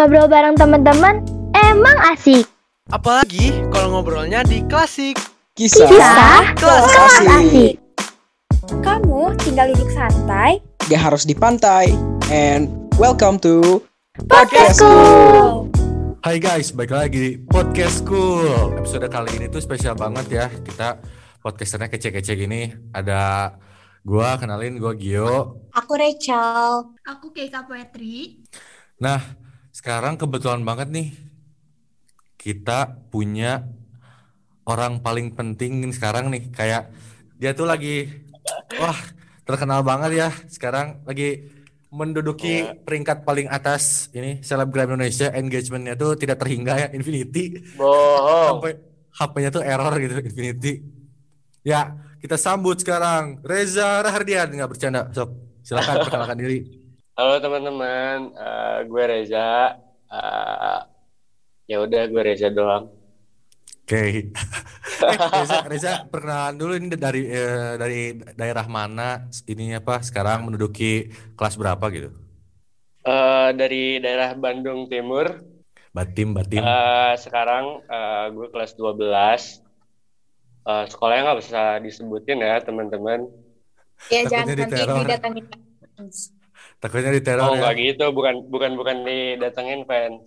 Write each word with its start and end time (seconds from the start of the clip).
Ngobrol 0.00 0.32
bareng 0.32 0.56
teman-teman 0.56 1.20
emang 1.52 1.92
asik. 2.08 2.48
Apalagi 2.88 3.52
kalau 3.68 4.00
ngobrolnya 4.00 4.40
di 4.48 4.64
klasik. 4.64 5.20
Kisah, 5.52 5.92
Kisah 5.92 6.56
Kelas 6.56 6.84
kelas 6.88 7.16
asik. 7.28 7.74
Kamu 8.80 9.36
tinggal 9.44 9.76
duduk 9.76 9.92
santai. 9.92 10.64
gak 10.88 11.04
harus 11.04 11.28
di 11.28 11.36
pantai. 11.36 11.92
And 12.32 12.72
welcome 12.96 13.36
to 13.44 13.84
Podcastku. 14.24 15.68
Hai 16.24 16.40
guys, 16.40 16.72
balik 16.72 16.96
lagi 16.96 17.20
di 17.20 17.30
Podcast 17.36 18.00
School. 18.00 18.80
Episode 18.80 19.04
kali 19.04 19.36
ini 19.36 19.52
tuh 19.52 19.60
spesial 19.60 20.00
banget 20.00 20.32
ya. 20.32 20.46
Kita 20.48 20.96
podcasternya 21.44 21.92
kece-kece 21.92 22.40
gini. 22.40 22.72
Ada 22.96 23.52
gua, 24.00 24.40
kenalin 24.40 24.80
gua 24.80 24.96
Gio. 24.96 25.68
Aku 25.76 25.92
Rachel. 25.92 26.96
Aku 27.04 27.36
Keika 27.36 27.68
Poetry. 27.68 28.40
Nah, 28.96 29.49
sekarang 29.80 30.20
kebetulan 30.20 30.60
banget 30.60 30.92
nih 30.92 31.08
kita 32.36 33.00
punya 33.08 33.64
orang 34.68 35.00
paling 35.00 35.32
penting 35.32 35.88
sekarang 35.88 36.28
nih. 36.28 36.52
Kayak 36.52 36.92
dia 37.40 37.56
tuh 37.56 37.64
lagi 37.64 38.04
wah, 38.76 39.00
terkenal 39.48 39.80
banget 39.80 40.20
ya. 40.20 40.28
Sekarang 40.52 41.00
lagi 41.08 41.48
menduduki 41.88 42.68
peringkat 42.84 43.24
paling 43.24 43.48
atas 43.48 44.12
ini 44.12 44.44
selebgram 44.44 44.94
Indonesia 44.94 45.32
engagementnya 45.32 45.96
tuh 45.96 46.12
tidak 46.14 46.38
terhingga 46.44 46.76
ya 46.76 46.88
Infinity 46.92 47.64
Bohong. 47.74 48.60
sampai 48.60 48.72
HP-nya 49.10 49.48
tuh 49.48 49.64
error 49.64 49.96
gitu 49.96 50.14
Infinity. 50.20 50.72
Ya, 51.64 51.96
kita 52.20 52.36
sambut 52.36 52.76
sekarang 52.84 53.40
Reza 53.40 54.04
Rahardian 54.04 54.52
nggak 54.52 54.70
bercanda. 54.76 55.08
Sok, 55.08 55.64
silakan 55.64 56.04
perkenalkan 56.04 56.36
diri. 56.36 56.79
Halo 57.20 57.36
teman-teman, 57.36 58.32
Eh, 58.32 58.78
gue 58.88 59.04
Reza. 59.04 59.76
Eh, 60.08 60.78
ya 61.68 61.84
udah 61.84 62.08
gue 62.08 62.22
Reza 62.24 62.48
doang. 62.48 62.88
Oke. 63.84 64.00
Eh, 65.00 65.16
Reza, 65.16 65.58
Reza 65.68 65.92
perkenalan 66.08 66.56
dulu 66.56 66.72
ini 66.80 66.96
dari 66.96 67.28
eh, 67.28 67.76
dari 67.76 68.16
daerah 68.36 68.64
mana 68.68 69.28
ini 69.44 69.76
apa 69.76 70.00
sekarang 70.00 70.48
menduduki 70.48 71.12
kelas 71.36 71.60
berapa 71.60 71.84
gitu? 71.92 72.08
Eh, 73.04 73.48
dari 73.52 74.00
daerah 74.00 74.32
Bandung 74.32 74.88
Timur. 74.88 75.44
Batim, 75.92 76.32
Batim. 76.32 76.64
Eh, 76.64 77.12
sekarang 77.20 77.84
eh, 77.84 78.32
gue 78.32 78.48
kelas 78.48 78.80
12. 78.80 79.60
Eh, 80.64 80.84
sekolahnya 80.88 81.22
nggak 81.28 81.40
bisa 81.44 81.60
disebutin 81.84 82.40
ya 82.40 82.64
teman-teman. 82.64 83.28
Ya 84.08 84.24
Takutnya 84.24 84.64
jangan 84.72 85.04
nanti. 85.36 86.39
Takutnya 86.80 87.12
diteror 87.12 87.44
Oh 87.44 87.52
ya. 87.52 87.60
nggak 87.60 87.74
gitu, 87.76 88.04
bukan 88.16 88.48
bukan 88.48 88.72
bukan 88.72 89.04
didatengin 89.04 89.84
fans. 89.84 90.24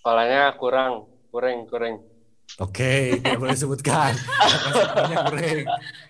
Sekolahnya 0.00 0.56
kurang, 0.56 1.04
kurang, 1.28 1.68
kurang. 1.68 2.00
Oke, 2.60 3.20
nggak 3.20 3.36
boleh 3.40 3.56
sebutkan. 3.56 4.12
Sekolahnya 4.16 5.18
kurang. 5.28 5.58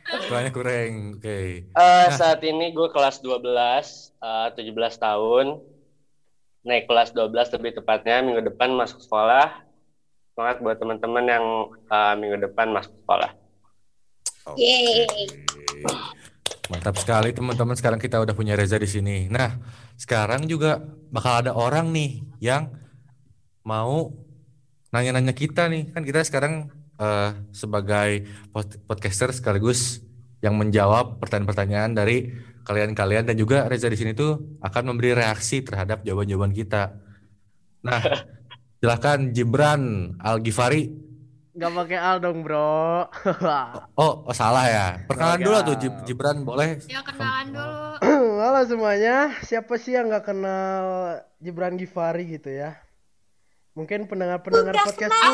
Sekolahnya 0.06 0.53
kurang. 0.55 0.91
Oke. 1.19 1.39
Eh, 1.67 2.06
saat 2.14 2.41
ini 2.47 2.70
gue 2.70 2.89
kelas 2.91 3.19
12, 3.23 4.14
eh, 4.23 4.48
17 4.55 4.95
tahun. 4.98 5.58
Naik 6.62 6.86
kelas 6.86 7.11
12 7.11 7.50
lebih 7.58 7.83
tepatnya 7.83 8.23
minggu 8.23 8.42
depan 8.47 8.70
masuk 8.70 9.03
sekolah. 9.03 9.67
Semangat 10.33 10.62
buat 10.62 10.78
teman-teman 10.78 11.25
yang 11.27 11.45
eh, 11.91 12.14
minggu 12.23 12.39
depan 12.39 12.70
masuk 12.70 12.95
sekolah. 13.03 13.30
Oke. 14.47 14.62
Yeay. 14.62 15.27
Mantap 16.73 16.97
sekali 16.97 17.37
teman-teman. 17.37 17.77
Sekarang 17.77 18.01
kita 18.01 18.17
udah 18.25 18.33
punya 18.33 18.56
Reza 18.56 18.81
di 18.81 18.89
sini. 18.89 19.28
Nah, 19.28 19.61
sekarang 20.01 20.48
juga 20.48 20.81
bakal 21.12 21.45
ada 21.45 21.53
orang 21.53 21.92
nih 21.92 22.25
yang 22.41 22.73
mau 23.61 24.09
nanya-nanya 24.89 25.37
kita 25.37 25.69
nih. 25.69 25.92
Kan 25.92 26.01
kita 26.09 26.25
sekarang 26.25 26.73
eh, 26.97 27.31
sebagai 27.53 28.25
pod- 28.48 28.81
podcaster 28.89 29.36
sekaligus 29.36 30.01
yang 30.41 30.57
menjawab 30.57 31.20
pertanyaan-pertanyaan 31.20 31.92
dari 31.92 32.33
kalian-kalian 32.64 33.29
dan 33.29 33.36
juga 33.36 33.69
Reza 33.69 33.92
di 33.92 33.98
sini 34.01 34.17
tuh 34.17 34.57
akan 34.64 34.96
memberi 34.96 35.13
reaksi 35.13 35.61
terhadap 35.61 36.01
jawaban-jawaban 36.08 36.57
kita. 36.57 36.96
Nah, 37.85 38.01
silakan 38.80 39.36
Gibran 39.36 40.17
Al 40.25 40.41
Ghifari. 40.41 41.11
Gak 41.52 41.68
pakai 41.70 41.98
al 42.01 42.17
dong 42.18 42.40
bro. 42.40 43.05
Oh, 44.01 44.24
oh, 44.24 44.33
salah 44.33 44.64
ya. 44.64 44.86
Perkenalan 45.05 45.39
dulu 45.39 45.57
tuh 45.63 45.74
Gibran 46.02 46.39
boleh. 46.42 46.80
Ya 46.89 47.05
kenalan 47.05 47.52
dulu. 47.52 47.85
Halo 48.42 48.61
semuanya, 48.64 49.36
siapa 49.42 49.77
sih 49.77 49.92
yang 49.92 50.08
nggak 50.08 50.24
kenal 50.24 50.85
Gibran 51.39 51.77
Givari 51.77 52.24
gitu 52.30 52.48
ya? 52.48 52.80
Mungkin 53.74 54.08
pendengar-pendengar 54.08 54.80
podcastku. 54.83 55.33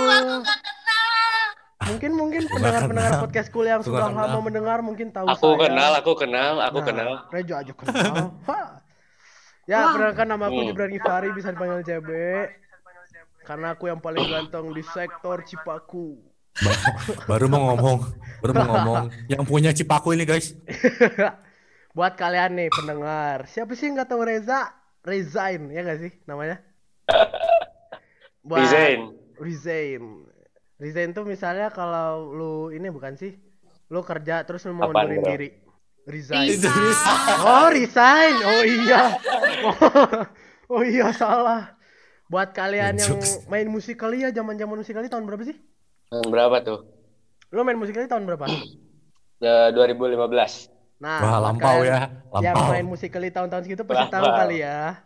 Mungkin 1.89 2.11
mungkin 2.12 2.41
nggak 2.43 2.53
pendengar-pendengar 2.53 3.12
kenal. 3.12 3.23
podcastku 3.25 3.59
yang 3.62 3.81
sudah 3.81 4.11
lama 4.11 4.27
kenal. 4.29 4.43
mendengar 4.43 4.79
mungkin 4.83 5.09
tahu 5.09 5.27
Aku 5.31 5.49
saya. 5.49 5.61
kenal, 5.65 5.91
aku 5.95 6.12
kenal, 6.19 6.55
aku 6.61 6.79
Nah, 6.79 6.85
kenal. 6.85 7.11
Rejo 7.31 7.55
aja 7.55 7.73
kenal. 7.73 8.15
Ya, 9.69 9.85
perkenalkan 9.93 10.27
nama 10.27 10.45
aku 10.49 10.59
Hmm. 10.59 10.69
Gibran 10.73 10.91
Givari 10.91 11.29
bisa 11.31 11.53
dipanggil 11.53 11.85
CB. 11.85 12.09
Karena 13.49 13.73
aku 13.73 13.89
yang 13.89 13.97
paling 13.97 14.29
ganteng 14.29 14.77
di 14.77 14.85
sektor 14.85 15.41
Cipaku. 15.41 16.21
Baru 17.25 17.49
mau 17.49 17.73
ngomong, 17.73 17.99
baru 18.45 18.53
mau 18.61 18.67
ngomong. 18.77 19.05
Yang 19.33 19.43
punya 19.49 19.71
Cipaku 19.73 20.13
ini 20.13 20.29
guys. 20.29 20.53
Buat 21.97 22.21
kalian 22.21 22.61
nih 22.61 22.69
pendengar, 22.69 23.49
siapa 23.49 23.73
sih 23.73 23.89
yang 23.89 23.99
nggak 23.99 24.11
tahu 24.13 24.23
Reza? 24.23 24.71
Rezain, 25.01 25.67
ya 25.73 25.81
nggak 25.81 25.99
sih 25.99 26.13
namanya? 26.29 26.61
Buat- 28.47 28.69
Desain. 28.69 29.01
Resign. 29.41 30.03
Resign 30.79 31.11
tuh 31.15 31.25
misalnya 31.25 31.71
kalau 31.73 32.35
lu 32.35 32.55
ini 32.75 32.91
bukan 32.93 33.17
sih? 33.17 33.33
Lu 33.89 34.05
kerja 34.05 34.45
terus 34.45 34.67
lu 34.69 34.77
mau 34.77 34.91
Apaan, 34.93 35.09
mundurin 35.15 35.25
diri. 35.25 35.49
Resign. 36.05 36.53
Bisa. 36.59 36.71
Oh, 37.47 37.71
resign. 37.73 38.35
Oh 38.45 38.63
iya. 38.67 39.03
Oh, 40.69 40.83
iya 40.85 41.09
salah. 41.15 41.78
Buat 42.28 42.53
kalian 42.53 43.00
yang 43.00 43.16
Jokes. 43.16 43.49
main 43.49 43.65
musikali 43.66 44.21
ya 44.21 44.28
zaman-zaman 44.28 44.77
musikali 44.77 45.09
tahun 45.09 45.25
berapa 45.25 45.49
sih? 45.49 45.56
Tahun 46.12 46.28
berapa 46.28 46.56
tuh? 46.61 46.78
Lu 47.49 47.65
main 47.65 47.81
musikali 47.81 48.05
tahun 48.05 48.25
berapa? 48.25 48.44
Eh, 49.39 49.71
2015. 49.71 50.99
Nah, 50.99 51.22
Wah, 51.22 51.38
lampau 51.38 51.87
ya, 51.87 52.11
Yang 52.43 52.59
lampau. 52.59 52.75
main 52.75 52.83
musikali 52.83 53.31
tahun-tahun 53.31 53.62
segitu 53.62 53.87
pasti 53.87 54.03
Wah, 54.03 54.11
tahu 54.11 54.27
kali 54.34 54.56
ya. 54.67 54.99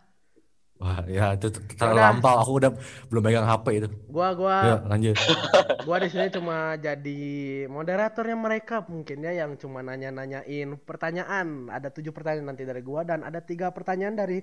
Wah, 0.81 1.05
ya 1.05 1.37
itu 1.37 1.53
terlalu 1.77 2.01
lampau. 2.01 2.41
Aku 2.41 2.57
udah 2.57 2.73
belum 3.13 3.21
pegang 3.21 3.45
HP 3.45 3.65
itu. 3.77 3.87
Gua 4.09 4.33
gua 4.33 4.57
Yuk, 4.65 4.79
lanjut. 4.89 5.15
gua 5.85 5.97
di 6.01 6.09
sini 6.09 6.33
cuma 6.33 6.73
jadi 6.81 7.21
moderatornya 7.69 8.33
mereka 8.33 8.81
mungkin 8.89 9.21
ya 9.21 9.37
yang 9.37 9.53
cuma 9.53 9.85
nanya-nanyain 9.85 10.81
pertanyaan 10.81 11.69
ada 11.69 11.93
tujuh 11.93 12.09
pertanyaan 12.09 12.57
nanti 12.57 12.65
dari 12.65 12.81
gua 12.81 13.05
dan 13.05 13.21
ada 13.21 13.37
tiga 13.37 13.69
pertanyaan 13.69 14.17
dari 14.17 14.41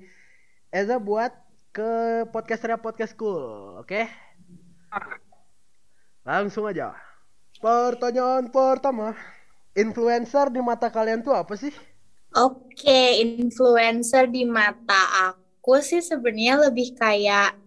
Eza 0.70 1.02
buat 1.02 1.34
ke 1.70 2.26
podcasternya 2.34 2.82
podcast 2.82 3.14
school 3.14 3.78
oke? 3.78 4.02
Langsung 6.26 6.66
aja. 6.66 6.98
Pertanyaan 7.62 8.50
pertama 8.50 9.14
influencer 9.78 10.50
di 10.50 10.58
mata 10.58 10.90
kalian 10.90 11.22
tuh 11.22 11.38
apa 11.38 11.54
sih? 11.54 11.70
Oke, 12.34 13.22
influencer 13.22 14.30
di 14.30 14.46
mata 14.46 15.30
aku 15.30 15.82
sih 15.82 16.02
sebenarnya 16.02 16.70
lebih 16.70 16.94
kayak 16.98 17.58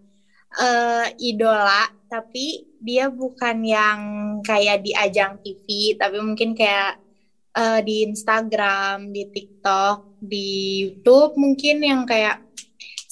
eh, 0.56 1.06
idola, 1.20 1.88
tapi 2.08 2.76
dia 2.80 3.08
bukan 3.08 3.64
yang 3.64 4.00
kayak 4.44 4.84
di 4.84 4.92
ajang 4.96 5.40
TV, 5.40 5.96
tapi 5.96 6.16
mungkin 6.20 6.56
kayak 6.56 7.00
eh, 7.56 7.80
di 7.84 8.08
Instagram, 8.08 9.12
di 9.12 9.28
TikTok, 9.32 10.20
di 10.20 10.48
YouTube 10.80 11.36
mungkin 11.36 11.84
yang 11.84 12.02
kayak 12.08 12.44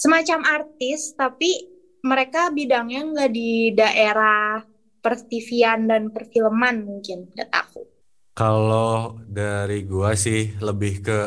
semacam 0.03 0.43
artis, 0.43 1.15
tapi 1.15 1.71
mereka 2.03 2.51
bidangnya 2.51 3.07
nggak 3.07 3.31
di 3.31 3.71
daerah 3.71 4.59
pertivian 4.99 5.87
dan 5.87 6.11
perfilman 6.11 6.83
mungkin, 6.83 7.31
kata 7.31 7.55
aku. 7.55 7.87
Kalau 8.35 9.23
dari 9.23 9.87
gua 9.87 10.19
sih 10.19 10.59
lebih 10.59 11.07
ke 11.07 11.19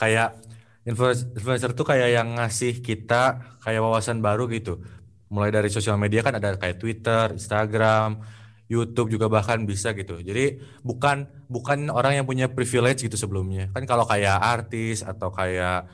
kayak 0.00 0.40
influencer 0.88 1.76
tuh 1.76 1.84
kayak 1.84 2.16
yang 2.16 2.40
ngasih 2.40 2.80
kita 2.80 3.44
kayak 3.60 3.84
wawasan 3.84 4.24
baru 4.24 4.48
gitu. 4.48 4.80
Mulai 5.28 5.52
dari 5.52 5.68
sosial 5.68 6.00
media 6.00 6.24
kan 6.24 6.40
ada 6.40 6.56
kayak 6.56 6.80
Twitter, 6.80 7.36
Instagram, 7.36 8.24
YouTube 8.72 9.12
juga 9.12 9.28
bahkan 9.28 9.68
bisa 9.68 9.92
gitu. 9.92 10.24
Jadi 10.24 10.56
bukan 10.80 11.28
bukan 11.52 11.92
orang 11.92 12.22
yang 12.22 12.24
punya 12.24 12.48
privilege 12.48 13.04
gitu 13.04 13.20
sebelumnya. 13.20 13.68
Kan 13.76 13.84
kalau 13.84 14.08
kayak 14.08 14.40
artis 14.40 15.04
atau 15.04 15.28
kayak 15.28 15.84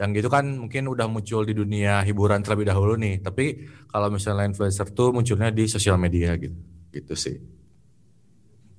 yang 0.00 0.16
gitu 0.16 0.32
kan 0.32 0.48
mungkin 0.48 0.88
udah 0.88 1.04
muncul 1.12 1.44
di 1.44 1.52
dunia 1.52 2.00
hiburan 2.00 2.40
terlebih 2.40 2.72
dahulu 2.72 2.96
nih. 2.96 3.20
Tapi 3.20 3.68
kalau 3.92 4.08
misalnya 4.08 4.48
influencer 4.48 4.88
tuh 4.96 5.12
munculnya 5.12 5.52
di 5.52 5.68
sosial 5.68 6.00
media 6.00 6.32
gitu. 6.40 6.56
Gitu 6.88 7.14
sih. 7.14 7.36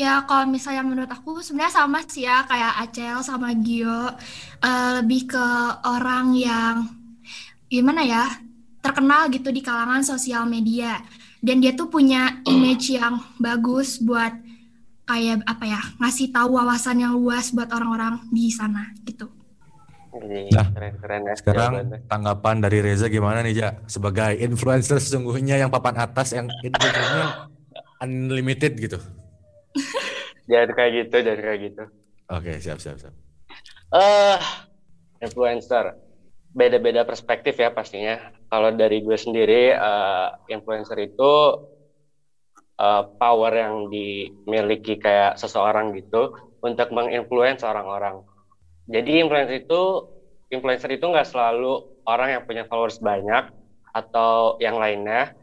Ya 0.02 0.26
kalau 0.26 0.50
misalnya 0.50 0.82
menurut 0.82 1.14
aku 1.14 1.46
sebenarnya 1.46 1.78
sama 1.78 2.02
sih 2.10 2.26
ya 2.26 2.42
kayak 2.50 2.90
Acel 2.90 3.22
sama 3.22 3.54
Gio 3.54 4.18
Eh, 4.62 4.92
lebih 5.02 5.26
ke 5.26 5.46
orang 5.90 6.38
yang 6.38 6.86
gimana 7.66 8.06
ya 8.06 8.30
terkenal 8.78 9.26
gitu 9.34 9.50
di 9.50 9.66
kalangan 9.66 10.06
sosial 10.06 10.46
media 10.46 11.02
dan 11.42 11.58
dia 11.58 11.74
tuh 11.74 11.90
punya 11.90 12.46
image 12.46 12.94
yang 12.94 13.18
bagus 13.42 13.98
buat 13.98 14.38
kayak 15.10 15.42
apa 15.50 15.66
ya 15.66 15.82
ngasih 15.98 16.30
tahu 16.30 16.62
wawasan 16.62 17.02
yang 17.02 17.18
luas 17.18 17.50
buat 17.50 17.74
orang-orang 17.74 18.22
di 18.30 18.54
sana 18.54 18.94
gitu. 19.02 19.41
Jadi 20.12 20.52
Nah, 20.52 20.68
keren-keren 20.76 21.22
ya. 21.24 21.36
Sekarang 21.40 21.72
tanggapan 22.12 22.56
dari 22.60 22.84
Reza 22.84 23.08
gimana 23.08 23.40
nih, 23.40 23.54
Ja? 23.56 23.70
Sebagai 23.88 24.36
influencer 24.44 25.00
sesungguhnya 25.00 25.56
yang 25.56 25.72
papan 25.72 26.04
atas 26.04 26.36
yang 26.36 26.52
influencernya 26.62 27.48
unlimited 28.04 28.76
gitu. 28.76 29.00
jangan 30.52 30.70
kayak 30.76 30.92
gitu, 31.08 31.16
jangan 31.24 31.42
kayak 31.48 31.60
gitu. 31.72 31.84
Oke, 32.32 32.52
siap, 32.60 32.80
siap, 32.84 33.00
siap. 33.00 33.14
Eh, 33.92 34.40
influencer. 35.24 35.96
Beda-beda 36.52 37.08
perspektif 37.08 37.56
ya 37.56 37.72
pastinya. 37.72 38.36
Kalau 38.52 38.76
dari 38.76 39.00
gue 39.00 39.16
sendiri, 39.16 39.72
eh, 39.72 40.28
influencer 40.52 41.00
itu 41.00 41.32
eh, 42.82 43.04
power 43.16 43.54
yang 43.56 43.88
dimiliki 43.88 45.00
kayak 45.00 45.40
seseorang 45.40 45.96
gitu 45.96 46.36
untuk 46.60 46.88
menginfluence 46.92 47.64
orang-orang. 47.64 48.28
Jadi 48.90 49.22
influencer 49.22 49.62
itu 49.62 49.82
influencer 50.52 50.90
itu 50.94 51.06
nggak 51.06 51.28
selalu 51.28 51.82
orang 52.06 52.40
yang 52.40 52.44
punya 52.44 52.64
followers 52.66 52.98
banyak 52.98 53.50
atau 53.92 54.58
yang 54.58 54.80
lainnya. 54.80 55.36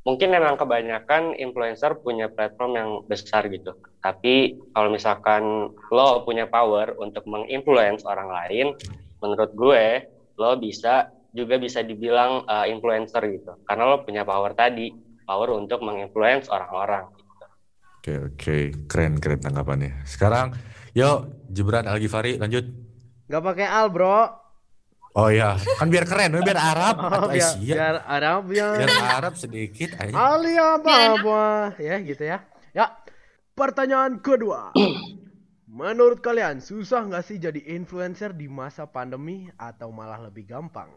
Mungkin 0.00 0.32
memang 0.32 0.56
kebanyakan 0.56 1.36
influencer 1.36 1.92
punya 2.00 2.32
platform 2.32 2.72
yang 2.72 2.90
besar 3.04 3.44
gitu. 3.52 3.76
Tapi 4.00 4.56
kalau 4.72 4.88
misalkan 4.88 5.68
lo 5.92 6.24
punya 6.24 6.48
power 6.48 6.96
untuk 6.96 7.20
menginfluence 7.28 8.08
orang 8.08 8.32
lain, 8.32 8.66
menurut 9.20 9.52
gue 9.52 9.84
lo 10.40 10.56
bisa 10.56 11.12
juga 11.30 11.60
bisa 11.60 11.84
dibilang 11.84 12.48
uh, 12.48 12.64
influencer 12.64 13.22
gitu. 13.28 13.60
Karena 13.68 13.92
lo 13.92 14.02
punya 14.02 14.24
power 14.24 14.56
tadi, 14.56 14.88
power 15.28 15.52
untuk 15.52 15.84
menginfluence 15.84 16.48
orang-orang. 16.48 17.06
Oke, 18.00 18.16
oke. 18.16 18.56
Keren, 18.88 19.20
keren 19.20 19.44
tanggapannya. 19.44 20.08
Sekarang, 20.08 20.56
yuk, 20.94 21.18
Jebran 21.50 21.86
Al-Ghifari, 21.86 22.38
lanjut. 22.38 22.64
Gak 23.30 23.42
pakai 23.46 23.66
al 23.66 23.88
bro. 23.94 24.26
Oh 25.10 25.26
iya, 25.26 25.58
kan 25.78 25.90
biar 25.90 26.06
keren, 26.06 26.38
biar 26.38 26.58
Arab. 26.58 26.96
Oh, 27.02 27.10
Atau 27.10 27.28
biar, 27.34 27.50
Asia. 27.50 27.74
biar 27.74 27.96
Arab 28.06 28.42
ya. 28.54 28.68
Biar 28.78 28.90
Arab 29.18 29.34
sedikit 29.34 29.90
aja. 29.98 30.14
Alia 30.14 30.78
Biar 30.78 31.18
Baba. 31.18 31.74
Ya 31.82 31.96
gitu 31.98 32.22
ya. 32.22 32.46
Ya. 32.70 32.94
Pertanyaan 33.58 34.22
kedua. 34.22 34.70
Menurut 35.70 36.18
kalian 36.22 36.58
susah 36.62 37.06
nggak 37.06 37.26
sih 37.26 37.38
jadi 37.38 37.58
influencer 37.74 38.34
di 38.34 38.50
masa 38.50 38.86
pandemi 38.90 39.46
atau 39.54 39.94
malah 39.94 40.18
lebih 40.26 40.46
gampang? 40.50 40.90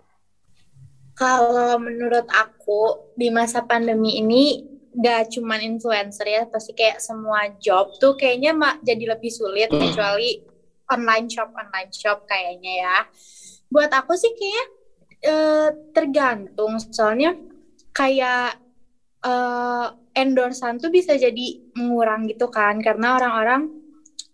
Kalau 1.13 1.78
menurut 1.78 2.25
aku 2.34 3.13
di 3.13 3.30
masa 3.30 3.62
pandemi 3.62 4.18
ini 4.18 4.66
gak 4.94 5.34
cuman 5.34 5.60
influencer 5.62 6.28
ya, 6.30 6.44
pasti 6.45 6.72
kayak 6.78 7.01
semua 7.01 7.50
job 7.57 7.90
tuh 7.98 8.13
kayaknya 8.13 8.54
mak 8.54 8.78
jadi 8.86 9.18
lebih 9.18 9.31
sulit 9.34 9.69
kecuali 9.69 10.38
online 10.90 11.28
shop 11.30 11.50
online 11.57 11.92
shop 11.94 12.24
kayaknya 12.30 12.74
ya. 12.86 12.98
Buat 13.74 13.92
aku 13.94 14.13
sih 14.13 14.30
kayak 14.34 14.68
eh, 15.24 15.69
tergantung 15.95 16.78
soalnya 16.94 17.34
kayak 17.95 18.57
eh, 19.25 19.88
endorsan 20.13 20.78
tuh 20.78 20.94
bisa 20.94 21.18
jadi 21.18 21.57
mengurang 21.74 22.30
gitu 22.30 22.46
kan 22.54 22.78
karena 22.86 23.18
orang-orang 23.18 23.66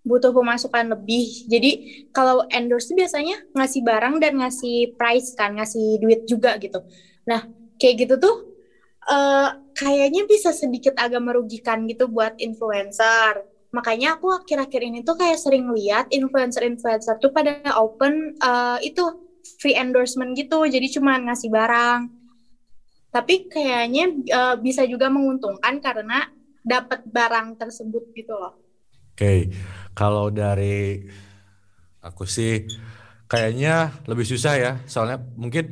butuh 0.04 0.32
pemasukan 0.32 0.96
lebih. 0.96 1.28
Jadi 1.48 1.80
kalau 2.12 2.44
endorse 2.52 2.92
biasanya 2.96 3.36
ngasih 3.56 3.82
barang 3.84 4.16
dan 4.24 4.40
ngasih 4.40 4.92
price 4.96 5.36
kan, 5.36 5.56
ngasih 5.60 6.00
duit 6.00 6.24
juga 6.28 6.56
gitu. 6.60 6.84
Nah, 7.28 7.46
kayak 7.80 7.96
gitu 8.08 8.16
tuh 8.20 8.36
eh, 9.08 9.50
kayaknya 9.80 10.28
bisa 10.28 10.52
sedikit 10.52 11.00
agak 11.00 11.24
merugikan 11.24 11.88
gitu 11.88 12.12
buat 12.12 12.36
influencer. 12.36 13.48
Makanya 13.72 14.20
aku 14.20 14.28
akhir-akhir 14.36 14.82
ini 14.84 15.00
tuh 15.08 15.16
kayak 15.16 15.40
sering 15.40 15.72
lihat 15.72 16.12
influencer-influencer 16.12 17.16
tuh 17.24 17.32
pada 17.32 17.64
open 17.80 18.36
eh, 18.36 18.78
itu 18.84 19.08
free 19.64 19.80
endorsement 19.80 20.36
gitu. 20.36 20.68
Jadi 20.68 21.00
cuma 21.00 21.16
ngasih 21.16 21.48
barang. 21.48 22.12
Tapi 23.16 23.48
kayaknya 23.48 24.06
eh, 24.28 24.56
bisa 24.60 24.84
juga 24.84 25.08
menguntungkan 25.08 25.80
karena 25.80 26.28
dapat 26.60 27.08
barang 27.08 27.56
tersebut 27.56 28.12
gitu 28.12 28.36
loh. 28.36 28.60
Oke, 29.16 29.48
kalau 29.96 30.28
dari 30.28 31.08
aku 32.04 32.28
sih 32.28 32.68
kayaknya 33.32 34.04
lebih 34.12 34.28
susah 34.28 34.54
ya, 34.60 34.72
soalnya 34.90 35.24
mungkin 35.40 35.72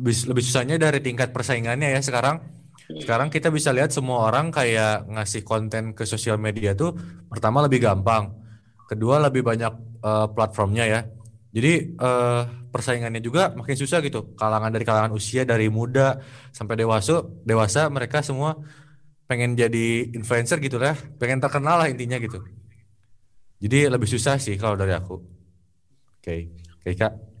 lebih 0.00 0.44
susahnya 0.44 0.80
dari 0.80 1.04
tingkat 1.04 1.28
persaingannya 1.28 1.92
ya 1.92 2.00
sekarang. 2.00 2.63
Sekarang 2.84 3.32
kita 3.32 3.48
bisa 3.48 3.72
lihat 3.72 3.90
semua 3.90 4.28
orang 4.28 4.52
kayak 4.52 5.08
ngasih 5.08 5.40
konten 5.40 5.96
ke 5.96 6.04
sosial 6.04 6.36
media 6.36 6.76
tuh 6.76 6.92
pertama 7.32 7.64
lebih 7.64 7.80
gampang, 7.80 8.36
kedua 8.84 9.16
lebih 9.24 9.40
banyak 9.40 9.72
eh, 10.04 10.26
platformnya 10.36 10.84
ya. 10.84 11.00
Jadi 11.54 11.96
eh, 11.96 12.42
persaingannya 12.68 13.22
juga 13.24 13.54
makin 13.56 13.76
susah 13.78 14.04
gitu. 14.04 14.36
Kalangan 14.36 14.68
dari 14.68 14.84
kalangan 14.84 15.12
usia 15.16 15.48
dari 15.48 15.72
muda 15.72 16.20
sampai 16.52 16.76
dewasa, 16.76 17.24
dewasa 17.46 17.88
mereka 17.88 18.20
semua 18.20 18.60
pengen 19.24 19.56
jadi 19.56 20.12
influencer 20.12 20.60
gitu 20.60 20.76
lah, 20.76 20.92
pengen 21.16 21.40
terkenal 21.40 21.80
lah 21.80 21.88
intinya 21.88 22.20
gitu. 22.20 22.44
Jadi 23.64 23.88
lebih 23.88 24.04
susah 24.04 24.36
sih 24.36 24.60
kalau 24.60 24.76
dari 24.76 24.92
aku. 24.92 25.16
Oke, 26.20 26.52
oke 26.84 26.90
Kak. 26.92 27.33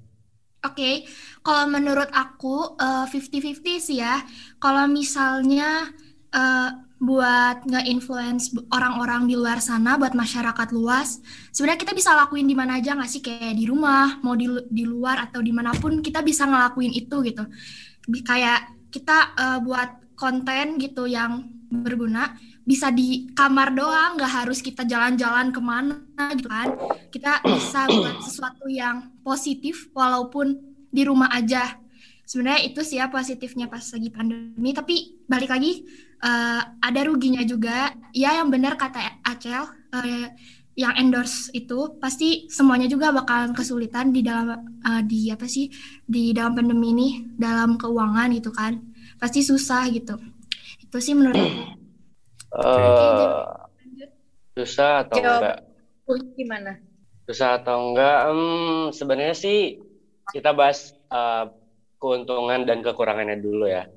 Oke, 0.64 1.04
kalau 1.44 1.68
menurut 1.68 2.08
aku 2.08 2.80
eh, 2.80 3.04
50-50 3.12 3.76
sih 3.84 4.00
ya. 4.00 4.24
Kalau 4.56 4.88
misalnya 4.88 5.92
eh, 6.32 6.70
buat 7.04 7.68
nge-influence 7.68 8.56
orang-orang 8.72 9.28
di 9.28 9.36
luar 9.36 9.60
sana, 9.60 10.00
buat 10.00 10.16
masyarakat 10.16 10.68
luas, 10.72 11.20
sebenarnya 11.52 11.84
kita 11.84 11.92
bisa 11.92 12.16
lakuin 12.16 12.48
di 12.48 12.56
mana 12.56 12.80
aja 12.80 12.96
nggak 12.96 13.10
sih? 13.12 13.20
Kayak 13.20 13.60
di 13.60 13.68
rumah, 13.68 14.24
mau 14.24 14.32
di, 14.32 14.48
di 14.72 14.88
luar 14.88 15.28
atau 15.28 15.44
di 15.44 15.52
mana 15.52 15.76
pun 15.76 16.00
kita 16.00 16.24
bisa 16.24 16.48
ngelakuin 16.48 16.96
itu 16.96 17.16
gitu. 17.28 17.44
Kayak 18.24 18.72
kita 18.88 19.36
eh, 19.36 19.58
buat 19.60 20.16
konten 20.16 20.80
gitu 20.80 21.04
yang 21.04 21.44
berguna, 21.68 22.38
bisa 22.64 22.88
di 22.88 23.28
kamar 23.36 23.76
doang, 23.76 24.16
nggak 24.16 24.32
harus 24.44 24.64
kita 24.64 24.88
jalan-jalan 24.88 25.52
ke 25.52 25.60
mana 25.60 26.00
gitu 26.32 26.48
kan. 26.48 26.72
Kita 27.12 27.44
bisa 27.44 27.84
buat 27.92 28.24
sesuatu 28.24 28.66
yang 28.72 29.12
positif 29.20 29.92
walaupun 29.92 30.56
di 30.88 31.04
rumah 31.04 31.28
aja. 31.30 31.76
Sebenarnya 32.24 32.72
itu 32.72 32.80
sih 32.80 32.96
ya 32.96 33.12
positifnya 33.12 33.68
pas 33.68 33.84
lagi 33.84 34.08
pandemi, 34.08 34.72
tapi 34.72 35.20
balik 35.28 35.52
lagi 35.52 35.84
eh, 36.24 36.62
ada 36.64 37.00
ruginya 37.04 37.44
juga. 37.44 37.92
Ya 38.16 38.40
yang 38.40 38.48
benar 38.48 38.80
kata 38.80 39.20
Acel, 39.28 39.68
eh, 39.92 40.32
yang 40.74 40.96
endorse 40.96 41.52
itu 41.52 42.00
pasti 42.00 42.48
semuanya 42.50 42.88
juga 42.90 43.12
bakalan 43.12 43.52
kesulitan 43.52 44.08
di 44.08 44.24
dalam 44.24 44.56
eh, 44.80 45.02
di 45.04 45.28
apa 45.28 45.44
sih 45.44 45.68
di 46.08 46.32
dalam 46.32 46.56
pandemi 46.56 46.96
ini 46.96 47.08
dalam 47.36 47.76
keuangan 47.76 48.32
gitu 48.32 48.48
kan. 48.56 48.80
Pasti 49.20 49.44
susah 49.44 49.84
gitu. 49.92 50.16
Itu 50.80 50.96
sih 51.04 51.12
menurut 51.12 51.36
Eh, 52.54 53.42
susah 54.54 55.02
atau 55.02 55.18
Jawab. 55.18 55.40
enggak? 55.42 55.58
Gimana? 56.38 56.72
Susah 57.26 57.58
atau 57.58 57.76
enggak? 57.90 58.18
Hmm, 58.30 58.84
sebenarnya 58.94 59.34
sih 59.34 59.82
kita 60.30 60.54
bahas 60.54 60.94
eh, 61.10 61.44
keuntungan 61.98 62.62
dan 62.62 62.84
kekurangannya 62.86 63.42
dulu 63.42 63.66
ya. 63.66 63.90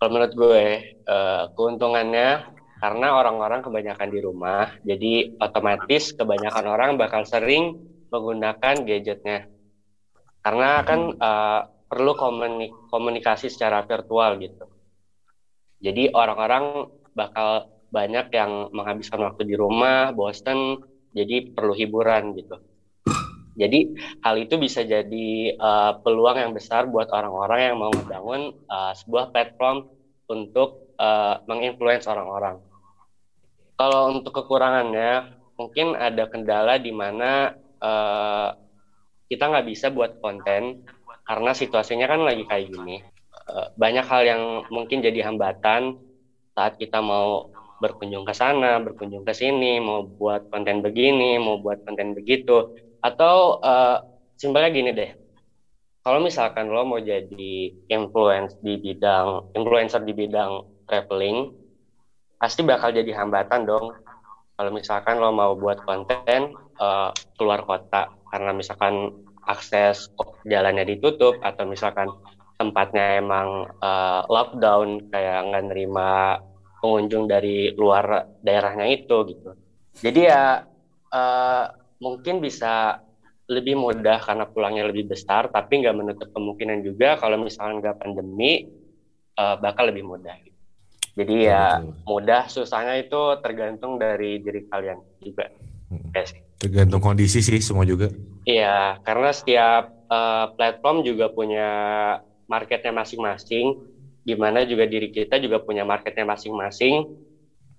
Kalau 0.00 0.10
menurut 0.12 0.32
gue, 0.32 0.64
eh, 0.96 1.44
keuntungannya 1.52 2.56
karena 2.76 3.08
orang-orang 3.16 3.60
kebanyakan 3.64 4.08
di 4.12 4.20
rumah, 4.20 4.68
jadi 4.84 5.32
otomatis 5.40 6.12
kebanyakan 6.16 6.64
orang 6.68 6.90
bakal 7.00 7.24
sering 7.28 7.76
menggunakan 8.08 8.84
gadgetnya. 8.88 9.48
Karena 10.40 10.80
kan 10.80 11.00
eh, 11.12 11.60
perlu 11.92 12.16
komuni- 12.16 12.72
komunikasi 12.88 13.52
secara 13.52 13.84
virtual 13.84 14.40
gitu. 14.40 14.64
Jadi 15.76 16.08
orang-orang 16.08 16.88
bakal 17.16 17.72
banyak 17.88 18.28
yang 18.36 18.68
menghabiskan 18.76 19.24
waktu 19.24 19.48
di 19.48 19.56
rumah, 19.56 20.12
bosen, 20.12 20.84
jadi 21.16 21.56
perlu 21.56 21.72
hiburan 21.72 22.36
gitu. 22.36 22.60
Jadi 23.56 23.96
hal 24.20 24.36
itu 24.36 24.60
bisa 24.60 24.84
jadi 24.84 25.56
eh, 25.56 25.92
peluang 26.04 26.36
yang 26.36 26.52
besar 26.52 26.84
buat 26.92 27.08
orang-orang 27.08 27.72
yang 27.72 27.76
mau 27.80 27.88
membangun 27.88 28.52
eh, 28.52 28.92
sebuah 29.00 29.32
platform 29.32 29.88
untuk 30.28 30.92
eh, 31.00 31.40
menginfluence 31.48 32.04
orang-orang. 32.04 32.60
Kalau 33.80 34.12
untuk 34.12 34.32
kekurangannya, 34.44 35.40
mungkin 35.56 35.96
ada 35.96 36.28
kendala 36.28 36.76
di 36.76 36.92
mana 36.92 37.56
eh, 37.80 38.48
kita 39.32 39.48
nggak 39.48 39.66
bisa 39.72 39.88
buat 39.88 40.20
konten 40.20 40.84
karena 41.24 41.50
situasinya 41.56 42.06
kan 42.12 42.28
lagi 42.28 42.44
kayak 42.44 42.68
gini. 42.68 43.00
Eh, 43.48 43.68
banyak 43.72 44.04
hal 44.04 44.22
yang 44.28 44.42
mungkin 44.68 45.00
jadi 45.00 45.32
hambatan 45.32 45.96
saat 46.56 46.74
kita 46.80 47.04
mau 47.04 47.44
berkunjung 47.84 48.24
ke 48.24 48.32
sana, 48.32 48.80
berkunjung 48.80 49.22
ke 49.28 49.36
sini, 49.36 49.76
mau 49.84 50.08
buat 50.08 50.48
konten 50.48 50.80
begini, 50.80 51.36
mau 51.36 51.60
buat 51.60 51.76
konten 51.84 52.16
begitu, 52.16 52.64
atau 53.04 53.60
eh, 53.60 54.00
simpelnya 54.40 54.70
gini 54.72 54.90
deh, 54.96 55.10
kalau 56.06 56.22
misalkan 56.22 56.70
lo 56.70 56.86
mau 56.86 57.02
jadi 57.02 57.74
influence 57.90 58.54
di 58.62 58.78
bidang 58.78 59.42
influencer 59.58 60.00
di 60.06 60.14
bidang 60.14 60.62
traveling, 60.86 61.50
pasti 62.38 62.62
bakal 62.62 62.94
jadi 62.94 63.10
hambatan 63.10 63.66
dong. 63.66 63.90
Kalau 64.54 64.70
misalkan 64.70 65.18
lo 65.18 65.34
mau 65.34 65.58
buat 65.58 65.82
konten 65.82 66.54
uh, 66.78 67.10
keluar 67.34 67.66
kota, 67.66 68.06
karena 68.30 68.54
misalkan 68.54 69.10
akses 69.44 70.06
jalannya 70.46 70.86
ditutup 70.86 71.42
atau 71.42 71.66
misalkan 71.66 72.06
tempatnya 72.56 73.20
emang 73.20 73.68
uh, 73.84 74.24
lockdown 74.28 75.12
kayak 75.12 75.52
nggak 75.52 75.64
nerima 75.72 76.40
pengunjung 76.80 77.28
dari 77.28 77.72
luar 77.76 78.36
daerahnya 78.40 78.88
itu 78.88 79.16
gitu. 79.32 79.50
Jadi 80.00 80.20
ya 80.28 80.64
uh, 81.12 81.64
mungkin 82.00 82.40
bisa 82.40 83.00
lebih 83.46 83.78
mudah 83.78 84.18
karena 84.20 84.44
pulangnya 84.50 84.90
lebih 84.90 85.06
besar, 85.06 85.48
tapi 85.54 85.84
nggak 85.84 85.96
menutup 85.96 86.28
kemungkinan 86.34 86.82
juga 86.82 87.14
kalau 87.16 87.38
misalnya 87.38 87.78
nggak 87.78 87.96
pandemi 88.02 88.66
uh, 89.38 89.56
bakal 89.62 89.88
lebih 89.88 90.02
mudah. 90.02 90.34
Jadi 91.16 91.48
ya 91.48 91.80
Betul. 91.80 91.96
mudah, 92.04 92.42
susahnya 92.52 93.00
itu 93.00 93.20
tergantung 93.40 93.96
dari 93.96 94.36
diri 94.42 94.68
kalian 94.68 95.00
juga. 95.24 95.48
Hmm. 95.88 96.12
Ya 96.12 96.28
sih. 96.28 96.40
Tergantung 96.60 97.00
kondisi 97.00 97.40
sih 97.40 97.56
semua 97.62 97.88
juga. 97.88 98.12
Iya, 98.44 99.00
karena 99.00 99.30
setiap 99.32 99.96
uh, 100.12 100.52
platform 100.58 101.06
juga 101.08 101.32
punya 101.32 101.70
marketnya 102.46 102.92
masing-masing, 102.94 103.66
di 104.26 104.34
mana 104.34 104.66
juga 104.66 104.86
diri 104.86 105.10
kita 105.14 105.38
juga 105.38 105.62
punya 105.62 105.86
marketnya 105.86 106.26
masing-masing. 106.26 107.06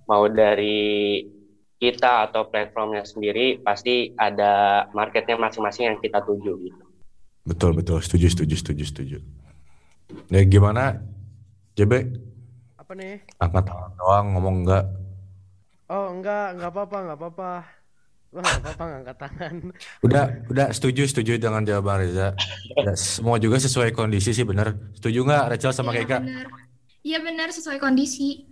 Mau 0.08 0.26
dari 0.32 1.20
kita 1.78 2.32
atau 2.32 2.48
platformnya 2.48 3.04
sendiri, 3.04 3.60
pasti 3.62 4.12
ada 4.16 4.86
marketnya 4.96 5.36
masing-masing 5.38 5.84
yang 5.94 5.98
kita 6.00 6.24
tuju 6.24 6.54
gitu. 6.64 6.84
Betul 7.48 7.72
betul 7.80 8.00
setuju 8.04 8.28
setuju 8.28 8.56
setuju 8.60 8.84
setuju. 8.84 9.18
Ya 10.32 10.42
gimana? 10.44 11.00
JB 11.76 11.94
Apa 12.80 12.94
nih? 12.96 13.22
angkat 13.38 13.64
tangan 13.70 13.92
doang 14.00 14.26
ngomong 14.36 14.56
enggak. 14.66 14.86
Oh 15.88 16.12
enggak, 16.12 16.56
enggak 16.56 16.70
apa-apa, 16.74 16.98
enggak 17.04 17.20
apa-apa. 17.20 17.52
Wah, 18.38 18.53
apa-apa 18.53 18.84
ngangkat 18.86 19.17
tangan. 19.17 19.53
Udah 20.06 20.24
udah 20.46 20.67
setuju 20.70 21.10
setuju 21.10 21.41
dengan 21.41 21.65
jawaban 21.65 22.06
Reza. 22.06 22.38
Ya, 22.77 22.94
semua 22.94 23.41
juga 23.41 23.58
sesuai 23.58 23.89
kondisi 23.91 24.29
sih 24.29 24.46
bener. 24.46 24.77
Setuju 24.94 25.25
nggak 25.25 25.58
Rachel 25.58 25.74
sama 25.74 25.89
Iya, 25.89 26.06
Keika? 26.06 26.17
benar. 26.22 26.46
Iya 27.01 27.17
benar 27.25 27.50
sesuai 27.50 27.82
kondisi. 27.82 28.46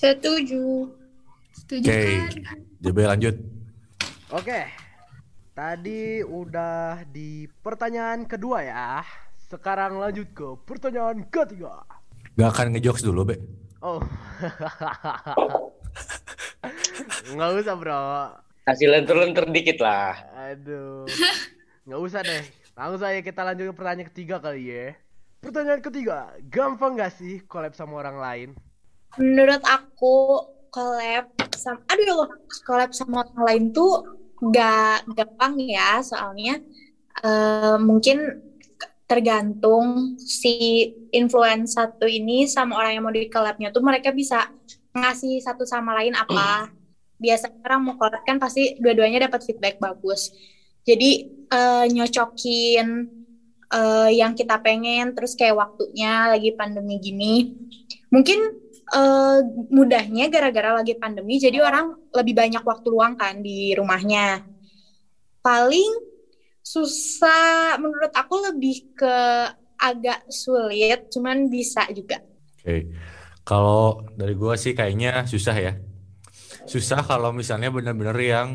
Setuju. 0.00 0.88
Setuju 1.52 1.84
Oke. 1.84 2.40
kan? 2.40 2.58
JB 2.80 2.98
lanjut. 3.04 3.36
Oke. 4.32 4.60
Tadi 5.52 6.22
udah 6.22 7.02
di 7.04 7.50
pertanyaan 7.60 8.24
kedua 8.24 8.64
ya. 8.64 9.02
Sekarang 9.36 9.98
lanjut 9.98 10.30
ke 10.32 10.56
pertanyaan 10.64 11.26
ketiga. 11.28 11.84
Gak 12.32 12.48
akan 12.48 12.66
ngejokes 12.72 13.02
dulu, 13.02 13.28
Be. 13.28 13.36
Oh. 13.84 13.98
Nggak 17.34 17.48
usah, 17.60 17.76
Bro. 17.76 18.00
Kasih 18.68 18.92
lentur-lentur 18.92 19.48
dikit 19.48 19.80
lah. 19.80 20.12
Aduh. 20.52 21.08
Nggak 21.88 22.00
usah 22.04 22.20
deh. 22.20 22.44
Langsung 22.76 23.08
aja 23.08 23.20
kita 23.24 23.40
lanjut 23.40 23.72
ke 23.72 23.74
pertanyaan 23.74 24.08
ketiga 24.12 24.36
kali 24.36 24.68
ya. 24.68 24.86
Pertanyaan 25.40 25.80
ketiga, 25.80 26.34
gampang 26.52 26.98
gak 26.98 27.14
sih 27.16 27.40
collab 27.48 27.72
sama 27.72 28.02
orang 28.04 28.18
lain? 28.20 28.48
Menurut 29.16 29.62
aku 29.64 30.44
collab 30.68 31.32
sama 31.56 31.80
aduh 31.88 32.04
ya 32.04 32.26
collab 32.68 32.90
sama 32.92 33.24
orang 33.24 33.42
lain 33.48 33.64
tuh 33.72 34.04
gak 34.52 35.08
gampang 35.16 35.56
ya 35.64 36.04
soalnya 36.04 36.60
eh, 37.24 37.76
mungkin 37.80 38.44
tergantung 39.08 40.20
si 40.20 40.84
influencer 41.16 41.96
satu 41.96 42.04
ini 42.04 42.44
sama 42.44 42.76
orang 42.76 42.92
yang 43.00 43.04
mau 43.08 43.14
di 43.14 43.32
collabnya 43.32 43.72
tuh 43.72 43.80
mereka 43.80 44.12
bisa 44.12 44.52
ngasih 44.92 45.40
satu 45.40 45.64
sama 45.64 45.96
lain 45.96 46.12
apa 46.12 46.68
biasanya 47.18 47.58
orang 47.66 47.80
mau 47.82 47.94
collab 47.98 48.22
kan 48.22 48.38
pasti 48.38 48.78
dua-duanya 48.78 49.26
dapat 49.26 49.42
feedback 49.42 49.76
bagus 49.82 50.30
jadi 50.86 51.10
eh, 51.50 51.84
nyocokin 51.90 52.88
eh, 53.74 54.10
yang 54.14 54.32
kita 54.38 54.62
pengen 54.62 55.12
terus 55.12 55.34
kayak 55.34 55.58
waktunya 55.58 56.32
lagi 56.32 56.54
pandemi 56.54 56.96
gini 57.02 57.58
mungkin 58.08 58.38
eh, 58.94 59.38
mudahnya 59.68 60.30
gara-gara 60.30 60.78
lagi 60.78 60.94
pandemi 60.94 61.42
jadi 61.42 61.58
orang 61.60 61.92
lebih 62.14 62.34
banyak 62.38 62.62
waktu 62.62 62.86
luang 62.88 63.18
kan 63.18 63.42
di 63.42 63.74
rumahnya 63.74 64.42
paling 65.42 66.06
susah 66.62 67.76
menurut 67.80 68.12
aku 68.12 68.52
lebih 68.52 68.94
ke 68.96 69.16
agak 69.78 70.26
sulit 70.30 71.06
cuman 71.10 71.46
bisa 71.46 71.86
juga 71.94 72.18
Oke. 72.68 72.92
Kalau 73.48 74.04
dari 74.12 74.36
gua 74.36 74.58
sih 74.60 74.76
kayaknya 74.76 75.24
susah 75.24 75.56
ya. 75.56 75.72
Susah 76.72 77.00
kalau 77.08 77.30
misalnya 77.40 77.68
bener-bener 77.76 78.16
yang 78.32 78.48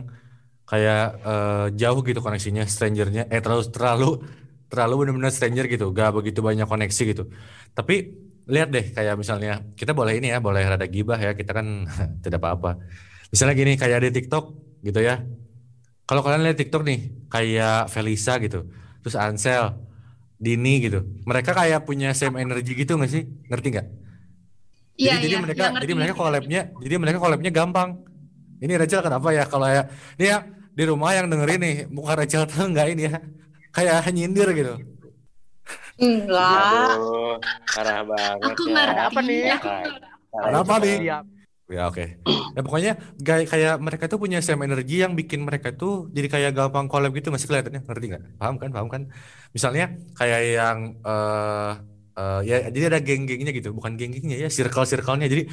kayak 0.70 1.02
eh, 1.30 1.66
jauh 1.82 2.02
gitu 2.08 2.20
koneksinya, 2.26 2.64
strangernya, 2.74 3.22
eh 3.34 3.42
terlalu 3.44 3.64
terlalu 3.76 4.10
terlalu 4.72 4.94
bener-bener 5.06 5.32
stranger 5.38 5.66
gitu, 5.74 5.86
gak 5.98 6.10
begitu 6.18 6.40
banyak 6.50 6.68
koneksi 6.72 7.02
gitu. 7.12 7.24
Tapi 7.78 7.94
lihat 8.54 8.70
deh 8.76 8.86
kayak 8.96 9.16
misalnya 9.22 9.52
kita 9.80 9.92
boleh 10.00 10.14
ini 10.20 10.28
ya, 10.34 10.38
boleh 10.48 10.62
rada 10.72 10.88
gibah 10.96 11.20
ya, 11.26 11.32
kita 11.40 11.52
kan 11.58 11.68
tidak 12.24 12.40
apa-apa. 12.42 12.70
Misalnya 13.32 13.56
gini 13.62 13.74
kayak 13.82 14.00
di 14.06 14.10
TikTok 14.18 14.46
gitu 14.88 15.00
ya. 15.10 15.16
Kalau 16.08 16.22
kalian 16.26 16.44
lihat 16.46 16.58
TikTok 16.60 16.84
nih, 16.90 17.00
kayak 17.32 17.88
Felisa 17.94 18.36
gitu, 18.44 18.68
terus 19.02 19.16
Ansel, 19.16 19.66
Dini 20.46 20.84
gitu, 20.86 21.00
mereka 21.30 21.52
kayak 21.56 21.88
punya 21.88 22.12
same 22.20 22.36
energy 22.44 22.76
gitu 22.76 23.00
nggak 23.00 23.12
sih? 23.16 23.24
Ngerti 23.50 23.68
nggak? 23.74 23.88
Iya, 24.94 25.18
jadi, 25.18 25.26
jadi 25.26 25.34
iya, 25.34 25.40
mereka 25.42 25.58
iya, 25.58 25.70
ngerti, 25.74 25.84
jadi 25.84 25.94
mereka 25.98 26.14
collabnya 26.14 26.62
jadi 26.78 26.96
mereka 27.02 27.18
collabnya 27.18 27.52
gampang. 27.52 27.90
Ini 28.64 28.74
Rachel 28.80 29.02
kenapa 29.04 29.28
ya? 29.34 29.44
Kalau 29.50 29.68
ya 29.68 29.84
ini 30.16 30.26
ya 30.30 30.38
di 30.74 30.84
rumah 30.86 31.12
yang 31.18 31.28
dengerin 31.28 31.62
nih 31.62 31.76
muka 31.90 32.14
Rachel 32.14 32.46
tuh 32.46 32.70
enggak 32.70 32.94
ini 32.94 33.10
ya 33.10 33.18
kayak 33.74 34.06
nyindir 34.14 34.50
gitu. 34.54 34.74
Enggak. 35.98 36.98
Aduh, 36.98 37.38
parah 37.74 38.02
banget 38.06 38.54
Aku 38.54 38.64
ya. 38.70 38.74
ngerti. 38.74 39.02
Apa 39.02 39.20
nih? 39.26 39.42
Aku 39.58 39.70
Kenapa 40.34 40.74
nih? 40.82 40.98
Ya 41.72 41.90
oke. 41.90 42.06
Ya 42.54 42.62
pokoknya 42.62 42.94
kayak 43.18 43.46
kayak 43.50 43.76
mereka 43.82 44.06
tuh 44.06 44.20
punya 44.22 44.38
same 44.46 44.62
energy 44.68 45.02
yang 45.02 45.18
bikin 45.18 45.42
mereka 45.42 45.74
tuh 45.74 46.12
jadi 46.14 46.28
kayak 46.30 46.52
gampang 46.54 46.86
collab 46.86 47.14
gitu 47.18 47.34
masih 47.34 47.50
kelihatannya? 47.50 47.82
Ngerti 47.82 48.06
nggak? 48.14 48.24
Paham 48.38 48.56
kan? 48.62 48.70
Paham 48.70 48.88
kan? 48.94 49.02
Misalnya 49.58 49.98
kayak 50.14 50.42
yang 50.54 50.78
eh 51.02 51.72
eh, 52.18 52.42
ya 52.50 52.56
jadi 52.76 52.86
ada 52.94 53.00
geng-gengnya 53.04 53.52
gitu 53.56 53.70
bukan 53.78 53.98
geng-gengnya 54.00 54.38
ya 54.44 54.50
circle-circle-nya 54.52 55.28
jadi 55.32 55.44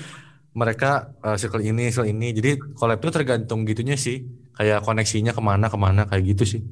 mereka 0.54 1.14
eh, 1.22 1.36
circle 1.40 1.62
ini 1.62 1.90
circle 1.94 2.10
ini 2.10 2.28
jadi 2.34 2.50
collab 2.78 2.98
tuh 3.04 3.12
tergantung 3.14 3.62
gitunya 3.68 3.94
sih 3.94 4.26
kayak 4.56 4.82
koneksinya 4.86 5.32
ke 5.36 5.42
mana 5.42 5.66
ke 5.72 5.78
mana 5.78 6.04
kayak 6.10 6.24
gitu 6.36 6.44
sih 6.58 6.62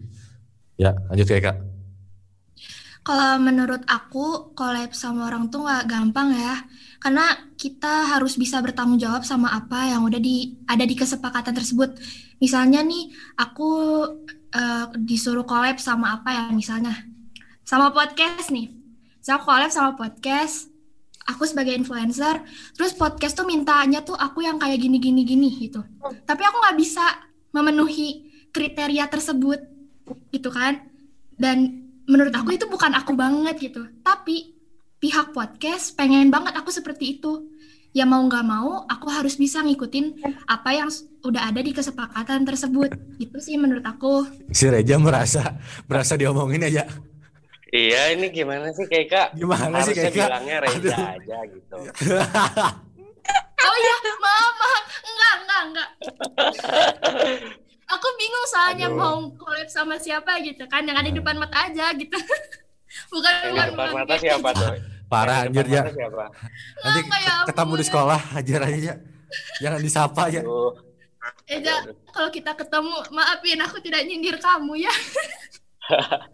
ya 0.79 0.95
lanjut 1.11 1.27
kayak 1.31 1.45
kak 1.49 1.59
Kalau 3.07 3.41
menurut 3.41 3.83
aku, 3.89 4.53
collab 4.53 4.93
sama 4.93 5.33
orang 5.33 5.49
tuh 5.49 5.65
nggak 5.65 5.89
gampang 5.89 6.29
ya. 6.37 6.61
Karena 7.01 7.25
kita 7.57 8.13
harus 8.13 8.37
bisa 8.37 8.61
bertanggung 8.61 9.01
jawab 9.01 9.25
sama 9.25 9.49
apa 9.55 9.89
yang 9.89 10.05
udah 10.05 10.21
di 10.21 10.61
ada 10.69 10.85
di 10.85 10.93
kesepakatan 10.99 11.55
tersebut. 11.57 11.97
Misalnya 12.43 12.85
nih, 12.85 13.09
aku 13.41 13.71
eh, 14.53 14.87
disuruh 15.09 15.45
collab 15.49 15.81
sama 15.81 16.21
apa 16.21 16.29
ya 16.37 16.45
misalnya. 16.53 16.93
Sama 17.65 17.93
podcast 17.97 18.53
nih. 18.53 18.78
Saya 19.29 19.45
collab 19.45 19.69
sama 19.69 19.93
podcast. 19.93 20.73
Aku 21.29 21.45
sebagai 21.45 21.77
influencer, 21.77 22.41
terus 22.73 22.97
podcast 22.97 23.37
tuh 23.37 23.45
mintanya 23.45 24.01
tuh 24.01 24.17
aku 24.17 24.41
yang 24.41 24.57
kayak 24.57 24.81
gini-gini 24.81 25.21
gini 25.29 25.53
gitu. 25.69 25.85
Tapi 26.25 26.41
aku 26.49 26.57
nggak 26.57 26.79
bisa 26.81 27.05
memenuhi 27.53 28.25
kriteria 28.49 29.05
tersebut 29.13 29.61
gitu 30.33 30.49
kan. 30.49 30.81
Dan 31.37 31.85
menurut 32.09 32.33
aku 32.33 32.57
itu 32.57 32.65
bukan 32.73 32.97
aku 32.97 33.13
banget 33.13 33.69
gitu. 33.69 33.85
Tapi 34.01 34.57
pihak 34.97 35.37
podcast 35.37 35.93
pengen 35.93 36.33
banget 36.33 36.57
aku 36.57 36.73
seperti 36.73 37.21
itu. 37.21 37.53
Ya 37.93 38.09
mau 38.09 38.25
nggak 38.25 38.49
mau, 38.49 38.89
aku 38.89 39.13
harus 39.13 39.37
bisa 39.37 39.61
ngikutin 39.61 40.25
apa 40.49 40.73
yang 40.73 40.89
udah 41.21 41.53
ada 41.53 41.61
di 41.61 41.77
kesepakatan 41.77 42.49
tersebut. 42.49 42.97
Itu 43.21 43.45
sih 43.45 43.61
menurut 43.61 43.85
aku. 43.85 44.25
si 44.57 44.73
Reja 44.73 44.97
merasa 44.97 45.61
merasa 45.85 46.17
diomongin 46.17 46.65
aja 46.65 46.89
Iya, 47.69 48.17
ini 48.17 48.27
gimana 48.33 48.73
sih 48.73 48.89
kayak 48.89 49.07
kak? 49.13 49.29
gimana 49.37 49.85
sih 49.85 49.93
Harusnya 49.93 50.09
kayak 50.09 50.17
kak 50.17 50.29
bilangnya 50.29 50.57
Reza 50.65 50.79
Aduh. 50.79 51.15
aja 51.21 51.39
gitu. 51.53 51.77
Oh 53.59 53.77
iya, 53.77 53.95
maaf, 54.17 54.53
maaf. 54.57 54.85
Enggak, 55.05 55.33
enggak, 55.37 55.63
enggak. 55.69 55.89
Aku 57.89 58.07
bingung 58.17 58.47
soalnya 58.49 58.89
Aduh. 58.89 58.97
mau 58.97 59.17
collab 59.37 59.69
sama 59.69 60.01
siapa 60.01 60.41
gitu 60.41 60.65
kan. 60.65 60.81
Yang 60.89 60.97
ada 60.97 61.09
di 61.13 61.17
depan 61.21 61.37
mata 61.37 61.59
aja 61.69 61.93
gitu. 61.93 62.17
bukan, 63.13 63.33
Yang 63.33 63.45
di 63.45 63.53
bukan, 63.53 63.69
depan 63.69 63.89
mata 63.93 64.15
kayak 64.17 64.23
siapa 64.25 64.51
gitu. 64.57 64.65
tuh? 64.65 64.73
parah 65.09 65.49
anjir 65.49 65.65
ya 65.65 65.83
siapa? 65.89 66.25
nanti 66.85 67.01
ya 67.25 67.35
ketemu 67.49 67.73
di 67.73 67.81
ampun. 67.81 67.89
sekolah 67.89 68.21
ajar 68.37 68.61
aja 68.69 68.77
ya 68.77 68.95
jangan 69.65 69.81
disapa 69.81 70.23
ya. 70.29 70.43
Eja, 71.49 71.81
kalau 72.13 72.29
kita 72.29 72.53
ketemu, 72.57 72.93
maafin 73.13 73.61
aku 73.61 73.81
tidak 73.85 74.05
nyindir 74.05 74.37
kamu 74.37 74.85
ya. 74.85 74.93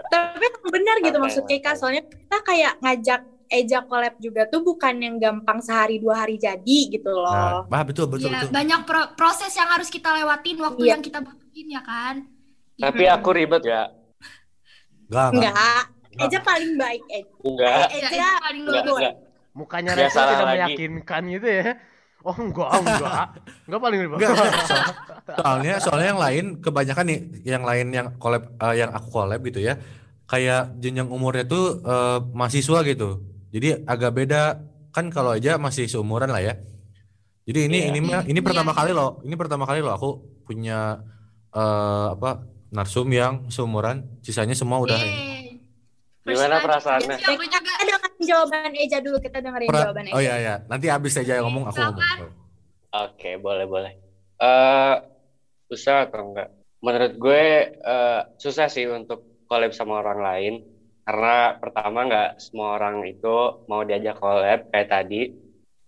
Tapi 0.07 0.47
benar 0.67 0.97
gitu 0.99 1.15
Santai, 1.15 1.25
maksud 1.25 1.45
Kika, 1.45 1.73
santai. 1.73 1.79
soalnya 1.79 2.03
kita 2.05 2.39
kayak 2.43 2.73
ngajak 2.81 3.21
Eja 3.45 3.85
collab 3.85 4.17
juga 4.19 4.49
tuh 4.49 4.65
bukan 4.65 4.95
yang 4.99 5.17
gampang 5.21 5.61
sehari 5.61 6.01
dua 6.01 6.25
hari 6.25 6.41
jadi 6.41 6.79
gitu 6.91 7.13
Nah, 7.13 7.63
loh. 7.63 7.71
ah, 7.71 7.85
betul 7.85 8.09
betul 8.09 8.33
Ya, 8.33 8.41
betul. 8.41 8.51
banyak 8.51 8.81
pro- 8.83 9.11
proses 9.15 9.53
yang 9.53 9.69
harus 9.69 9.93
kita 9.93 10.11
lewatin 10.11 10.59
waktu 10.59 10.83
Iya. 10.83 10.91
yang 10.97 11.01
kita 11.01 11.19
butuhin 11.21 11.67
ya 11.71 11.83
kan. 11.85 12.15
Tapi 12.75 13.05
aku 13.07 13.29
ribet 13.31 13.63
ya. 13.63 13.93
Enggak, 15.07 15.29
enggak. 15.31 15.83
Eja 16.15 16.39
paling 16.41 16.73
baik 16.75 17.03
Eja. 17.07 17.31
Enggak. 17.45 17.87
Eh, 17.93 18.01
Ya, 18.01 18.09
Eja 18.09 18.27
itu 18.27 18.43
paling 18.43 18.63
Enggak, 18.65 18.83
lulus. 18.83 18.99
enggak. 18.99 19.15
Mukanya 19.55 19.93
Reza 19.95 20.19
tidak 20.25 20.35
lagi. 20.41 20.51
meyakinkan 20.51 21.23
gitu 21.31 21.47
ya. 21.47 21.69
Oh 22.25 22.33
enggak, 22.35 22.71
enggak. 22.81 23.26
Enggak 23.69 23.81
paling 23.81 23.99
ribet. 24.00 24.16
Enggak, 24.16 24.33
so- 24.64 24.87
soalnya 25.37 25.75
soalnya 25.76 26.09
yang 26.09 26.21
lain 26.21 26.45
kebanyakan 26.59 27.04
nih 27.04 27.19
yang 27.45 27.62
lain 27.62 27.87
yang 27.93 28.07
collab 28.16 28.49
eh, 28.57 28.81
yang 28.81 28.90
aku 28.90 29.09
collab 29.11 29.40
gitu 29.45 29.61
ya 29.61 29.76
kayak 30.25 30.81
jenjang 30.81 31.09
umurnya 31.09 31.45
tuh 31.45 31.81
eh, 31.81 32.19
mahasiswa 32.33 32.81
gitu 32.83 33.21
jadi 33.52 33.85
agak 33.85 34.12
beda 34.14 34.43
kan 34.88 35.12
kalau 35.12 35.37
aja 35.37 35.57
masih 35.57 35.85
seumuran 35.85 36.28
lah 36.28 36.40
ya 36.40 36.54
jadi 37.45 37.69
ini 37.69 37.76
Iya. 37.76 37.88
ini 37.93 37.99
mah 38.00 38.23
ini 38.25 38.40
Iya, 38.40 38.47
pertama 38.47 38.73
kali 38.73 38.93
loh 38.93 39.21
ini 39.21 39.35
pertama 39.37 39.64
kali 39.64 39.85
loh 39.85 39.93
aku 39.93 40.11
punya 40.43 41.04
eh, 41.52 42.07
apa 42.12 42.40
narsum 42.69 43.07
yang 43.07 43.47
seumuran 43.49 44.00
sisanya 44.21 44.57
semua 44.57 44.81
udah 44.81 44.97
ini. 44.97 45.12
Yeay. 45.12 45.45
Gimana 46.25 46.57
perasaannya? 46.59 47.21
time. 47.21 47.37
Jawaban 48.31 48.73
Eja 48.76 48.99
dulu, 49.04 49.16
kita 49.21 49.38
dengerin 49.45 49.69
Pra- 49.71 49.81
jawaban 49.87 50.04
Eja. 50.09 50.14
oh 50.16 50.21
iya 50.23 50.35
iya 50.43 50.54
nanti 50.71 50.87
abis 50.90 51.14
aja 51.21 51.33
yang 51.38 51.45
ngomong 51.49 51.64
aku 51.71 51.78
ngomong 51.81 52.02
Silakan. 52.04 52.31
Oke, 52.95 53.31
boleh 53.43 53.66
boleh. 53.66 53.93
Eh 54.43 54.95
susah 55.71 55.97
atau 56.07 56.21
enggak? 56.33 56.49
Menurut 56.85 57.12
gue 57.16 57.45
eh, 57.71 58.21
susah 58.43 58.66
sih 58.71 58.85
untuk 58.88 59.19
collab 59.49 59.73
sama 59.76 60.00
orang 60.02 60.21
lain 60.28 60.54
karena 61.04 61.57
pertama 61.61 61.99
nggak 62.09 62.28
semua 62.40 62.69
orang 62.81 62.97
itu 63.11 63.28
mau 63.71 63.83
diajak 63.88 64.16
collab 64.23 64.59
kayak 64.73 64.88
tadi. 64.90 65.21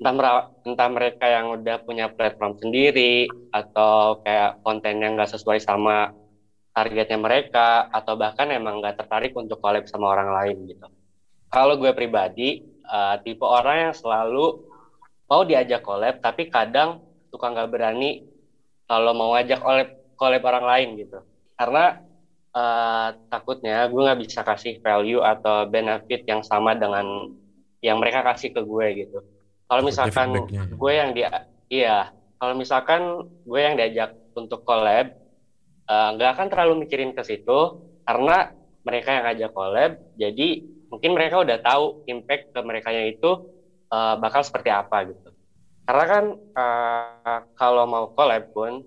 Entah, 0.00 0.12
mera- 0.18 0.48
entah 0.68 0.88
mereka 0.92 1.24
yang 1.36 1.46
udah 1.56 1.76
punya 1.86 2.06
platform 2.12 2.52
sendiri 2.60 3.24
atau 3.48 4.20
kayak 4.24 4.60
konten 4.60 4.94
yang 5.00 5.16
nggak 5.16 5.32
sesuai 5.32 5.58
sama 5.64 6.12
targetnya 6.76 7.18
mereka 7.26 7.88
atau 7.88 8.14
bahkan 8.20 8.48
emang 8.52 8.74
nggak 8.80 8.96
tertarik 9.00 9.32
untuk 9.36 9.56
collab 9.62 9.84
sama 9.88 10.06
orang 10.14 10.30
lain 10.36 10.56
gitu. 10.70 10.86
Kalau 11.54 11.74
gue 11.80 11.92
pribadi 11.96 12.58
eh, 12.86 13.14
tipe 13.24 13.44
orang 13.46 13.90
yang 13.90 13.94
selalu 13.96 14.54
mau 15.30 15.42
diajak 15.46 15.82
collab 15.82 16.14
tapi 16.22 16.46
kadang 16.50 17.00
suka 17.32 17.46
nggak 17.52 17.70
berani 17.72 18.22
kalau 18.88 19.12
mau 19.16 19.32
ajak 19.34 19.58
collab 19.62 19.88
collab 20.18 20.42
orang 20.50 20.64
lain 20.72 20.88
gitu. 21.02 21.18
Karena 21.58 21.96
eh, 22.56 23.08
takutnya 23.30 23.86
gue 23.90 24.00
nggak 24.06 24.20
bisa 24.24 24.40
kasih 24.46 24.74
value 24.84 25.22
atau 25.22 25.66
benefit 25.68 26.22
yang 26.30 26.42
sama 26.46 26.72
dengan 26.78 27.06
yang 27.84 27.96
mereka 28.00 28.24
kasih 28.26 28.50
ke 28.54 28.60
gue 28.64 28.86
gitu. 29.06 29.18
Kalau 29.68 29.82
misalkan 29.84 30.30
gue 30.80 30.92
yang 30.94 31.10
dia 31.16 31.30
iya 31.72 32.10
kalau 32.40 32.54
misalkan 32.58 33.02
gue 33.46 33.60
yang 33.60 33.74
diajak 33.78 34.10
untuk 34.38 34.60
collab 34.66 35.10
eh, 35.90 36.08
nggak 36.14 36.30
akan 36.36 36.46
terlalu 36.52 36.72
mikirin 36.86 37.12
ke 37.16 37.22
situ 37.26 37.74
karena 38.06 38.50
mereka 38.86 39.08
yang 39.16 39.24
ngajak 39.28 39.50
collab 39.56 39.90
jadi 40.14 40.48
mungkin 40.92 41.10
mereka 41.16 41.36
udah 41.44 41.58
tahu 41.62 41.84
impact 42.10 42.42
ke 42.54 42.60
mereka 42.64 42.90
itu 42.94 43.38
eh, 43.94 44.14
bakal 44.22 44.42
seperti 44.46 44.70
apa 44.72 44.96
gitu. 45.10 45.28
Karena 45.86 46.04
kan 46.12 46.24
eh, 46.36 47.38
kalau 47.58 47.84
mau 47.90 48.06
collab 48.16 48.44
pun 48.54 48.82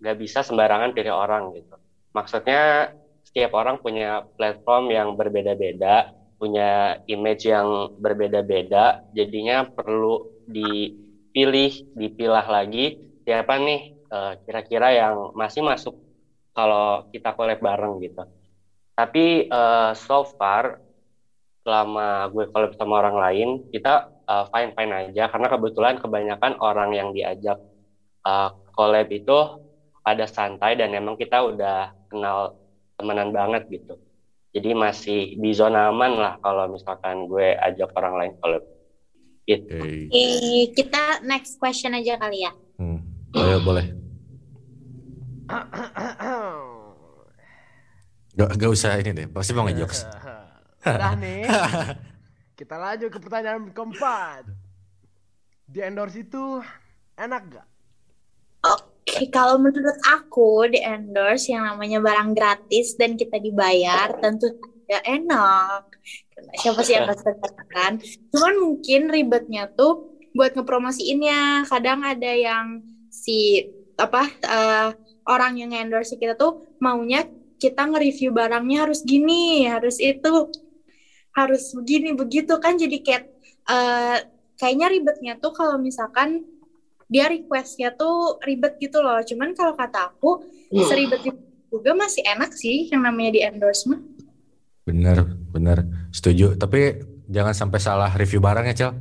nggak 0.00 0.16
bisa 0.22 0.40
sembarangan 0.46 0.92
pilih 0.96 1.14
orang 1.14 1.52
gitu. 1.56 1.74
Maksudnya 2.16 2.90
setiap 3.26 3.52
orang 3.56 3.76
punya 3.80 4.24
platform 4.36 4.84
yang 4.92 5.08
berbeda-beda 5.18 6.08
punya 6.36 7.00
image 7.08 7.48
yang 7.48 7.88
berbeda-beda 7.96 9.00
jadinya 9.08 9.64
perlu 9.72 10.20
dipilih 10.44 11.72
dipilah 11.96 12.44
lagi 12.44 12.92
siapa 13.24 13.56
nih 13.56 13.80
eh, 14.12 14.32
kira-kira 14.44 14.88
yang 15.00 15.16
masih 15.32 15.64
masuk 15.64 15.94
kalau 16.56 17.04
kita 17.12 17.32
collab 17.36 17.60
bareng 17.60 18.00
gitu. 18.04 18.22
Tapi 18.96 19.48
eh, 19.48 19.90
so 19.96 20.24
far 20.38 20.76
selama 21.66 22.30
gue 22.30 22.46
collab 22.54 22.70
sama 22.78 23.02
orang 23.02 23.16
lain 23.18 23.48
kita 23.74 24.06
fine 24.54 24.70
fine 24.78 24.92
aja. 24.94 25.26
Karena 25.26 25.50
kebetulan 25.50 25.98
kebanyakan 25.98 26.62
orang 26.62 26.94
yang 26.94 27.10
diajak 27.10 27.58
uh, 28.22 28.54
collab 28.70 29.10
itu 29.10 29.58
pada 30.06 30.30
santai 30.30 30.78
dan 30.78 30.94
emang 30.94 31.18
kita 31.18 31.42
udah 31.42 31.90
kenal 32.06 32.54
temenan 32.94 33.34
banget 33.34 33.66
gitu. 33.66 33.98
Jadi 34.54 34.70
masih 34.72 35.20
di 35.36 35.50
zona 35.52 35.90
aman 35.90 36.16
lah 36.16 36.34
kalau 36.38 36.70
misalkan 36.70 37.26
gue 37.26 37.58
ajak 37.58 37.90
orang 37.98 38.14
lain 38.14 38.32
collab. 38.38 38.62
Gitu. 39.46 39.78
Eh, 40.10 40.70
kita 40.74 41.22
next 41.22 41.58
question 41.58 41.94
aja 41.94 42.18
kali 42.18 42.46
ya. 42.46 42.52
Hmm. 42.78 43.02
Ayo 43.34 43.58
boleh. 43.62 43.86
Gak, 48.36 48.52
gak 48.60 48.68
usah 48.68 49.00
ini 49.00 49.16
deh. 49.16 49.26
Pasti 49.32 49.56
mau 49.56 49.64
ngejokes 49.64 50.04
Udah 50.86 51.12
nih. 51.22 51.42
Kita 52.54 52.74
lanjut 52.78 53.08
ke 53.10 53.18
pertanyaan 53.18 53.68
keempat. 53.74 54.46
Di 55.66 55.82
endorse 55.82 56.22
itu 56.22 56.62
enak 57.18 57.42
gak? 57.50 57.66
Oke, 58.66 59.28
kalau 59.34 59.58
menurut 59.58 59.98
aku 60.06 60.70
di 60.70 60.78
endorse 60.78 61.50
yang 61.50 61.66
namanya 61.66 61.98
barang 61.98 62.34
gratis 62.34 62.94
dan 62.94 63.18
kita 63.18 63.42
dibayar 63.42 64.14
tentu 64.22 64.54
tidak 64.86 65.02
enak. 65.04 65.82
Karena 66.30 66.52
Siapa 66.62 66.80
sih 66.86 66.94
yang 66.94 67.10
nggak 67.10 67.18
suka 67.18 67.50
kan? 67.74 67.92
Cuman 68.30 68.54
mungkin 68.62 69.00
ribetnya 69.10 69.66
tuh 69.74 70.14
buat 70.34 70.54
ngepromosiinnya. 70.54 71.66
Kadang 71.66 72.06
ada 72.06 72.30
yang 72.30 72.82
si 73.10 73.66
apa 73.98 74.30
eh, 74.30 74.88
orang 75.26 75.58
yang 75.58 75.74
endorse 75.74 76.14
kita 76.14 76.38
tuh 76.38 76.76
maunya 76.78 77.26
kita 77.56 77.88
nge-review 77.88 78.30
barangnya 78.36 78.84
harus 78.84 79.00
gini, 79.02 79.64
harus 79.64 79.96
itu, 79.96 80.52
harus 81.36 81.76
begini 81.76 82.16
begitu 82.16 82.56
kan. 82.56 82.80
Jadi 82.80 83.04
kayak 83.04 83.24
eh, 83.68 84.18
kayaknya 84.56 84.86
ribetnya 84.88 85.32
tuh 85.36 85.52
kalau 85.52 85.76
misalkan 85.76 86.42
dia 87.06 87.30
requestnya 87.30 87.94
tuh 87.94 88.40
ribet 88.42 88.80
gitu 88.80 89.04
loh. 89.04 89.20
Cuman 89.22 89.52
kalau 89.52 89.76
kata 89.76 90.10
aku 90.10 90.42
seribet 90.88 91.22
itu 91.22 91.38
juga 91.70 91.92
masih 91.92 92.24
enak 92.24 92.50
sih 92.56 92.88
yang 92.88 93.04
namanya 93.04 93.36
di 93.36 93.40
endorsement. 93.44 94.00
bener 94.86 95.26
bener. 95.50 95.82
Setuju. 96.14 96.56
Tapi 96.56 97.02
jangan 97.26 97.52
sampai 97.52 97.78
salah 97.82 98.10
review 98.16 98.40
barang 98.40 98.64
ya 98.70 98.74
cel. 98.74 98.92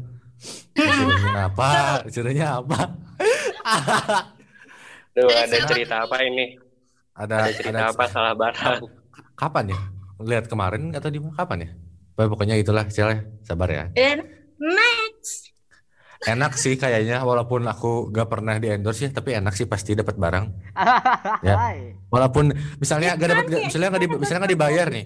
Disuruhnya 0.75 1.45
apa? 1.49 1.69
Disuruhnya 2.09 2.47
apa? 2.59 2.79
Duh, 5.15 5.29
ada 5.31 5.57
cerita 5.69 5.95
apa 6.03 6.17
ini? 6.25 6.57
Ada 7.15 7.35
ada 7.47 7.51
cerita 7.53 7.85
apa 7.95 8.03
salah 8.11 8.33
barang? 8.35 8.81
Kapan 9.37 9.71
ya? 9.71 9.79
Lihat 10.25 10.45
kemarin 10.49 10.91
atau 10.97 11.07
di 11.13 11.21
kapan 11.37 11.69
ya 11.69 11.84
Pokoknya- 12.15 12.31
pokoknya 12.31 12.55
itulah 12.57 12.83
cel 12.87 13.09
ya 13.09 13.19
sabar 13.41 13.69
ya 13.69 13.83
Dan 13.91 14.23
next. 14.57 15.51
enak 16.25 16.55
sih 16.55 16.73
kayaknya 16.73 17.21
walaupun 17.21 17.61
aku 17.63 18.09
gak 18.09 18.25
pernah 18.25 18.55
di 18.55 18.67
endorse 18.67 19.03
ya 19.03 19.11
tapi 19.11 19.35
enak 19.35 19.53
sih 19.53 19.65
pasti 19.65 19.93
dapat 19.93 20.15
barang 20.15 20.45
Ya. 21.41 21.55
Walaupun 22.13 22.49
misalnya 22.77 23.13
gak 23.13 23.29
dapat 23.29 23.45
misalnya 23.61 23.89
gak 23.91 24.01
di, 24.01 24.07
misalnya 24.09 24.41
gak 24.41 24.53
dibayar 24.53 24.87
nih 24.89 25.05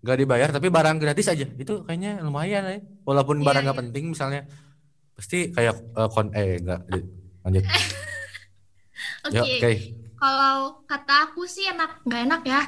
gak 0.00 0.16
dibayar 0.16 0.48
tapi 0.48 0.68
barang 0.68 0.96
gratis 0.96 1.26
aja 1.26 1.46
itu 1.50 1.82
kayaknya 1.82 2.20
lumayan 2.20 2.62
ya 2.62 2.78
walaupun 3.02 3.40
Iya, 3.40 3.44
barang 3.44 3.62
gak 3.62 3.72
iya. 3.72 3.82
penting 3.82 4.04
misalnya 4.08 4.40
pasti 5.12 5.38
kayak 5.48 5.74
eh, 5.74 6.08
kon 6.08 6.28
eh 6.32 6.56
enggak 6.56 6.80
lanjut 7.42 7.64
Oke. 9.24 9.32
Ya, 9.32 9.42
oke 9.42 9.72
Kalau 10.14 10.56
kata 10.84 11.14
aku 11.26 11.44
sih 11.44 11.64
enak 11.66 12.00
nggak 12.02 12.20
enak 12.24 12.42
ya. 12.42 12.60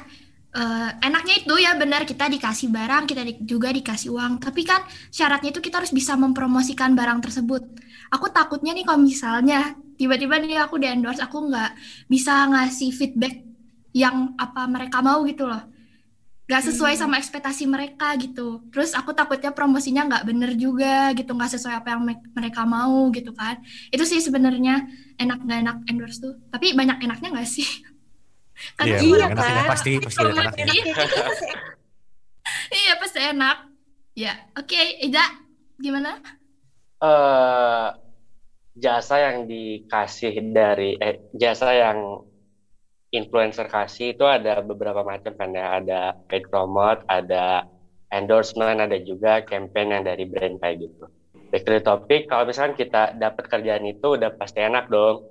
Eh, 0.47 0.89
enaknya 1.05 1.33
itu 1.43 1.53
ya 1.59 1.75
benar 1.77 2.01
kita 2.07 2.25
dikasih 2.33 2.71
barang, 2.73 3.03
kita 3.05 3.21
di- 3.27 3.37
juga 3.45 3.69
dikasih 3.69 4.09
uang. 4.15 4.33
Tapi 4.41 4.61
kan 4.65 4.81
syaratnya 5.13 5.49
itu 5.53 5.61
kita 5.61 5.83
harus 5.83 5.93
bisa 5.93 6.17
mempromosikan 6.17 6.95
barang 6.97 7.19
tersebut. 7.21 7.61
Aku 8.15 8.25
takutnya 8.33 8.71
nih 8.73 8.83
kalau 8.87 8.97
misalnya 9.03 9.75
tiba-tiba 9.99 10.39
nih 10.41 10.57
aku 10.65 10.79
di 10.81 10.87
endorse, 10.89 11.21
aku 11.21 11.37
nggak 11.51 11.69
bisa 12.09 12.47
ngasih 12.49 12.89
feedback 12.95 13.33
yang 13.93 14.33
apa 14.39 14.65
mereka 14.71 14.97
mau 15.05 15.21
gitu 15.29 15.45
loh. 15.51 15.61
Nggak 16.47 16.63
sesuai 16.71 16.95
sama 16.99 17.15
ekspektasi 17.21 17.63
mereka 17.67 18.15
gitu. 18.23 18.63
Terus 18.71 18.91
aku 18.99 19.11
takutnya 19.15 19.51
promosinya 19.57 20.01
nggak 20.09 20.23
bener 20.29 20.51
juga 20.55 21.11
gitu, 21.17 21.31
nggak 21.37 21.51
sesuai 21.59 21.75
apa 21.83 21.89
yang 21.97 22.01
me- 22.07 22.27
mereka 22.37 22.61
mau 22.67 23.11
gitu 23.15 23.31
kan. 23.35 23.59
Itu 23.93 24.03
sih 24.07 24.19
sebenarnya 24.23 24.73
enak 25.21 25.37
nggak 25.45 25.59
enak 25.63 25.77
endorse 25.91 26.19
tuh. 26.23 26.33
Tapi 26.53 26.73
banyak 26.79 26.97
enaknya 27.05 27.29
nggak 27.35 27.49
sih? 27.49 27.67
Karena 28.77 28.97
iya 28.97 28.99
Iya, 29.05 29.25
kan? 29.31 29.65
pasti 29.71 29.91
pasti 30.03 30.19
ada 30.21 30.31
enaknya 30.33 30.65
Iya 32.73 32.93
pasti 33.01 33.19
enak. 33.31 33.57
Ya, 34.17 34.33
oke, 34.57 34.79
Ida, 35.05 35.23
gimana? 35.77 36.09
eh 37.03 37.85
jasa 38.83 39.15
yang 39.25 39.37
dikasih 39.51 40.33
dari 40.57 40.89
eh 41.05 41.15
jasa 41.41 41.67
yang 41.83 41.99
influencer 43.17 43.65
kasih 43.75 44.05
itu 44.13 44.23
ada 44.35 44.59
beberapa 44.69 45.01
macam 45.11 45.33
kan 45.39 45.49
ya. 45.59 45.65
Ada 45.79 45.93
paid 46.27 46.43
promote, 46.51 46.99
ada 47.07 47.63
endorsement, 48.11 48.77
ada 48.85 48.97
juga 49.09 49.29
campaign 49.49 49.87
yang 49.95 50.03
dari 50.09 50.23
brand 50.31 50.55
kayak 50.61 50.75
gitu. 50.83 51.03
Back 51.51 51.63
to 51.63 51.71
the 51.75 51.81
topic, 51.83 52.21
kalau 52.29 52.43
misalkan 52.49 52.75
kita 52.75 53.15
dapat 53.15 53.43
kerjaan 53.51 53.85
itu 53.87 54.07
udah 54.19 54.29
pasti 54.39 54.59
enak 54.67 54.83
dong. 54.91 55.23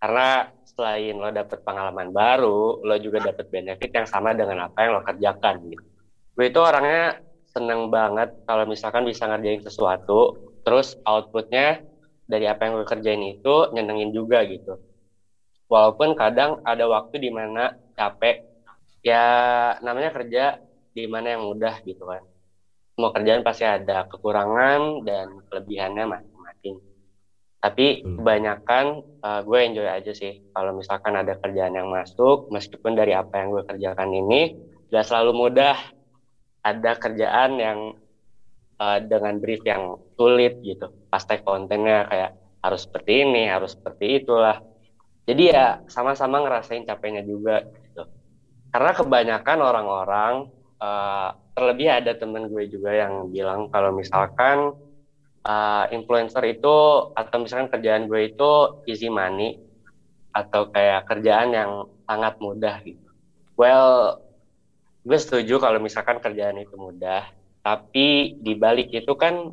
Karena 0.00 0.46
selain 0.76 1.14
lo 1.22 1.28
dapet 1.30 1.58
pengalaman 1.66 2.08
baru, 2.10 2.82
lo 2.86 2.94
juga 3.04 3.18
dapet 3.30 3.46
benefit 3.54 3.90
yang 3.98 4.08
sama 4.10 4.30
dengan 4.38 4.66
apa 4.66 4.78
yang 4.84 4.90
lo 4.98 5.02
kerjakan 5.04 5.54
gitu. 5.70 5.84
Gue 6.36 6.46
itu 6.50 6.60
orangnya 6.62 7.18
seneng 7.54 7.80
banget 7.96 8.28
kalau 8.48 8.64
misalkan 8.68 9.04
bisa 9.10 9.24
ngerjain 9.30 9.62
sesuatu, 9.62 10.34
terus 10.66 10.94
outputnya 11.06 11.80
dari 12.26 12.46
apa 12.50 12.60
yang 12.66 12.72
gue 12.82 12.88
kerjain 12.88 13.22
itu 13.34 13.54
nyenengin 13.74 14.10
juga 14.14 14.42
gitu. 14.48 14.78
Walaupun 15.72 16.12
kadang 16.20 16.60
ada 16.64 16.84
waktu 16.88 17.16
di 17.24 17.30
mana 17.32 17.72
capek, 17.96 18.34
ya 19.06 19.24
namanya 19.84 20.10
kerja 20.16 20.42
di 20.96 21.04
mana 21.08 21.26
yang 21.38 21.42
mudah 21.50 21.74
gitu 21.88 22.02
kan. 22.10 22.22
Semua 22.94 23.10
kerjaan 23.16 23.42
pasti 23.46 23.64
ada 23.66 24.04
kekurangan 24.10 24.80
dan 25.08 25.26
kelebihannya 25.50 26.04
masing-masing. 26.12 26.33
Tapi 27.64 28.04
Hmm. 28.04 28.20
kebanyakan 28.20 28.84
uh, 29.24 29.40
gue 29.40 29.58
enjoy 29.64 29.88
aja 29.88 30.12
sih 30.12 30.36
kalau 30.52 30.76
misalkan 30.76 31.16
ada 31.16 31.32
kerjaan 31.40 31.72
yang 31.72 31.88
masuk, 31.88 32.44
meskipun 32.52 32.92
dari 32.92 33.16
apa 33.16 33.40
yang 33.40 33.56
gue 33.56 33.64
kerjakan 33.64 34.12
ini 34.12 34.52
gak 34.92 35.08
selalu 35.08 35.32
mudah. 35.32 35.80
Ada 36.60 36.96
kerjaan 37.00 37.56
yang 37.56 37.78
uh, 38.80 38.98
dengan 39.00 39.40
brief 39.40 39.64
yang 39.64 39.96
sulit 40.16 40.60
gitu. 40.60 40.92
Pas 41.08 41.24
tag 41.24 41.40
kontennya 41.40 42.04
kayak 42.04 42.30
harus 42.60 42.84
seperti 42.84 43.24
ini, 43.24 43.48
harus 43.48 43.72
seperti 43.72 44.20
itulah. 44.20 44.60
Jadi 45.24 45.56
ya 45.56 45.80
sama-sama 45.88 46.44
ngerasain 46.44 46.84
capeknya 46.84 47.24
juga 47.24 47.64
gitu. 47.64 48.04
Karena 48.68 48.92
kebanyakan 48.92 49.58
orang-orang 49.64 50.34
uh, 50.84 51.32
terlebih 51.56 51.88
ada 51.88 52.12
temen 52.12 52.48
gue 52.52 52.68
juga 52.68 52.92
yang 52.92 53.32
bilang 53.32 53.72
kalau 53.72 53.94
misalkan 53.94 54.76
uh, 55.44 55.84
influencer 55.92 56.42
itu 56.48 56.76
atau 57.12 57.36
misalkan 57.38 57.68
kerjaan 57.70 58.08
gue 58.08 58.32
itu 58.32 58.50
easy 58.88 59.12
money 59.12 59.54
atau 60.34 60.66
kayak 60.66 61.06
kerjaan 61.06 61.54
yang 61.54 61.70
sangat 62.08 62.34
mudah 62.42 62.80
gitu. 62.82 63.06
Well, 63.54 64.18
gue 65.06 65.18
setuju 65.20 65.62
kalau 65.62 65.78
misalkan 65.78 66.18
kerjaan 66.18 66.58
itu 66.58 66.74
mudah, 66.74 67.28
tapi 67.62 68.34
di 68.34 68.52
balik 68.58 68.90
itu 68.90 69.12
kan 69.14 69.46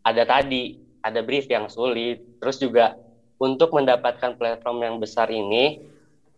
ada 0.00 0.22
tadi, 0.24 0.72
ada 1.04 1.20
brief 1.20 1.44
yang 1.52 1.68
sulit, 1.68 2.24
terus 2.40 2.56
juga 2.56 2.96
untuk 3.36 3.76
mendapatkan 3.76 4.32
platform 4.36 4.78
yang 4.80 4.96
besar 4.96 5.28
ini 5.28 5.76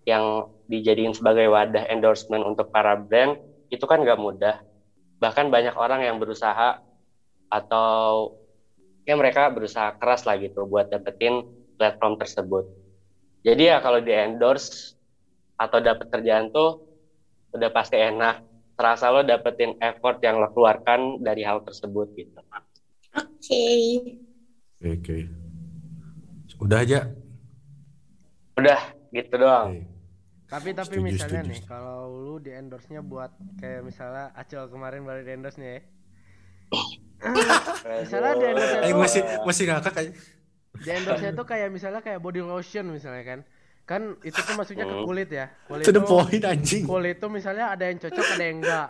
yang 0.03 0.51
dijadiin 0.66 1.14
sebagai 1.14 1.47
wadah 1.47 1.87
endorsement 1.90 2.42
untuk 2.42 2.66
para 2.71 2.99
brand 2.99 3.38
itu 3.71 3.83
kan 3.87 4.03
gak 4.03 4.18
mudah. 4.18 4.59
Bahkan 5.23 5.51
banyak 5.51 5.79
orang 5.79 6.03
yang 6.03 6.18
berusaha 6.18 6.79
atau 7.53 8.33
ya 9.05 9.12
mereka 9.12 9.53
berusaha 9.53 9.93
keras 10.01 10.25
lah 10.25 10.41
gitu 10.41 10.65
buat 10.65 10.88
dapetin 10.88 11.45
platform 11.77 12.17
tersebut. 12.17 12.65
Jadi 13.45 13.69
ya 13.69 13.83
kalau 13.85 14.01
di 14.01 14.15
endorse 14.15 14.97
atau 15.61 15.79
dapet 15.85 16.09
kerjaan 16.09 16.49
tuh 16.49 16.81
udah 17.53 17.69
pasti 17.69 18.01
enak. 18.01 18.41
Terasa 18.73 19.12
lo 19.12 19.21
dapetin 19.21 19.77
effort 19.79 20.17
yang 20.25 20.41
lo 20.41 20.49
keluarkan 20.49 21.21
dari 21.21 21.45
hal 21.45 21.61
tersebut 21.61 22.09
gitu. 22.17 22.41
Oke. 23.12 23.67
Oke, 24.81 24.88
oke. 24.97 25.17
Udah 26.62 26.79
aja. 26.81 27.01
Udah 28.57 28.81
gitu 29.12 29.35
doang. 29.37 29.77
Oke. 29.77 29.93
Tapi 30.53 30.69
tapi 30.77 31.01
Setuju, 31.01 31.05
misalnya 31.09 31.41
setuju. 31.41 31.53
nih 31.53 31.62
kalau 31.65 32.01
lu 32.12 32.35
di 32.37 32.51
endorse-nya 32.53 33.01
buat 33.01 33.33
kayak 33.57 33.88
misalnya 33.88 34.33
Acel 34.37 34.69
kemarin 34.69 35.01
baru 35.05 35.21
di 35.25 35.33
endorse-nya 35.33 35.81
ya. 35.81 35.83
Misalnya 37.23 38.33
di 38.35 38.45
endorse 38.47 38.77
Eh 38.83 38.93
masih 38.93 39.23
masih 39.43 39.65
ngakak 39.67 39.95
aja. 39.95 40.11
Di 40.75 40.89
endorse-nya 40.91 41.33
tuh 41.33 41.45
kayak 41.45 41.69
misalnya 41.69 42.01
kayak 42.01 42.19
body 42.19 42.41
lotion 42.41 42.87
misalnya 42.89 43.23
kan. 43.23 43.41
Kan 43.83 44.03
itu 44.21 44.39
tuh 44.39 44.55
maksudnya 44.55 44.85
ke 44.85 44.95
Hmm. 44.95 45.05
kulit 45.05 45.29
ya. 45.29 45.47
Kulit 45.67 45.85
To 45.85 45.91
the 45.91 46.01
tuh- 46.01 46.09
point 46.09 46.43
anjing. 46.43 46.85
kulit 46.85 47.17
tuh 47.19 47.29
misalnya 47.29 47.71
ada 47.71 47.85
yang 47.85 47.99
cocok 47.99 48.27
ada 48.33 48.45
yang 48.45 48.59
enggak. 48.63 48.89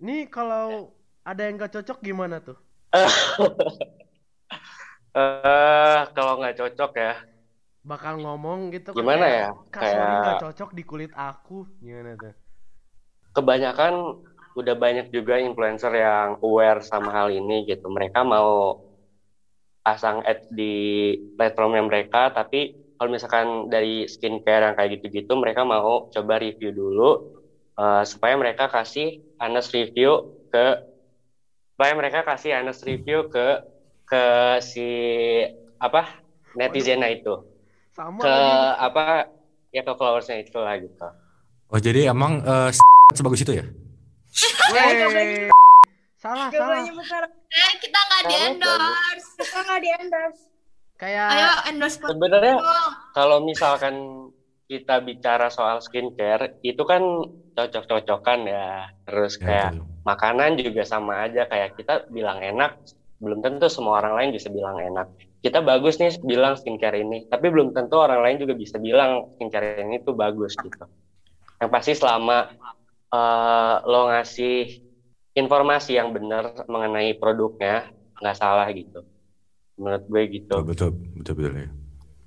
Nih 0.00 0.22
kalau 0.26 0.92
ada 1.22 1.40
yang 1.40 1.54
enggak 1.56 1.72
cocok 1.72 1.98
gimana 2.00 2.40
tuh? 2.40 2.56
Eh 5.14 6.00
kalau 6.10 6.42
nggak 6.42 6.58
cocok 6.58 6.92
ya, 6.98 7.14
Bakal 7.84 8.18
ngomong 8.18 8.72
gitu 8.72 8.90
kan 8.90 8.98
Gimana 8.98 9.22
kayak, 9.22 9.38
ya? 9.38 9.48
Kayak- 9.70 10.18
nggak 10.24 10.42
cocok 10.42 10.70
di 10.72 10.82
kulit 10.82 11.12
aku. 11.14 11.68
Gimana 11.78 12.18
tuh? 12.18 12.34
kebanyakan 13.30 13.94
udah 14.54 14.74
banyak 14.78 15.10
juga 15.10 15.42
influencer 15.42 15.90
yang 15.94 16.38
aware 16.42 16.80
sama 16.86 17.10
hal 17.10 17.28
ini 17.34 17.66
gitu. 17.66 17.86
Mereka 17.90 18.22
mau 18.22 18.78
pasang 19.84 20.24
ad 20.24 20.40
di 20.48 21.12
platformnya 21.36 21.84
mereka, 21.84 22.32
tapi 22.32 22.72
kalau 22.96 23.10
misalkan 23.12 23.68
dari 23.68 24.08
skincare 24.08 24.70
yang 24.72 24.74
kayak 24.78 24.90
gitu-gitu, 24.98 25.32
mereka 25.36 25.66
mau 25.66 26.08
coba 26.08 26.34
review 26.40 26.70
dulu 26.72 27.20
eh, 27.76 28.02
supaya 28.08 28.34
mereka 28.38 28.70
kasih 28.70 29.20
honest 29.42 29.74
review 29.74 30.24
ke 30.48 30.78
supaya 31.74 31.92
mereka 31.98 32.22
kasih 32.22 32.54
honest 32.54 32.86
review 32.86 33.26
ke 33.28 33.60
ke 34.06 34.24
si 34.62 34.86
apa 35.82 36.22
netizennya 36.54 37.10
itu 37.12 37.34
Sama 37.92 38.22
ke 38.22 38.30
lagi. 38.30 38.78
apa 38.78 39.02
ya 39.74 39.82
ke 39.82 39.92
followersnya 39.98 40.38
itu 40.40 40.58
lah 40.62 40.78
gitu. 40.78 41.06
Oh 41.68 41.80
jadi 41.82 42.14
emang 42.14 42.40
eh, 42.46 42.70
sebagus 43.18 43.42
itu 43.42 43.52
ya? 43.58 43.66
Wey. 44.74 45.46
Salah 46.18 46.48
Gak 46.50 46.58
salah. 46.58 47.28
Eh, 47.52 47.72
kita 47.78 47.98
nggak 48.00 48.22
di 48.26 48.36
endorse. 48.50 49.28
Kita 49.38 49.58
nggak 49.62 49.80
di 49.80 49.90
endorse. 49.92 50.42
Kayak 50.94 51.26
Ayo 51.30 51.50
endorse 51.70 51.96
Sebenarnya 52.00 52.56
kalau 53.12 53.38
misalkan 53.44 53.94
kita 54.64 55.04
bicara 55.04 55.52
soal 55.52 55.84
skincare 55.84 56.56
itu 56.64 56.80
kan 56.88 57.02
cocok-cocokan 57.52 58.48
ya 58.48 58.88
terus 59.04 59.36
Ya, 59.38 59.44
kayak 59.44 59.70
betul. 59.76 59.86
makanan 60.08 60.50
juga 60.56 60.82
sama 60.88 61.28
aja 61.28 61.44
kayak 61.44 61.76
kita 61.76 62.08
bilang 62.08 62.40
enak 62.40 62.80
belum 63.20 63.44
tentu 63.44 63.68
semua 63.68 64.00
orang 64.00 64.16
lain 64.16 64.30
bisa 64.32 64.48
bilang 64.48 64.80
enak 64.80 65.06
kita 65.44 65.60
bagus 65.60 66.00
nih 66.00 66.16
bilang 66.24 66.56
skincare 66.56 66.96
ini 66.96 67.28
tapi 67.28 67.52
belum 67.52 67.76
tentu 67.76 68.00
orang 68.00 68.24
lain 68.24 68.40
juga 68.40 68.56
bisa 68.56 68.80
bilang 68.80 69.36
skincare 69.36 69.84
ini 69.84 70.00
tuh 70.00 70.16
bagus 70.16 70.56
gitu 70.56 70.88
yang 71.60 71.68
pasti 71.70 71.92
selama 71.92 72.48
eh, 73.14 73.74
lo 73.84 74.00
ngasih 74.08 74.82
informasi 75.32 75.94
yang 75.94 76.10
benar 76.10 76.66
mengenai 76.66 77.14
produknya 77.14 77.88
nggak 78.16 78.36
salah 78.36 78.66
gitu 78.70 79.02
menurut 79.74 80.04
gue 80.04 80.22
gitu 80.32 80.54
Betul 80.62 80.64
betul 80.64 80.90
betul 81.16 81.34
betul 81.34 81.54
ya. 81.56 81.68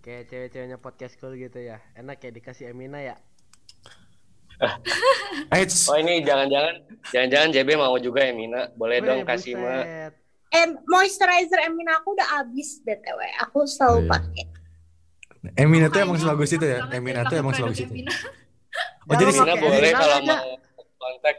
kayak 0.01 0.23
cewek-ceweknya 0.25 0.77
podcast 0.77 1.15
cool 1.17 1.35
gitu 1.35 1.59
ya. 1.59 1.83
Enak 1.93 2.19
ya 2.19 2.29
dikasih 2.29 2.71
Emina 2.71 2.99
ya. 2.99 3.15
Eh, 5.53 5.63
Oh 5.85 5.97
ini 5.97 6.23
jangan-jangan 6.23 6.75
jangan-jangan 7.13 7.49
JB 7.51 7.69
mau 7.75 7.93
juga 7.97 8.25
ya 8.25 8.33
Mina. 8.33 8.71
Boleh 8.73 8.99
Weh, 8.99 9.05
dong 9.05 9.21
kasih 9.21 9.53
Ma. 9.53 9.85
Eh, 10.49 10.67
moisturizer 10.83 11.61
Emina 11.61 11.99
aku 11.99 12.15
udah 12.15 12.27
habis 12.35 12.81
BTW. 12.81 13.19
Aku 13.45 13.63
selalu 13.63 13.93
Oh, 13.93 14.01
iya. 14.01 14.09
pakai. 14.09 14.43
Emina 15.55 15.87
tuh 15.87 16.01
emang 16.01 16.17
sebagus 16.17 16.49
itu 16.49 16.65
ya. 16.65 16.89
Emina 16.89 17.21
tuh 17.23 17.37
emang 17.37 17.53
sebagus 17.53 17.79
itu. 17.79 17.91
Emina. 17.93 18.11
Oh 19.07 19.13
jadi 19.13 19.29
Emina 19.29 19.53
boleh 19.55 19.77
Emina 19.79 19.99
kalau 19.99 20.17
mau 20.25 20.47
kontak. 20.97 21.35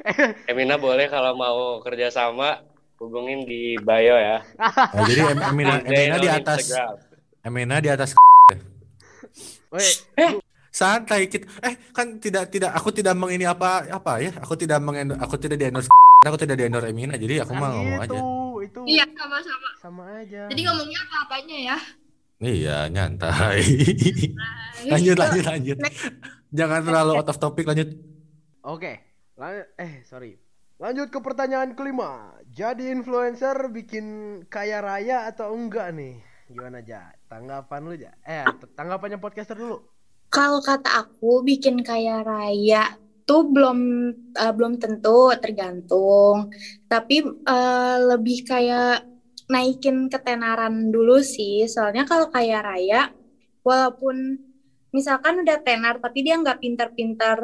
Emina 0.50 0.76
boleh 0.76 1.06
kalau 1.06 1.32
mau 1.34 1.58
kerjasama 1.80 2.64
hubungin 2.96 3.44
di 3.44 3.76
bio 3.76 4.16
ya. 4.16 4.40
Nah, 4.56 5.04
jadi 5.08 5.32
Em- 5.32 5.44
Emina 5.46 5.74
Di 5.78 5.88
Emina 5.88 6.16
di 6.16 6.28
atas 6.28 6.58
Instagram. 6.64 6.94
Emina 7.40 7.76
di 7.78 7.88
atas 7.88 8.10
Weh, 9.70 9.92
santai 10.70 11.26
kita 11.26 11.46
eh 11.62 11.78
kan 11.90 12.18
tidak 12.18 12.50
tidak 12.50 12.74
aku 12.74 12.90
tidak 12.90 13.14
mengini 13.14 13.42
apa 13.42 13.86
apa 13.86 14.18
ya 14.18 14.34
aku 14.36 14.54
tidak 14.54 14.78
mengendor 14.78 15.18
aku 15.18 15.34
tidak 15.34 15.56
di 15.56 15.66
endorse 15.66 15.90
aku 16.20 16.34
tidak 16.36 16.58
di 16.58 16.66
endorse 16.66 16.90
Emina 16.90 17.14
jadi 17.14 17.42
aku 17.42 17.54
kan 17.54 17.60
mah 17.60 17.70
ngomong 17.70 17.98
gitu, 17.98 18.06
aja 18.06 18.20
itu 18.60 18.80
Iya, 18.84 19.04
sama-sama. 19.16 19.68
sama 19.80 20.02
aja. 20.20 20.42
Jadi 20.52 20.60
ngomongnya 20.62 21.00
apa-apanya 21.00 21.56
ya. 21.64 21.78
iya 22.40 22.78
nyantai 22.88 23.60
lanjut 24.88 25.16
lanjut 25.16 25.44
lanjut 25.44 25.78
jangan 26.50 26.80
terlalu 26.82 27.12
out 27.14 27.28
of 27.28 27.36
topic 27.36 27.64
lanjut 27.64 27.88
Oke, 28.64 29.00
lan- 29.40 29.68
eh 29.80 30.04
sorry. 30.04 30.36
Lanjut 30.80 31.08
ke 31.12 31.20
pertanyaan 31.20 31.76
kelima. 31.76 32.32
Jadi 32.48 32.88
influencer 32.88 33.68
bikin 33.68 34.06
kaya 34.48 34.80
raya 34.80 35.28
atau 35.28 35.52
enggak 35.52 35.92
nih? 35.92 36.16
Gimana 36.48 36.80
aja? 36.80 37.12
Tanggapan 37.28 37.80
lu 37.84 37.92
aja. 38.00 38.10
Eh, 38.24 38.48
tanggapannya 38.76 39.20
podcaster 39.20 39.56
dulu. 39.60 39.76
Kalau 40.34 40.60
kata 40.68 40.88
aku 41.02 41.26
bikin 41.48 41.76
kaya 41.88 42.22
raya 42.30 42.76
tuh 43.26 43.40
belum 43.54 43.78
eh, 44.40 44.52
belum 44.56 44.72
tentu 44.82 45.08
tergantung. 45.42 46.36
Tapi 46.90 47.14
eh, 47.50 47.96
lebih 48.10 48.36
kayak 48.50 49.02
naikin 49.52 49.96
ketenaran 50.12 50.74
dulu 50.94 51.12
sih. 51.34 51.66
Soalnya 51.72 52.02
kalau 52.10 52.26
kaya 52.34 52.56
raya 52.68 52.96
walaupun 53.68 54.16
misalkan 54.96 55.34
udah 55.42 55.58
tenar 55.66 55.94
tapi 56.04 56.18
dia 56.26 56.34
nggak 56.42 56.58
pintar-pintar 56.64 57.38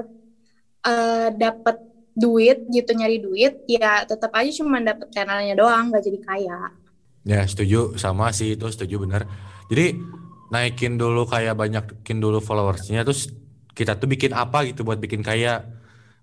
eh 0.86 1.28
dapet 1.34 1.76
duit 2.16 2.64
gitu 2.70 2.90
nyari 2.96 3.20
duit 3.20 3.60
ya 3.68 4.06
tetap 4.08 4.32
aja 4.32 4.48
cuma 4.56 4.80
dapet 4.80 5.10
tenarnya 5.12 5.52
doang 5.52 5.92
nggak 5.92 6.02
jadi 6.02 6.20
kaya 6.22 6.58
Ya 7.26 7.42
setuju 7.42 7.98
sama 7.98 8.30
sih 8.30 8.54
itu 8.54 8.70
setuju 8.70 9.02
bener. 9.02 9.26
Jadi 9.66 9.98
naikin 10.46 10.94
dulu 10.94 11.26
kayak 11.26 11.58
banyakin 11.58 12.22
dulu 12.22 12.38
followersnya 12.38 13.02
terus 13.02 13.34
kita 13.74 13.98
tuh 13.98 14.06
bikin 14.06 14.30
apa 14.30 14.62
gitu 14.62 14.86
buat 14.86 15.02
bikin 15.02 15.26
kaya. 15.26 15.66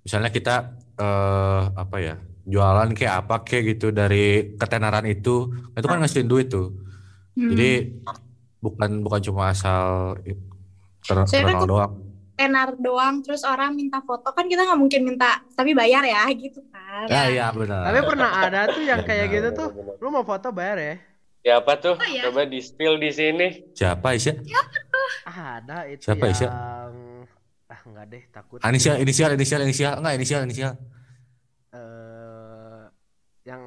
Misalnya 0.08 0.32
kita 0.32 0.80
eh 0.96 1.64
apa 1.76 1.98
ya 2.00 2.16
jualan 2.48 2.96
kayak 2.96 3.28
apa 3.28 3.44
kayak 3.44 3.76
gitu 3.76 3.92
dari 3.92 4.56
ketenaran 4.56 5.04
itu 5.04 5.52
itu 5.76 5.84
kan 5.84 6.00
ngasilin 6.00 6.32
duit 6.32 6.48
tuh. 6.48 6.72
Hmm. 7.36 7.52
Jadi 7.52 8.00
bukan 8.64 9.04
bukan 9.04 9.22
cuma 9.28 9.52
asal 9.52 10.16
ter- 11.04 11.20
kan 11.20 11.28
terkenal 11.28 11.68
tuh- 11.68 11.70
doang. 11.70 11.94
Tenar 12.34 12.74
doang 12.82 13.22
terus 13.22 13.46
orang 13.46 13.78
minta 13.78 14.02
foto 14.02 14.34
kan 14.34 14.50
kita 14.50 14.66
nggak 14.66 14.80
mungkin 14.82 15.02
minta 15.06 15.42
tapi 15.54 15.78
bayar 15.78 16.02
ya 16.02 16.26
gitu 16.34 16.66
kan 16.74 17.06
Ya 17.10 17.26
iya 17.26 17.48
benar. 17.50 17.90
Tapi 17.90 18.00
pernah 18.06 18.30
ada 18.38 18.60
tuh 18.70 18.86
yang 18.86 19.02
Ya, 19.02 19.08
kayak 19.08 19.28
gitu 19.34 19.50
tuh. 19.58 19.70
Lu 19.98 20.14
mau 20.14 20.22
foto 20.22 20.54
bayar 20.54 20.78
ya? 20.78 20.96
Ya 21.44 21.54
apa 21.60 21.74
tuh? 21.76 21.98
Oh, 21.98 22.06
ya? 22.06 22.30
Coba 22.30 22.46
di 22.46 22.62
spill 22.62 23.02
di 23.02 23.10
sini. 23.10 23.48
Siapa 23.74 24.14
Isya? 24.14 24.38
Ada 25.26 25.90
itu 25.90 26.06
Siapa, 26.06 26.30
yang 26.30 26.36
Isya? 26.38 26.50
ah 27.74 27.82
enggak 27.90 28.06
deh 28.14 28.24
takut. 28.30 28.62
Ah, 28.62 28.70
Inisial 28.70 29.02
inisial 29.02 29.34
inisial 29.34 29.62
inisial 29.66 29.94
enggak 29.98 30.14
inisial 30.22 30.42
inisial. 30.46 30.74
Eh, 31.74 32.84
yang 33.50 33.64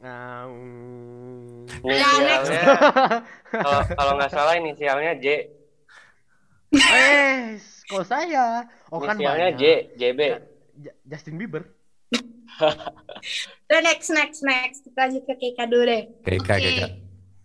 mm. 0.00 1.68
Inisialnya 1.84 2.36
kalau 3.64 3.80
kalau 3.92 4.12
nggak 4.16 4.32
salah 4.32 4.54
inisialnya 4.56 5.12
J. 5.20 5.26
eh, 6.80 7.56
kok 7.88 8.04
saya? 8.06 8.66
Oh 8.92 9.00
kan 9.00 9.16
banyak. 9.16 9.56
J, 9.58 9.64
JB. 9.96 10.20
Justin 11.08 11.40
Bieber. 11.40 11.64
Udah 13.68 13.80
next 13.84 14.08
next 14.12 14.40
next 14.40 14.80
kita 14.84 14.96
lanjut 14.96 15.22
ke 15.28 15.34
Keka 15.36 15.68
dulu 15.68 15.84
deh 15.84 16.02
Oke. 16.24 16.40
kayak 16.40 16.96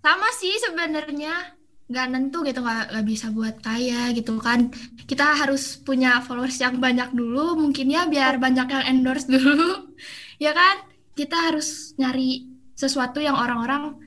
Sama 0.02 0.30
sih 0.40 0.56
sebenarnya 0.62 1.60
nggak 1.92 2.08
nentu 2.08 2.40
gitu 2.48 2.64
nggak 2.64 2.96
nggak 2.96 3.06
bisa 3.06 3.28
buat 3.36 3.60
kaya 3.60 4.16
gitu 4.16 4.40
kan 4.40 4.72
kita 5.04 5.36
harus 5.36 5.76
punya 5.84 6.24
followers 6.24 6.56
yang 6.64 6.80
banyak 6.80 7.12
dulu 7.12 7.60
mungkin 7.60 7.92
ya 7.92 8.08
biar 8.08 8.40
banyak 8.40 8.64
yang 8.72 8.84
endorse 8.88 9.28
dulu 9.28 9.92
ya 10.44 10.56
kan 10.56 10.88
kita 11.20 11.52
harus 11.52 11.92
nyari 12.00 12.48
sesuatu 12.80 13.20
yang 13.20 13.36
orang-orang 13.36 14.00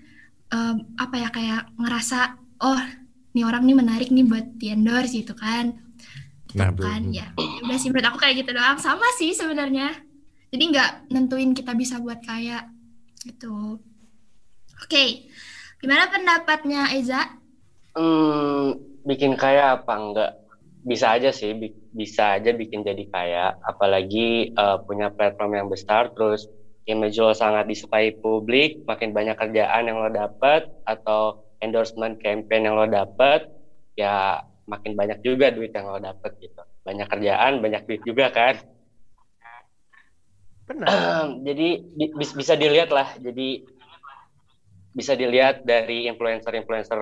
em, 0.49 0.97
apa 0.97 1.17
ya 1.21 1.29
kayak 1.29 1.63
ngerasa 1.77 2.41
oh 2.65 2.81
nih 3.35 3.45
orang 3.49 3.63
nih 3.69 3.77
menarik 3.83 4.09
nih 4.15 4.25
buat 4.31 4.47
di 4.61 4.67
endorse 4.75 5.13
gitu 5.21 5.35
kan 5.37 5.67
Nah, 6.55 6.71
Gitu 6.71 6.83
kan 6.85 7.01
betul. 7.03 7.15
ya 7.19 7.27
udah 7.65 7.77
sih 7.81 7.89
menurut 7.91 8.07
aku 8.15 8.19
kayak 8.23 8.37
gitu 8.45 8.51
doang 8.57 8.79
sama 8.79 9.07
sih 9.19 9.31
sebenarnya 9.35 9.91
jadi 10.53 10.63
nggak 10.73 10.91
nentuin 11.15 11.51
kita 11.59 11.73
bisa 11.75 11.97
buat 12.05 12.21
kaya 12.23 12.67
gitu 13.27 13.81
oke 14.83 15.05
gimana 15.81 16.05
pendapatnya 16.13 16.81
Eza 16.97 17.21
Hmm, 17.95 18.75
bikin 19.09 19.33
kaya 19.39 19.63
apa 19.79 19.93
enggak? 20.03 20.31
Bisa 20.91 21.07
aja 21.15 21.31
sih, 21.39 21.51
bi- 21.61 21.75
bisa 22.01 22.23
aja 22.39 22.51
bikin 22.61 22.81
jadi 22.89 23.05
kaya. 23.15 23.41
Apalagi 23.71 24.51
eh, 24.51 24.77
punya 24.87 25.07
platform 25.15 25.53
yang 25.59 25.69
besar, 25.75 26.03
terus 26.15 26.41
image 26.91 27.17
lo 27.23 27.33
sangat 27.33 27.65
disukai 27.71 28.09
publik, 28.23 28.69
makin 28.91 29.11
banyak 29.17 29.37
kerjaan 29.41 29.83
yang 29.89 29.99
lo 30.03 30.09
dapet, 30.13 30.61
atau 30.85 31.39
endorsement 31.65 32.21
campaign 32.21 32.69
yang 32.69 32.77
lo 32.77 32.85
dapet, 32.85 33.49
ya 33.97 34.37
makin 34.69 34.93
banyak 34.93 35.19
juga 35.25 35.49
duit 35.49 35.73
yang 35.73 35.89
lo 35.89 35.99
dapet 36.01 36.31
gitu. 36.41 36.61
Banyak 36.85 37.09
kerjaan, 37.09 37.65
banyak 37.65 37.83
duit 37.89 38.03
juga 38.05 38.29
kan. 38.29 38.61
Benar. 40.65 40.89
jadi 41.47 41.69
di- 41.81 42.13
bis- 42.17 42.37
bisa 42.37 42.57
dilihat 42.57 42.89
lah 42.89 43.13
jadi 43.21 43.61
bisa 44.95 45.13
dilihat 45.19 45.61
dari 45.67 46.07
influencer-influencer 46.09 46.99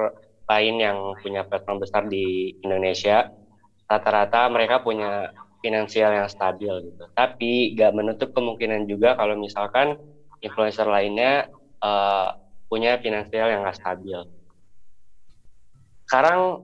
lain 0.49 0.75
yang 0.81 0.99
punya 1.21 1.47
platform 1.47 1.79
besar 1.85 2.09
di 2.09 2.51
Indonesia 2.65 3.29
rata-rata 3.87 4.49
mereka 4.49 4.81
punya 4.81 5.29
finansial 5.63 6.11
yang 6.11 6.29
stabil 6.33 6.73
gitu 6.91 7.05
tapi 7.15 7.77
gak 7.79 7.95
menutup 7.95 8.33
kemungkinan 8.35 8.89
juga 8.91 9.15
kalau 9.15 9.39
misalkan 9.39 9.95
influencer 10.43 10.89
lainnya 10.89 11.47
eh, 11.85 12.29
punya 12.67 12.99
finansial 12.99 13.53
yang 13.53 13.63
gak 13.63 13.79
stabil 13.79 14.19
sekarang 16.13 16.61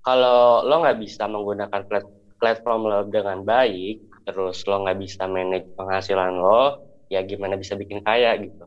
kalau 0.00 0.64
lo 0.64 0.80
nggak 0.80 0.96
bisa 1.04 1.28
menggunakan 1.28 1.84
plat- 1.84 2.14
platform 2.40 2.88
lo 2.88 3.04
dengan 3.04 3.44
baik 3.44 4.00
terus 4.24 4.64
lo 4.64 4.80
nggak 4.88 4.96
bisa 5.04 5.28
manage 5.28 5.68
penghasilan 5.76 6.32
lo 6.32 6.80
ya 7.12 7.20
gimana 7.28 7.60
bisa 7.60 7.76
bikin 7.76 8.00
kaya 8.00 8.40
gitu. 8.40 8.64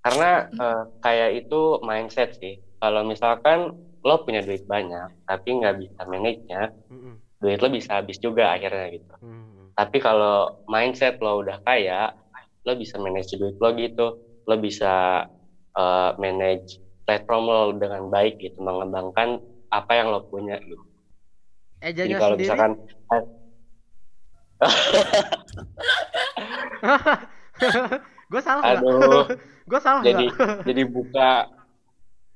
Karena 0.00 0.48
eh, 0.48 0.82
kaya 1.04 1.26
itu 1.36 1.76
mindset 1.84 2.32
sih. 2.40 2.56
Kalau 2.80 3.04
misalkan 3.04 3.68
lo 4.00 4.14
punya 4.24 4.40
duit 4.40 4.64
banyak 4.64 5.12
tapi 5.28 5.48
nggak 5.60 5.76
bisa 5.76 6.00
manage-nya 6.08 6.72
Mm-mm. 6.88 7.20
duit 7.36 7.60
lo 7.60 7.68
bisa 7.68 8.00
habis 8.00 8.16
juga 8.16 8.56
akhirnya 8.56 8.88
gitu. 8.96 9.12
Mm. 9.20 9.76
tapi 9.76 10.00
kalau 10.00 10.48
mindset 10.64 11.20
lo 11.20 11.44
udah 11.44 11.60
kaya 11.60 12.08
lo 12.64 12.72
bisa 12.80 12.96
manage 12.96 13.36
duit 13.36 13.60
lo 13.60 13.76
gitu. 13.76 14.16
Lo 14.48 14.54
bisa 14.56 15.20
eh, 15.76 16.10
manage 16.16 16.80
platform 17.04 17.44
lo 17.44 17.60
dengan 17.76 18.08
baik 18.08 18.40
gitu 18.40 18.56
mengembangkan 18.64 19.36
apa 19.70 19.94
yang 19.94 20.10
lo 20.10 20.26
punya 20.26 20.58
gitu. 20.60 20.82
Jadi 21.80 22.12
kalau 22.18 22.36
sendiri. 22.36 22.44
misalkan 22.44 22.76
gue 28.30 28.42
salah 28.44 28.62
aduh. 28.76 29.24
Gue 29.70 29.78
salah 29.78 30.02
jadi 30.02 30.26
nggak? 30.26 30.66
jadi 30.68 30.82
buka 30.82 31.46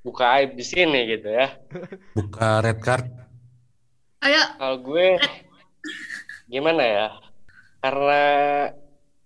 buka 0.07 0.39
aib 0.39 0.55
di 0.55 0.63
sini 0.63 1.03
gitu 1.11 1.35
ya. 1.35 1.51
Buka 2.15 2.63
red 2.63 2.79
card. 2.79 3.11
ayo. 4.23 4.39
Kalau 4.55 4.79
gue 4.87 5.19
gimana 6.47 6.83
ya? 6.87 7.11
Karena 7.83 8.23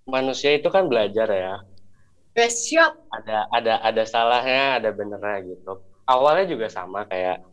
manusia 0.09 0.57
itu 0.57 0.73
kan 0.73 0.89
belajar 0.89 1.29
ya. 1.29 1.61
Best 2.33 2.73
shop 2.73 2.97
ada 3.13 3.45
ada 3.53 3.85
ada 3.85 4.03
salahnya 4.09 4.81
ada 4.81 4.89
benernya 4.89 5.45
gitu. 5.45 5.85
Awalnya 6.09 6.49
juga 6.49 6.73
sama 6.73 7.05
kayak 7.05 7.45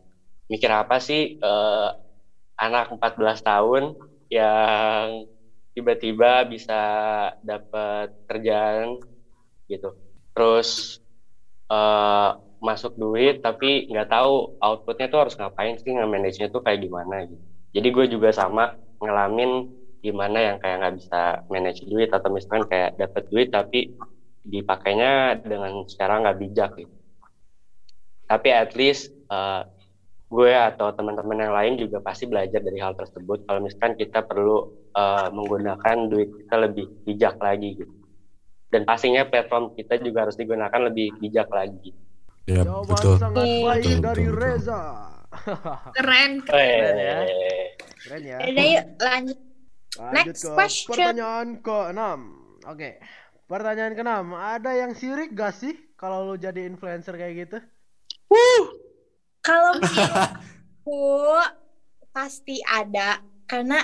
mikir 0.52 0.70
apa 0.70 0.96
sih 1.02 1.20
eh, 1.36 1.88
anak 2.64 2.84
14 2.94 3.38
tahun 3.44 3.84
yang 4.32 5.26
tiba-tiba 5.76 6.46
bisa 6.52 6.74
dapat 7.44 8.06
kerjaan 8.28 8.96
gitu 9.70 9.88
terus 10.34 10.98
eh, 11.72 12.28
masuk 12.66 12.92
duit 12.96 13.34
tapi 13.44 13.84
nggak 13.90 14.08
tahu 14.14 14.32
outputnya 14.64 15.06
tuh 15.12 15.20
harus 15.28 15.34
ngapain 15.38 15.76
sih 15.82 15.92
nge-manage 15.94 16.38
nya 16.40 16.48
tuh 16.54 16.62
kayak 16.64 16.80
gimana 16.86 17.14
gitu 17.30 17.44
jadi 17.76 17.88
gue 17.96 18.06
juga 18.14 18.30
sama 18.32 18.72
ngalamin 19.02 19.50
gimana 20.04 20.38
yang 20.38 20.56
kayak 20.62 20.76
nggak 20.80 20.96
bisa 21.02 21.20
manage 21.52 21.80
duit 21.90 22.08
atau 22.14 22.28
misalkan 22.32 22.64
kayak 22.70 22.90
dapat 22.96 23.22
duit 23.32 23.48
tapi 23.52 23.78
dipakainya 24.46 25.42
dengan 25.42 25.82
secara 25.90 26.22
nggak 26.22 26.38
bijak 26.38 26.70
gitu. 26.78 26.94
Tapi 28.30 28.48
at 28.50 28.70
least 28.78 29.10
uh, 29.30 29.66
gue 30.26 30.52
atau 30.52 30.90
teman-teman 30.90 31.38
yang 31.38 31.54
lain 31.54 31.74
juga 31.78 32.02
pasti 32.02 32.26
belajar 32.26 32.58
dari 32.58 32.78
hal 32.82 32.98
tersebut. 32.98 33.46
Kalau 33.46 33.60
misalkan 33.62 33.94
kita 33.94 34.26
perlu 34.26 34.90
uh, 34.94 35.28
menggunakan 35.30 36.10
duit 36.10 36.34
kita 36.44 36.56
lebih 36.66 36.86
bijak 37.06 37.38
lagi 37.38 37.78
gitu. 37.78 37.94
Dan 38.66 38.82
pastinya 38.82 39.22
platform 39.22 39.78
kita 39.78 40.02
juga 40.02 40.26
harus 40.26 40.34
digunakan 40.34 40.80
lebih 40.90 41.14
bijak 41.22 41.46
lagi. 41.54 41.94
Ya, 42.46 42.62
Jawaban 42.66 42.94
betul. 42.94 43.14
sangat 43.18 43.46
baik 43.46 43.82
Betul, 43.86 44.02
dari 44.02 44.24
betul, 44.26 44.34
betul. 44.34 44.42
Reza. 44.42 44.82
keren 45.94 46.30
Keren 46.46 46.94
ya. 46.98 47.18
Keren 48.02 48.22
ya. 48.22 48.38
Udah 48.42 48.66
yuk 48.66 48.86
lanjut 49.02 49.38
Lanjut 49.96 50.36
Next 50.36 50.44
ke 50.44 50.52
question. 50.52 50.92
pertanyaan 50.92 51.48
ke-6. 51.64 52.02
Oke. 52.68 52.90
Pertanyaan 53.46 53.94
ke-6, 53.94 54.12
ada 54.34 54.70
yang 54.74 54.92
sirik 54.92 55.30
gak 55.32 55.54
sih 55.54 55.72
kalau 55.94 56.26
lu 56.28 56.34
jadi 56.36 56.66
influencer 56.66 57.14
kayak 57.14 57.34
gitu? 57.46 57.58
Kalau 59.46 59.78
menurutku 59.80 61.06
pasti 62.10 62.58
ada. 62.66 63.22
Karena 63.46 63.78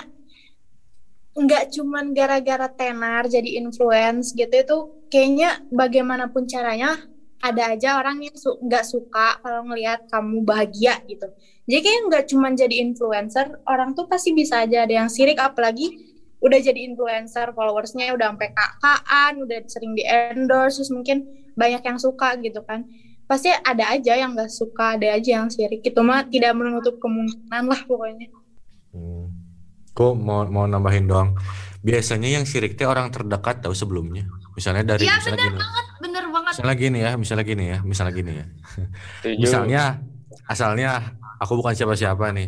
nggak 1.33 1.73
cuman 1.73 2.13
gara-gara 2.13 2.69
tenar 2.69 3.25
jadi 3.25 3.57
influence 3.57 4.37
gitu 4.37 4.53
itu 4.53 4.77
kayaknya 5.09 5.65
bagaimanapun 5.73 6.45
caranya 6.45 6.93
ada 7.41 7.73
aja 7.73 7.97
orang 7.97 8.21
yang 8.21 8.37
su- 8.37 8.61
nggak 8.61 8.85
suka 8.85 9.41
kalau 9.41 9.67
ngelihat 9.67 10.05
kamu 10.07 10.45
bahagia 10.47 11.01
gitu. 11.09 11.27
Jadi 11.67 11.79
kayak 11.83 12.01
nggak 12.07 12.23
cuman 12.31 12.53
jadi 12.55 12.75
influencer, 12.87 13.59
orang 13.67 13.91
tuh 13.95 14.07
pasti 14.07 14.31
bisa 14.31 14.63
aja. 14.63 14.87
Ada 14.87 15.03
yang 15.03 15.09
sirik 15.11 15.39
apalagi 15.39 15.91
udah 16.39 16.59
jadi 16.59 16.79
influencer 16.87 17.51
followersnya 17.51 18.15
udah 18.15 18.31
sampai 18.35 18.51
kakaan, 18.51 19.33
udah 19.43 19.57
sering 19.67 19.95
di 19.95 20.03
endorse, 20.07 20.79
terus 20.79 20.91
mungkin 20.91 21.27
banyak 21.55 21.83
yang 21.83 21.99
suka 21.99 22.35
gitu 22.39 22.63
kan 22.63 22.87
pasti 23.23 23.49
ada 23.49 23.95
aja 23.95 24.13
yang 24.13 24.35
nggak 24.35 24.51
suka 24.51 24.99
ada 24.99 25.15
aja 25.15 25.41
yang 25.41 25.47
sirik 25.47 25.81
itu 25.81 25.99
mah 26.03 26.27
tidak 26.27 26.53
menutup 26.53 26.99
kemungkinan 26.99 27.63
lah 27.65 27.81
pokoknya 27.87 28.27
Hmm. 28.93 29.25
Kok 29.97 30.13
mau 30.21 30.45
mau 30.45 30.69
nambahin 30.69 31.09
doang. 31.09 31.33
Biasanya 31.81 32.29
yang 32.29 32.45
sirik 32.45 32.77
teh 32.77 32.85
orang 32.85 33.09
terdekat 33.09 33.65
tahu 33.65 33.73
sebelumnya. 33.73 34.29
Misalnya 34.53 34.85
dari 34.85 35.09
Iya 35.09 35.17
misalnya 35.17 35.37
bener 35.41 35.49
gini. 35.49 35.57
banget, 35.57 35.85
bener 35.97 36.25
banget. 36.29 36.51
Misalnya 36.53 36.75
gini 36.77 36.99
ya, 37.01 37.11
misalnya 37.17 37.45
gini 37.45 37.63
ya, 37.65 37.77
misalnya 37.81 38.13
gini 38.13 38.31
ya. 38.37 38.45
Misalnya 39.41 39.83
asalnya 40.45 40.89
aku 41.41 41.57
bukan 41.57 41.73
siapa-siapa 41.73 42.25
nih. 42.37 42.47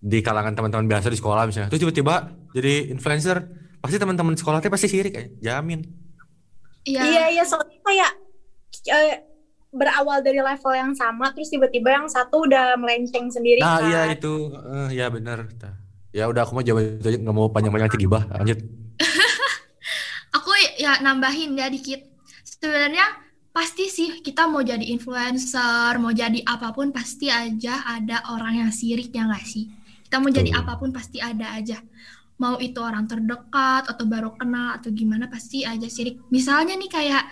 Di 0.00 0.18
kalangan 0.24 0.56
teman-teman 0.56 0.88
biasa 0.88 1.12
di 1.12 1.20
sekolah 1.20 1.44
misalnya. 1.44 1.68
Terus 1.68 1.84
tiba-tiba 1.84 2.32
jadi 2.56 2.88
influencer, 2.88 3.44
pasti 3.84 3.96
teman-teman 4.00 4.40
sekolah 4.40 4.64
teh 4.64 4.72
pasti 4.72 4.88
sirik 4.88 5.12
ya, 5.12 5.24
jamin. 5.52 5.84
Iya. 6.88 7.00
iya 7.04 7.24
iya 7.28 7.44
soalnya 7.44 7.76
kayak 7.84 8.12
eh, 8.86 9.28
berawal 9.68 10.24
dari 10.24 10.40
level 10.40 10.72
yang 10.72 10.92
sama 10.96 11.28
terus 11.36 11.52
tiba-tiba 11.52 11.92
yang 11.92 12.06
satu 12.08 12.48
udah 12.48 12.80
melenceng 12.80 13.28
sendiri 13.28 13.60
Nah, 13.60 13.80
kan 13.80 13.88
iya 13.92 14.00
itu. 14.16 14.48
Eh, 14.52 14.88
ya 14.96 15.06
benar. 15.12 15.44
Ya 16.08 16.24
udah 16.24 16.40
aku 16.48 16.56
mau 16.56 16.64
jawab 16.64 16.98
itu 16.98 17.04
aja 17.04 17.18
nggak 17.20 17.36
mau 17.36 17.52
panjang-panjang 17.52 17.88
nanti 17.92 18.00
gibah. 18.00 18.24
Lanjut. 18.32 18.58
Aku 20.40 20.50
ya 20.80 21.04
nambahin 21.04 21.52
ya 21.52 21.68
dikit. 21.68 22.00
Sebenarnya 22.42 23.04
pasti 23.52 23.92
sih 23.92 24.24
kita 24.24 24.48
mau 24.48 24.64
jadi 24.64 24.82
influencer, 24.88 26.00
mau 26.00 26.12
jadi 26.16 26.40
apa 26.48 26.72
pun 26.72 26.90
pasti 26.90 27.28
aja 27.28 27.84
ada 27.84 28.24
orang 28.32 28.64
yang 28.64 28.70
sirik 28.72 29.12
ya 29.12 29.28
nggak 29.28 29.44
sih? 29.44 29.68
Kita 30.08 30.16
mau 30.16 30.32
jadi 30.32 30.48
Betul. 30.48 30.62
apa 30.64 30.72
pun 30.80 30.90
pasti 30.96 31.20
ada 31.20 31.52
aja. 31.52 31.76
Mau 32.40 32.56
itu 32.56 32.80
orang 32.80 33.04
terdekat 33.04 33.84
atau 33.84 34.04
baru 34.08 34.32
kenal 34.32 34.80
atau 34.80 34.88
gimana 34.96 35.28
pasti 35.28 35.68
aja 35.68 35.84
sirik. 35.92 36.24
Misalnya 36.32 36.72
nih 36.72 36.88
kayak 36.88 37.24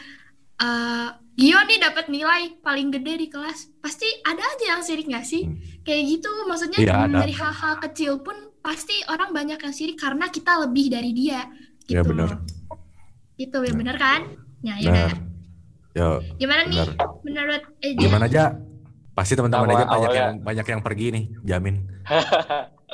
eh 0.56 1.08
Gio 1.36 1.60
nih 1.62 1.78
dapat 1.78 2.08
nilai 2.08 2.56
paling 2.58 2.88
gede 2.90 3.14
di 3.18 3.28
kelas, 3.28 3.68
pasti 3.78 4.08
ada 4.22 4.40
aja 4.40 4.64
yang 4.66 4.80
sirik 4.80 5.04
nggak 5.04 5.20
sih? 5.22 5.44
Hmm. 5.44 5.60
Kayak 5.84 6.02
gitu, 6.10 6.30
maksudnya 6.44 6.78
Iya, 6.78 6.94
ada. 7.02 7.16
dari 7.20 7.30
hal-hal 7.30 7.74
kecil 7.78 8.12
pun 8.18 8.32
pasti 8.58 8.96
orang 9.06 9.30
banyak 9.30 9.58
yang 9.58 9.70
sirik 9.70 9.94
karena 9.94 10.26
kita 10.26 10.56
lebih 10.58 10.88
dari 10.88 11.12
dia. 11.12 11.44
Ya, 11.84 12.00
Gitu. 12.00 12.08
benar. 12.08 12.40
Itu 13.36 13.58
ya 13.58 13.68
Benar. 13.68 13.76
benar 13.76 13.96
kan? 13.96 14.20
Ya, 14.60 14.74
ya 14.74 14.88
Benar. 14.88 15.04
udah. 15.04 15.14
Yo, 15.92 16.08
Gimana 16.36 16.60
nih 16.64 16.76
benar. 16.82 17.08
menurut 17.22 17.62
Eja? 17.78 18.00
Gimana 18.00 18.24
aja? 18.26 18.44
Pasti 19.12 19.32
teman-teman 19.32 19.64
aja 19.66 19.76
banyak 19.76 19.88
awalnya- 19.88 20.16
yang 20.18 20.32
banyak 20.40 20.66
yang 20.66 20.82
pergi 20.82 21.06
nih, 21.10 21.24
jamin. 21.42 21.76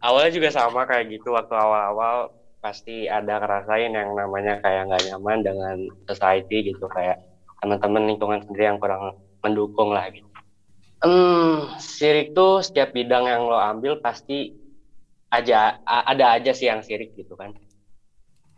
Awalnya 0.00 0.32
juga 0.32 0.48
sama 0.48 0.84
kayak 0.84 1.08
gitu 1.10 1.28
waktu 1.30 1.52
awal-awal 1.52 2.32
pasti 2.58 3.04
ada 3.04 3.36
ngerasain 3.36 3.88
yang 3.90 4.12
namanya 4.14 4.56
kayak 4.58 4.88
nggak 4.88 5.02
nyaman 5.06 5.38
dengan 5.40 5.76
society 6.04 6.64
gitu 6.66 6.84
kayak 6.86 7.20
teman-teman 7.60 8.08
lingkungan 8.08 8.40
sendiri 8.44 8.72
yang 8.72 8.80
kurang 8.80 9.12
mendukung 9.44 9.92
lah 9.92 10.08
gitu. 10.08 10.26
Hmm, 11.00 11.72
sirik 11.80 12.36
tuh 12.36 12.60
setiap 12.60 12.92
bidang 12.92 13.24
yang 13.24 13.48
lo 13.48 13.56
ambil 13.56 13.96
pasti 13.96 14.52
aja 15.32 15.78
ada 15.86 16.36
aja 16.36 16.52
sih 16.52 16.68
yang 16.68 16.84
sirik 16.84 17.12
gitu 17.16 17.36
kan. 17.38 17.56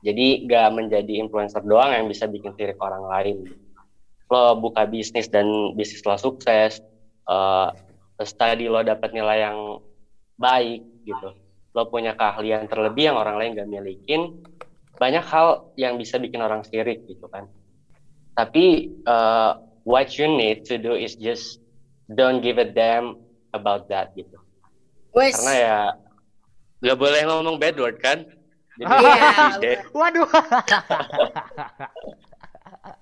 Jadi 0.03 0.43
nggak 0.43 0.69
menjadi 0.75 1.13
influencer 1.23 1.63
doang 1.63 1.95
yang 1.95 2.11
bisa 2.11 2.27
bikin 2.27 2.51
sirik 2.59 2.79
orang 2.83 3.07
lain. 3.07 3.37
Lo 4.27 4.59
buka 4.59 4.89
bisnis 4.89 5.31
dan 5.31 5.77
bisnis 5.79 6.03
lo 6.03 6.19
sukses, 6.19 6.83
terus 8.19 8.33
tadi 8.35 8.67
lo 8.67 8.83
dapat 8.83 9.15
nilai 9.15 9.47
yang 9.47 9.79
baik 10.39 10.83
gitu 11.07 11.35
lo 11.73 11.89
punya 11.89 12.13
keahlian 12.13 12.69
terlebih 12.69 13.13
yang 13.13 13.19
orang 13.19 13.41
lain 13.41 13.57
gak 13.57 13.69
milikin 13.69 14.29
banyak 15.01 15.25
hal 15.25 15.65
yang 15.75 15.97
bisa 15.97 16.21
bikin 16.21 16.45
orang 16.45 16.63
sirik 16.69 17.01
gitu 17.09 17.27
kan 17.33 17.49
tapi 18.39 18.91
uh, 19.05 19.61
what 19.85 20.17
you 20.17 20.27
need 20.29 20.65
to 20.69 20.79
do 20.79 20.95
is 20.97 21.15
just 21.17 21.61
don't 22.13 22.41
give 22.41 22.57
a 22.59 22.67
damn 22.69 23.19
about 23.53 23.89
that 23.93 24.13
gitu. 24.17 24.37
Wes. 25.13 25.37
karena 25.37 25.55
ya 25.57 25.79
nggak 26.83 26.99
boleh 26.99 27.21
ngomong 27.29 27.57
bad 27.61 27.77
word 27.77 28.01
kan? 28.01 28.25
Jadi 28.81 28.89
de- 29.63 29.85
Waduh. 29.93 30.25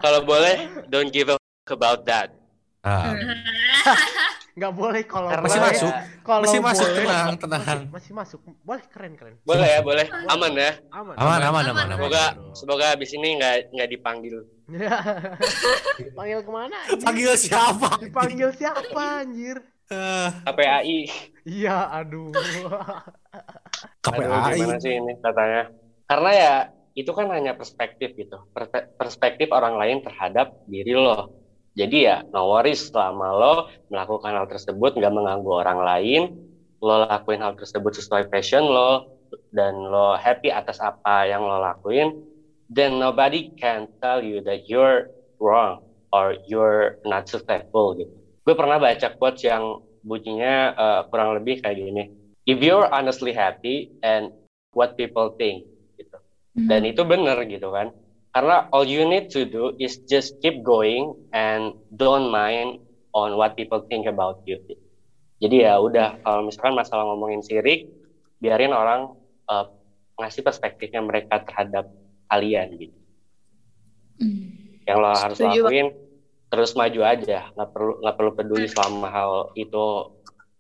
kalau 0.03 0.21
boleh 0.27 0.85
don't 0.90 1.14
give 1.14 1.31
a 1.31 1.38
about 1.71 2.03
that. 2.03 2.35
Ah, 2.83 3.14
Nggak 4.61 4.75
boleh 4.77 5.03
kalau 5.03 5.29
Karena 5.33 5.40
masih 5.42 5.57
boleh. 5.57 5.73
masuk, 5.73 5.92
Kalau 6.20 6.40
masih 6.44 6.61
masuk 6.61 6.88
tenang, 6.92 7.29
tenang. 7.35 7.61
Masih, 7.64 7.88
masih 7.88 8.12
masuk. 8.12 8.40
Boleh 8.61 8.85
keren 8.87 9.12
keren. 9.16 9.35
boleh 9.40 9.64
ya 9.66 9.81
boleh 9.81 10.05
aman 10.29 10.53
ya 10.53 10.70
Aman. 10.92 11.14
Aman, 11.16 11.40
aman, 11.40 11.64
aman, 11.64 11.87
aman. 11.87 11.96
semoga 11.96 12.25
semoga 12.53 12.87
abis 12.92 13.11
ini 13.14 13.40
nggak 13.40 13.73
nggak 13.73 13.88
dipanggil 13.88 14.37
Ya. 14.70 15.01
Panggil 16.14 16.38
ke 16.40 16.53
mana? 16.53 16.77
anjir? 16.85 17.03
Panggil 17.03 17.33
siapa? 17.35 17.88
Dipanggil 17.99 18.51
siapa 18.53 19.03
anjir? 19.18 19.57
Eh, 19.88 20.29
KPAI 20.44 20.99
Iya, 21.42 21.77
aduh. 21.90 22.31
Aduh, 24.07 24.20
KPAI. 24.20 24.55
gimana 24.55 24.77
sih 24.77 24.92
ini 24.92 25.12
katanya? 25.18 25.73
Karena 26.05 26.31
ya 26.31 26.55
itu 26.92 27.11
kan 27.11 27.27
hanya 27.31 27.55
perspektif 27.55 28.12
gitu, 28.12 28.44
Perspe- 28.51 28.92
perspektif 28.94 29.49
orang 29.49 29.75
lain 29.75 29.99
terhadap 30.01 30.53
diri 30.66 30.92
lo. 30.92 31.39
Jadi 31.81 31.97
ya 32.09 32.16
no 32.35 32.40
worries 32.53 32.81
selama 32.93 33.27
lo 33.40 33.55
melakukan 33.93 34.33
hal 34.37 34.47
tersebut 34.53 34.90
nggak 34.99 35.12
mengganggu 35.16 35.53
orang 35.62 35.81
lain, 35.90 36.23
lo 36.85 36.95
lakuin 37.09 37.40
hal 37.45 37.55
tersebut 37.57 37.93
sesuai 38.01 38.25
passion 38.33 38.64
lo 38.69 39.09
dan 39.49 39.75
lo 39.93 40.14
happy 40.19 40.49
atas 40.53 40.77
apa 40.83 41.25
yang 41.31 41.43
lo 41.49 41.57
lakuin, 41.62 42.12
then 42.69 42.99
nobody 43.01 43.49
can 43.59 43.87
tell 44.03 44.21
you 44.23 44.43
that 44.45 44.66
you're 44.69 45.07
wrong 45.40 45.81
or 46.12 46.37
you're 46.45 46.95
not 47.07 47.27
successful 47.31 47.95
gitu. 47.99 48.11
Gue 48.45 48.55
pernah 48.59 48.77
baca 48.81 49.09
quotes 49.16 49.43
yang 49.47 49.79
bunyinya 50.05 50.55
eh, 50.75 51.01
kurang 51.12 51.37
lebih 51.38 51.61
kayak 51.61 51.77
gini 51.77 52.03
if 52.49 52.59
you're 52.64 52.88
honestly 52.93 53.33
happy 53.37 53.88
and 54.05 54.33
what 54.77 54.97
people 54.97 55.31
think 55.37 55.62
gitu. 56.01 56.16
Dan 56.69 56.85
itu 56.88 57.03
benar 57.07 57.40
gitu 57.49 57.73
kan. 57.73 57.93
Karena 58.31 58.62
all 58.71 58.87
you 58.87 59.03
need 59.11 59.27
to 59.35 59.43
do 59.43 59.75
is 59.79 59.99
just 60.07 60.38
keep 60.38 60.62
going 60.62 61.14
and 61.35 61.75
don't 61.90 62.31
mind 62.31 62.79
on 63.11 63.35
what 63.35 63.59
people 63.59 63.83
think 63.90 64.07
about 64.07 64.38
you. 64.47 64.59
Jadi 65.43 65.66
ya 65.66 65.81
udah 65.83 66.21
kalau 66.23 66.47
misalkan 66.47 66.77
masalah 66.79 67.11
ngomongin 67.11 67.43
sirik, 67.43 67.88
biarin 68.38 68.71
orang 68.77 69.11
eh, 69.51 69.66
ngasih 70.21 70.43
perspektifnya 70.47 71.03
mereka 71.03 71.43
terhadap 71.43 71.88
kalian 72.31 72.71
gitu. 72.79 72.97
Yang 74.87 74.99
lo 75.01 75.11
harus 75.16 75.38
Setuju, 75.40 75.61
lakuin 75.66 75.87
terus 76.51 76.71
maju 76.79 77.01
aja, 77.07 77.38
nggak 77.55 77.71
perlu 77.75 77.93
nggak 78.03 78.16
perlu 78.19 78.31
peduli 78.37 78.66
selama 78.71 79.09
hal 79.11 79.33
itu 79.59 79.85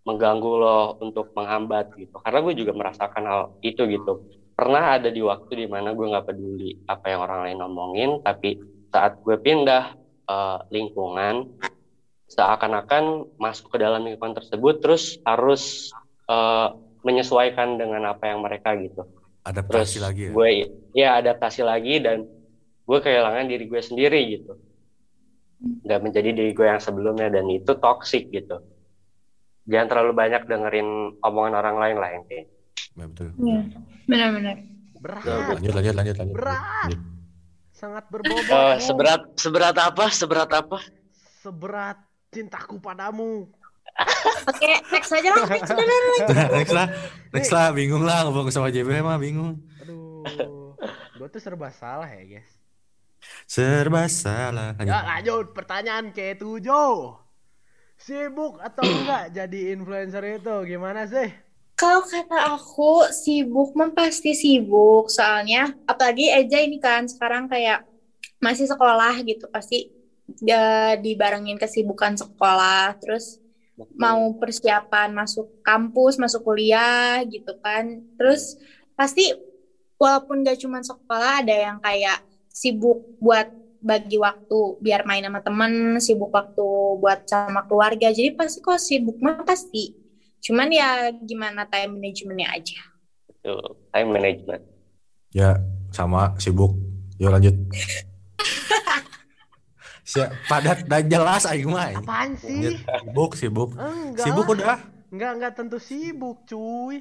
mengganggu 0.06 0.52
lo 0.58 0.78
untuk 0.98 1.28
menghambat 1.36 1.92
gitu. 1.94 2.16
Karena 2.24 2.38
gue 2.42 2.54
juga 2.56 2.72
merasakan 2.74 3.22
hal 3.26 3.42
itu 3.62 3.82
gitu. 3.86 4.18
Pernah 4.60 5.00
ada 5.00 5.08
di 5.08 5.24
waktu 5.24 5.64
di 5.64 5.66
mana 5.72 5.96
gue 5.96 6.04
nggak 6.04 6.26
peduli 6.28 6.76
apa 6.84 7.08
yang 7.08 7.24
orang 7.24 7.48
lain 7.48 7.58
ngomongin, 7.64 8.10
tapi 8.20 8.60
saat 8.92 9.16
gue 9.24 9.40
pindah 9.40 9.96
eh, 10.28 10.58
lingkungan, 10.68 11.48
seakan-akan 12.28 13.24
masuk 13.40 13.72
ke 13.72 13.80
dalam 13.80 14.04
lingkungan 14.04 14.36
tersebut, 14.36 14.84
terus 14.84 15.16
harus 15.24 15.88
eh, 16.28 16.68
menyesuaikan 17.00 17.80
dengan 17.80 18.12
apa 18.12 18.28
yang 18.28 18.44
mereka 18.44 18.76
gitu. 18.76 19.00
Terus 19.00 19.96
Adaptasi 19.96 19.98
lagi 20.04 20.22
ya. 20.28 20.32
gue 20.36 20.48
ya 20.92 21.08
adaptasi 21.16 21.64
lagi 21.64 21.96
dan 22.04 22.28
gue 22.84 22.98
kehilangan 23.00 23.48
diri 23.48 23.64
gue 23.64 23.80
sendiri 23.80 24.20
gitu. 24.36 24.60
Nggak 25.88 26.00
menjadi 26.04 26.30
diri 26.36 26.52
gue 26.52 26.68
yang 26.68 26.84
sebelumnya 26.84 27.32
dan 27.32 27.48
itu 27.48 27.72
toxic 27.80 28.28
gitu. 28.28 28.60
Jangan 29.64 29.88
terlalu 29.88 30.12
banyak 30.12 30.44
dengerin 30.44 31.16
omongan 31.24 31.54
orang 31.56 31.76
lain 31.80 31.96
lah 31.96 32.12
intinya. 32.12 32.59
Ya, 32.98 33.04
betul. 33.06 33.28
Iya. 33.38 33.60
Benar-benar. 34.06 34.56
Berat. 35.00 35.24
Lanjut, 35.24 35.72
lanjut, 35.72 35.94
lanjut, 35.96 36.16
lanjut. 36.20 36.34
Berat. 36.36 36.88
Lanjut. 36.90 37.00
Sangat 37.72 38.04
berbobot. 38.12 38.44
Bu. 38.44 38.76
seberat 38.84 39.22
seberat 39.40 39.76
apa? 39.80 40.04
Seberat 40.12 40.50
apa? 40.52 40.78
Seberat 41.40 41.98
cintaku 42.28 42.76
padamu. 42.76 43.48
Oke, 44.50 44.72
next 44.92 45.10
aja 45.16 45.28
lah. 45.32 45.48
Next, 45.48 45.72
udah, 45.72 45.84
udah, 45.84 45.98
udah. 46.28 46.46
next 46.52 46.72
lah, 46.76 46.86
next 47.32 47.52
lah, 47.52 47.66
bingung 47.72 48.04
lah 48.04 48.28
ngomong 48.28 48.52
sama 48.52 48.68
JB 48.68 49.00
mah 49.00 49.16
bingung. 49.16 49.56
Aduh. 49.80 50.76
Gue 51.16 51.28
tuh 51.32 51.40
serba 51.40 51.72
salah 51.72 52.08
ya, 52.08 52.38
guys. 52.38 52.52
Serba 53.48 54.08
salah. 54.12 54.76
Lanjut. 54.76 54.92
Ya 54.92 54.98
lanjut 55.04 55.46
pertanyaan 55.56 56.12
ketujuh. 56.12 57.16
Sibuk 58.00 58.56
atau 58.64 58.84
enggak 58.84 59.36
jadi 59.36 59.76
influencer 59.76 60.40
itu 60.40 60.56
gimana 60.64 61.04
sih? 61.04 61.28
Kalau 61.80 62.04
kata 62.04 62.60
aku 62.60 63.08
sibuk 63.08 63.72
pasti 63.96 64.36
sibuk. 64.36 65.08
Soalnya 65.08 65.72
apalagi 65.88 66.28
Eja 66.28 66.60
ini 66.60 66.76
kan 66.76 67.08
sekarang 67.08 67.48
kayak 67.48 67.80
masih 68.36 68.68
sekolah 68.68 69.16
gitu. 69.24 69.48
Pasti 69.48 69.88
ya, 70.44 70.92
dibarengin 71.00 71.56
kesibukan 71.56 72.20
sekolah. 72.20 73.00
Terus 73.00 73.40
mau 73.96 74.20
persiapan 74.36 75.08
masuk 75.16 75.48
kampus 75.64 76.20
masuk 76.20 76.44
kuliah 76.44 77.24
gitu 77.24 77.56
kan. 77.64 78.04
Terus 78.20 78.60
pasti 78.92 79.32
walaupun 79.96 80.44
gak 80.44 80.60
cuma 80.60 80.84
sekolah 80.84 81.40
ada 81.40 81.56
yang 81.56 81.78
kayak 81.80 82.20
sibuk 82.52 83.00
buat 83.24 83.48
bagi 83.80 84.20
waktu 84.20 84.76
biar 84.84 85.08
main 85.08 85.24
sama 85.24 85.40
temen, 85.40 85.96
sibuk 85.96 86.28
waktu 86.28 86.68
buat 87.00 87.24
sama 87.24 87.64
keluarga. 87.64 88.12
Jadi 88.12 88.36
pasti 88.36 88.60
kok 88.60 88.76
sibuk 88.76 89.16
mah 89.24 89.40
pasti. 89.48 89.99
Cuman 90.40 90.68
ya 90.68 90.88
gimana 91.20 91.64
time 91.64 92.00
managementnya 92.00 92.48
aja. 92.50 92.80
Tuh, 93.40 93.60
time 93.88 94.08
management. 94.10 94.62
Ya, 95.30 95.60
sama 95.90 96.34
sibuk. 96.36 96.74
Yuk 97.16 97.30
lanjut. 97.30 97.56
Siap, 100.10 100.30
padat 100.50 100.90
dan 100.90 101.06
jelas 101.06 101.46
aing 101.46 101.70
mah. 101.70 101.86
aing. 101.86 102.02
Apaan 102.02 102.34
Lanjut. 102.34 102.42
sih? 102.42 102.82
Sibuk, 102.82 103.30
sibuk. 103.38 103.70
Enggak. 103.78 104.24
Sibuk 104.26 104.46
udah. 104.48 104.78
Enggak, 105.10 105.30
enggak 105.38 105.52
tentu 105.54 105.78
sibuk, 105.78 106.42
cuy. 106.44 106.98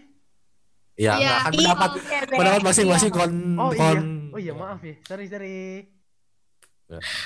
Ya, 0.94 1.16
Iya, 1.16 1.32
akan 1.42 1.52
iya, 1.56 1.72
pendapat 1.74 1.90
pendapat 2.28 2.62
masing-masing 2.62 3.08
kon 3.10 3.32
Oh 3.56 3.72
iya. 3.72 3.80
kon 3.96 4.00
Oh 4.30 4.38
iya, 4.38 4.52
maaf 4.54 4.84
ya. 4.84 4.94
Sorry, 5.08 5.26
sorry. 5.26 5.88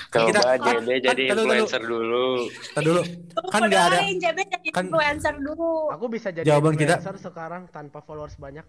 Kan 0.10 0.28
kita- 0.28 0.44
Coba 0.44 0.56
JB 0.58 0.68
kan- 0.92 1.04
jadi 1.06 1.24
kan- 1.24 1.38
influencer 1.40 1.82
dulu. 1.82 2.28
Tar 2.70 2.82
dulu. 2.84 3.02
Kan 3.48 3.62
nggak 3.64 3.84
ada 3.86 3.98
JB 4.02 4.12
jadi 4.20 4.44
kan- 4.70 4.84
influencer 4.84 5.36
dulu. 5.38 5.72
Aku 5.90 6.06
bisa 6.08 6.28
jadi 6.30 6.44
Jawaban 6.44 6.76
kita- 6.76 7.00
influencer 7.00 7.16
sekarang 7.18 7.62
tanpa 7.70 8.00
followers 8.00 8.36
banyak. 8.36 8.68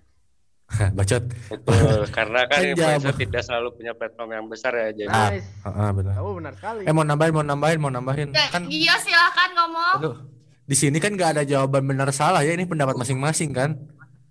bacot. 0.94 1.20
Betul, 1.50 2.08
karena 2.08 2.40
kan 2.46 2.56
Kan 2.56 2.72
influencer 2.72 3.10
jawaban. 3.10 3.20
tidak 3.20 3.42
selalu 3.42 3.68
punya 3.74 3.92
platform 3.92 4.30
yang 4.32 4.46
besar 4.46 4.72
ya 4.72 4.88
jadi. 4.96 5.12
Ah. 5.12 5.28
Nice. 5.28 5.48
Heeh, 5.60 5.88
benar. 5.92 6.12
Kamu 6.14 6.30
benar 6.34 6.52
sekali. 6.54 6.82
Eh 6.82 6.92
mau 6.92 7.04
nambahin, 7.04 7.32
mau 7.32 7.44
nambahin, 7.44 7.78
mau 7.78 7.92
nambahin. 7.92 8.28
Ya, 8.30 8.46
Kan 8.48 8.62
iya 8.66 8.94
silahkan 8.96 9.50
ngomong. 9.52 9.94
aduh, 9.98 10.16
di 10.64 10.72
sini 10.72 10.96
kan 10.98 11.12
nggak 11.12 11.30
ada 11.32 11.42
jawaban 11.44 11.84
benar 11.84 12.08
salah 12.10 12.40
ya, 12.40 12.54
ini 12.54 12.64
pendapat 12.64 12.96
masing-masing 12.96 13.52
kan. 13.52 13.76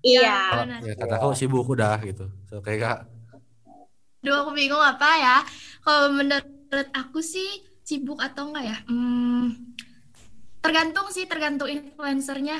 Iya. 0.01 0.35
Kalau 0.49 0.63
benar. 0.65 0.79
ya, 0.81 0.93
kata 0.97 1.13
aku 1.17 1.27
sibuk 1.33 1.63
udah 1.65 2.01
gitu. 2.01 2.25
So, 2.43 2.59
kayak 2.59 2.79
kak, 2.81 2.97
Duh, 4.23 4.35
aku 4.41 4.51
bingung 4.55 4.79
apa 4.79 5.09
ya. 5.19 5.37
Kalau 5.83 6.15
menurut 6.15 6.87
aku 6.95 7.19
sih 7.19 7.47
sibuk 7.83 8.19
atau 8.23 8.49
enggak 8.49 8.65
ya? 8.71 8.77
Hmm, 8.87 9.51
tergantung 10.63 11.07
sih, 11.11 11.27
tergantung 11.27 11.67
influencernya. 11.67 12.57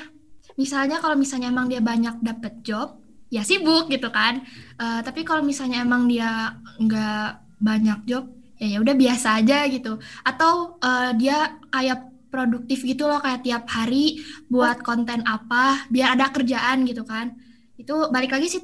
Misalnya 0.60 1.00
kalau 1.00 1.16
misalnya 1.18 1.48
emang 1.50 1.66
dia 1.72 1.80
banyak 1.80 2.20
dapet 2.20 2.60
job, 2.62 3.00
ya 3.32 3.42
sibuk 3.42 3.88
gitu 3.88 4.12
kan. 4.12 4.44
Eh, 4.78 5.00
tapi 5.02 5.24
kalau 5.24 5.42
misalnya 5.42 5.82
emang 5.82 6.06
dia 6.06 6.60
nggak 6.78 7.28
banyak 7.58 7.98
job, 8.06 8.28
ya 8.60 8.76
ya 8.76 8.78
udah 8.84 8.94
biasa 8.94 9.28
aja 9.40 9.64
gitu. 9.72 9.98
Atau 10.22 10.76
eh, 10.84 11.10
dia 11.16 11.58
kayak 11.72 12.12
produktif 12.28 12.82
gitu 12.84 13.06
loh, 13.08 13.22
kayak 13.24 13.46
tiap 13.46 13.64
hari 13.70 14.20
buat 14.52 14.82
konten 14.84 15.22
apa, 15.24 15.86
biar 15.88 16.18
ada 16.18 16.28
kerjaan 16.28 16.84
gitu 16.84 17.02
kan. 17.08 17.34
Itu 17.80 18.10
balik 18.12 18.34
lagi 18.36 18.46
sih 18.52 18.60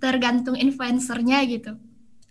tergantung 0.00 0.56
influencernya 0.56 1.38
gitu. 1.50 1.72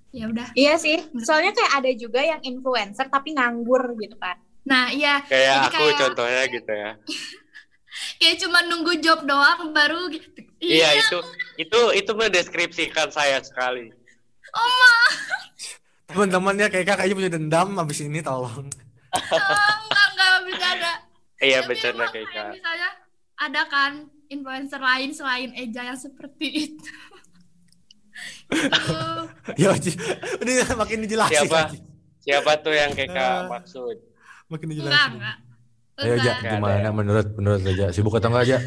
Ya 0.10 0.26
udah. 0.26 0.48
Iya 0.54 0.74
sih. 0.76 0.98
Soalnya 1.20 1.52
kayak 1.52 1.74
ada 1.76 1.92
juga 1.94 2.22
yang 2.22 2.42
influencer 2.42 3.08
tapi 3.08 3.32
nganggur 3.32 3.96
gitu 3.98 4.16
kan. 4.16 4.40
Nah, 4.64 4.90
iya, 4.90 5.24
Kayak 5.24 5.48
Jadi 5.48 5.68
aku 5.68 5.76
kayak- 5.78 6.00
contohnya 6.02 6.44
gitu 6.56 6.72
ya. 6.72 6.92
kayak 8.18 8.38
cuma 8.38 8.60
nunggu 8.64 8.94
job 9.00 9.24
doang 9.24 9.72
baru 9.72 10.08
gitu. 10.10 10.30
Iya 10.58 10.90
itu 10.96 11.18
itu 11.58 11.80
itu 11.94 12.12
mendeskripsikan 12.14 13.10
saya 13.10 13.38
sekali. 13.40 13.90
teman-temannya 16.08 16.68
kayak 16.68 16.86
kak 16.88 16.98
kayaknya 16.98 17.16
punya 17.16 17.32
dendam 17.32 17.70
abis 17.78 18.00
ini 18.02 18.22
tolong. 18.22 18.66
Oh, 19.10 19.40
enggak, 19.84 20.08
enggak 20.14 20.30
bercanda. 20.46 20.92
Iya 21.38 21.60
bercanda 21.64 22.06
kayak 22.10 22.28
misalnya 22.54 22.90
ada 23.38 23.62
kan 23.66 23.92
influencer 24.28 24.80
lain 24.80 25.12
selain 25.12 25.52
Eja 25.54 25.86
yang 25.86 26.00
seperti 26.00 26.48
itu. 26.70 26.92
Ya, 29.58 29.72
ini 30.38 30.52
makin 30.70 30.98
dijelasin. 31.02 31.48
Siapa? 31.48 31.72
Siapa 32.20 32.52
tuh 32.60 32.76
yang 32.76 32.92
kayak 32.92 33.10
kak 33.10 33.24
Eh. 33.24 33.42
maksud? 33.48 33.96
Makin 34.48 34.68
dijelasin. 34.70 35.12
enggak. 35.16 35.38
Ayo 35.98 36.12
aja, 36.14 36.20
Enggak. 36.20 36.20
Nggak 36.20 36.38
ada 36.38 36.52
gimana 36.54 36.78
ya. 36.78 36.92
menurut 36.92 37.28
menurut 37.34 37.62
aja 37.64 37.86
sibuk 37.90 38.14
atau 38.14 38.28
enggak 38.28 38.44
aja? 38.46 38.58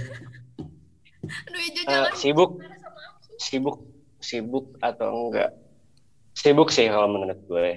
Aduh, 1.31 1.61
Eja 1.61 1.81
Eh, 1.81 1.85
jangan 1.85 2.13
sibuk 2.17 2.51
marah 2.57 2.79
sama 2.81 3.01
aku. 3.07 3.33
sibuk 3.39 3.77
sibuk 4.19 4.67
atau 4.81 5.09
enggak? 5.29 5.51
Sibuk 6.33 6.69
sih 6.71 6.87
kalau 6.87 7.07
menurut 7.07 7.41
gue. 7.45 7.69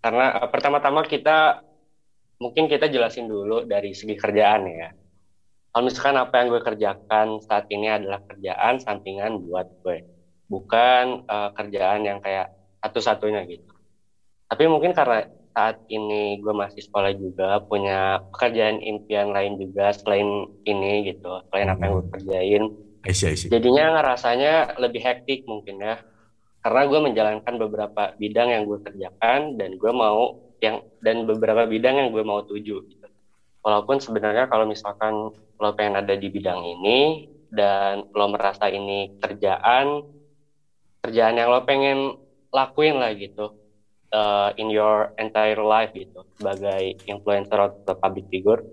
Karena 0.00 0.24
eh, 0.36 0.48
pertama-tama 0.48 1.04
kita 1.04 1.60
mungkin 2.36 2.66
kita 2.66 2.88
jelasin 2.88 3.28
dulu 3.28 3.64
dari 3.64 3.92
segi 3.92 4.16
kerjaan 4.16 4.64
ya. 4.66 4.88
Kalau 5.68 5.84
misalkan 5.84 6.16
apa 6.16 6.34
yang 6.38 6.48
gue 6.48 6.62
kerjakan 6.62 7.26
saat 7.40 7.68
ini 7.68 7.88
adalah 7.88 8.22
kerjaan 8.22 8.78
sampingan 8.78 9.42
buat 9.42 9.68
gue, 9.82 10.06
bukan 10.54 11.04
eh, 11.34 11.50
kerjaan 11.56 12.00
yang 12.08 12.18
kayak 12.24 12.46
satu-satunya 12.82 13.40
gitu. 13.52 13.70
Tapi 14.50 14.64
mungkin 14.72 14.92
karena 14.98 15.24
saat 15.54 15.76
ini 15.90 16.38
gue 16.42 16.54
masih 16.62 16.82
sekolah 16.86 17.12
juga, 17.16 17.62
punya 17.70 18.18
pekerjaan 18.34 18.78
impian 18.82 19.28
lain 19.36 19.54
juga 19.62 19.94
selain 19.96 20.28
ini 20.70 20.90
gitu, 21.14 21.28
selain 21.50 21.68
apa 21.72 21.82
yang 21.86 21.92
gue 22.02 22.06
kerjain, 22.14 22.62
Aisyah, 23.04 23.28
Aisyah. 23.30 23.52
jadinya 23.52 23.84
ngerasanya 24.00 24.52
lebih 24.82 25.00
hektik 25.04 25.40
mungkin 25.50 25.76
ya 25.80 25.94
karena 26.64 26.82
gue 26.90 27.00
menjalankan 27.06 27.54
beberapa 27.60 28.02
bidang 28.18 28.48
yang 28.54 28.62
gue 28.68 28.78
kerjakan 28.82 29.40
dan 29.60 29.70
gue 29.76 29.92
mau 29.94 30.32
yang 30.64 30.80
dan 31.04 31.28
beberapa 31.28 31.68
bidang 31.68 31.96
yang 32.00 32.08
gue 32.14 32.24
mau 32.24 32.40
tuju 32.44 32.76
gitu. 32.82 33.06
walaupun 33.64 33.98
sebenarnya 34.02 34.46
kalau 34.50 34.66
misalkan 34.68 35.14
lo 35.60 35.70
pengen 35.78 36.00
ada 36.02 36.14
di 36.18 36.28
bidang 36.32 36.60
ini 36.64 37.24
dan 37.52 38.02
lo 38.16 38.26
merasa 38.32 38.68
ini 38.72 39.08
kerjaan 39.22 40.02
kerjaan 41.04 41.36
yang 41.36 41.52
lo 41.52 41.68
pengen 41.68 42.16
lakuin 42.48 42.96
lah 42.96 43.12
gitu 43.12 43.52
uh, 44.16 44.50
in 44.56 44.72
your 44.72 45.12
entire 45.20 45.60
life 45.60 45.92
gitu 45.92 46.24
sebagai 46.40 46.96
influencer 47.04 47.60
atau 47.60 47.94
public 48.00 48.24
figure 48.32 48.64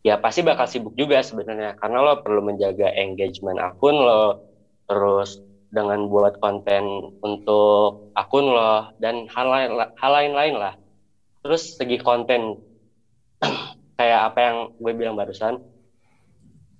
ya 0.00 0.16
pasti 0.16 0.40
bakal 0.40 0.64
sibuk 0.64 0.96
juga 0.96 1.20
sebenarnya. 1.20 1.76
Karena 1.76 2.00
lo 2.04 2.24
perlu 2.24 2.40
menjaga 2.44 2.88
engagement 2.96 3.60
akun 3.60 3.96
lo 3.96 4.40
terus 4.88 5.38
dengan 5.70 6.10
buat 6.10 6.42
konten 6.42 7.14
untuk 7.22 8.10
akun 8.18 8.50
lo 8.50 8.90
dan 8.98 9.30
hal 9.30 9.46
lain 9.46 9.70
hal 9.76 10.12
lain 10.12 10.32
lain 10.34 10.54
lah. 10.56 10.74
Terus 11.44 11.76
segi 11.78 12.00
konten 12.00 12.58
kayak 14.00 14.20
apa 14.32 14.38
yang 14.40 14.56
gue 14.76 14.92
bilang 14.96 15.16
barusan 15.16 15.60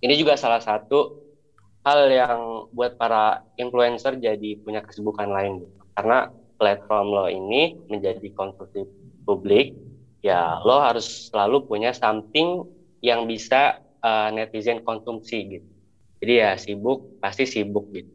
ini 0.00 0.16
juga 0.16 0.36
salah 0.40 0.60
satu 0.64 1.19
hal 1.80 2.00
yang 2.12 2.38
buat 2.70 2.96
para 3.00 3.40
influencer 3.56 4.20
jadi 4.20 4.60
punya 4.60 4.84
kesibukan 4.84 5.28
lain 5.32 5.64
gitu. 5.64 5.74
karena 5.96 6.28
platform 6.60 7.06
lo 7.08 7.26
ini 7.32 7.72
menjadi 7.88 8.28
konsumsi 8.36 8.84
publik 9.24 9.72
ya 10.20 10.60
lo 10.60 10.84
harus 10.84 11.32
selalu 11.32 11.64
punya 11.64 11.96
something 11.96 12.68
yang 13.00 13.24
bisa 13.24 13.80
uh, 14.04 14.28
netizen 14.28 14.84
konsumsi 14.84 15.58
gitu. 15.58 15.68
Jadi 16.20 16.32
ya 16.36 16.52
sibuk 16.60 17.00
pasti 17.16 17.48
sibuk 17.48 17.88
gitu. 17.96 18.12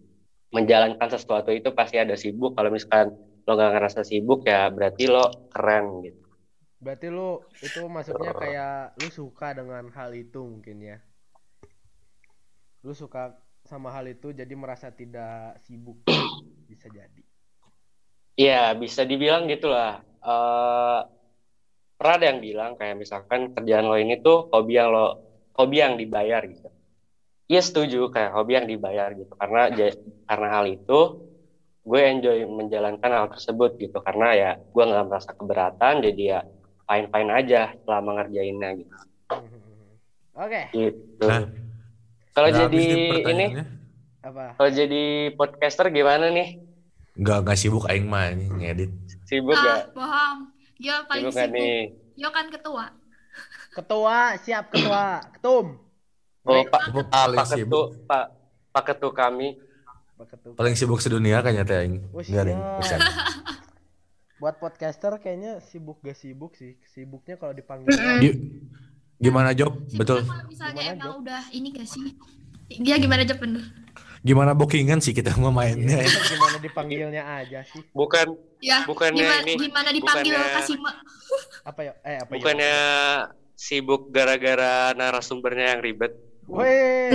Menjalankan 0.53 1.09
sesuatu 1.09 1.49
itu 1.49 1.74
pasti 1.74 1.97
ada 1.97 2.13
sibuk. 2.13 2.53
Kalau 2.53 2.70
misalkan 2.70 3.18
lo 3.45 3.51
gak 3.57 3.74
ngerasa 3.78 4.05
sibuk 4.05 4.45
ya 4.45 4.70
berarti 4.70 5.09
lo 5.09 5.49
keren 5.49 6.05
gitu. 6.05 6.22
Berarti 6.78 7.07
lu 7.09 7.41
itu 7.66 7.82
maksudnya 7.89 8.32
kayak 8.38 8.93
lu 9.01 9.09
suka 9.09 9.57
dengan 9.57 9.89
hal 9.89 10.13
itu 10.13 10.45
mungkin 10.45 10.78
ya. 10.86 10.97
Lu 12.86 12.93
suka 12.93 13.34
sama 13.66 13.89
hal 13.89 14.05
itu 14.05 14.30
jadi 14.32 14.53
merasa 14.53 14.93
tidak 14.93 15.57
sibuk 15.66 15.97
bisa 16.70 16.86
jadi. 16.89 17.22
Iya 18.38 18.76
bisa 18.78 19.01
dibilang 19.07 19.49
gitulah. 19.49 19.99
Eh 20.22 20.99
pernah 21.95 22.16
ada 22.20 22.26
yang 22.28 22.39
bilang 22.43 22.72
kayak 22.76 22.95
misalkan 22.99 23.49
kerjaan 23.55 23.88
lo 23.88 23.95
ini 23.95 24.20
tuh 24.20 24.45
hobi 24.51 24.74
yang 24.76 24.89
lo 24.91 25.18
hobi 25.57 25.76
yang 25.82 25.95
dibayar 25.97 26.41
gitu. 26.45 26.68
Iya 27.49 27.61
setuju 27.61 28.09
kayak 28.13 28.32
hobi 28.36 28.51
yang 28.57 28.68
dibayar 28.68 29.09
gitu 29.16 29.34
karena 29.38 29.72
karena 30.30 30.47
hal 30.51 30.66
itu 30.70 30.99
gue 31.86 32.01
enjoy 32.01 32.38
menjalankan 32.49 33.11
hal 33.13 33.28
tersebut 33.30 33.78
gitu 33.78 33.97
karena 34.01 34.28
ya 34.34 34.51
gue 34.57 34.84
nggak 34.89 35.05
merasa 35.05 35.32
keberatan 35.38 36.01
jadi 36.01 36.22
ya 36.34 36.39
fine 36.89 37.07
fine 37.13 37.32
aja 37.32 37.61
selama 37.86 38.09
ngerjainnya 38.22 38.70
gitu. 38.82 38.93
Oke, 40.36 40.61
gitu. 40.76 41.30
Nah, 41.30 41.45
Kalau 42.36 42.49
jadi 42.51 42.83
ini 43.31 43.45
apa? 44.19 44.59
kalau 44.59 44.69
jadi 44.69 45.03
podcaster 45.33 45.88
gimana 45.88 46.27
nih? 46.27 46.59
Enggak 47.15 47.47
enggak 47.47 47.57
sibuk 47.57 47.88
aing 47.88 48.11
mah 48.11 48.27
ini 48.36 48.51
ngedit. 48.51 48.91
Sibuk 49.23 49.55
Ah, 49.55 49.63
gak? 49.63 49.95
bohong. 49.95 50.38
Dia 50.75 50.95
paling 51.07 51.31
Sibuk 51.31 51.36
sibuk. 51.39 51.55
nih? 51.55 51.79
Yo 52.19 52.29
kan 52.36 52.45
ketua. 52.51 52.86
Ketua, 53.71 54.19
siap 54.43 54.71
ketua, 54.71 55.23
ketum. 55.39 55.79
Oh, 56.43 56.63
Pak 56.67 56.81
Pak 57.09 57.45
sibuk. 57.49 57.95
Ketu, 57.95 58.03
Pak 58.03 58.25
Pak 58.75 58.83
Ketu 58.91 59.09
kami 59.15 59.55
Pak 60.19 60.27
Ketum. 60.36 60.51
Paling 60.59 60.75
sibuk 60.75 60.99
sedunia 60.99 61.39
kayaknya 61.39 61.63
teh 61.63 61.77
aing. 61.79 62.03
Enggak 62.11 62.43
bercanda. 62.79 63.11
Buat 64.43 64.59
podcaster 64.59 65.15
kayaknya 65.23 65.63
sibuk 65.63 66.03
gak 66.03 66.19
sibuk 66.19 66.59
sih. 66.59 66.75
Sibuknya 66.91 67.39
kalau 67.39 67.55
dipanggil. 67.55 67.95
Gi- 69.18 69.24
Gimana 69.24 69.49
job? 69.51 69.72
Sibuknya 69.82 69.97
Betul. 69.97 70.20
Kalau 70.22 70.45
misalnya 70.45 70.74
Gimana, 70.78 70.93
emang 70.93 71.07
Jok? 71.07 71.22
udah 71.22 71.41
ini 71.51 71.68
gak 71.72 71.88
sih? 71.88 72.05
Dia 72.78 72.95
gimana 72.97 73.22
Jok 73.24 73.39
bener? 73.39 73.63
gimana 74.22 74.51
bookingan 74.51 74.97
sih 74.99 75.13
kita 75.13 75.38
mau 75.38 75.53
mainnya. 75.53 76.01
Iya, 76.01 76.09
gimana 76.28 76.57
dipanggilnya 76.57 77.24
aja 77.38 77.61
sih? 77.63 77.78
Bukan 77.91 78.34
Ya, 78.57 78.82
Bukannya 78.82 79.22
gimana, 79.22 79.45
ini, 79.45 79.53
gimana 79.61 79.89
dipanggil 79.91 80.34
bukannya- 80.34 80.57
Kasima? 80.57 80.91
Apa 81.61 81.80
ya? 81.80 81.93
Eh 82.01 82.18
apa 82.18 82.26
ya? 82.26 82.34
bukannya 82.34 82.76
sibuk 83.53 84.09
gara-gara 84.09 84.74
narasumbernya 84.91 85.78
yang 85.78 85.82
ribet. 85.82 86.18
Weh, 86.45 87.13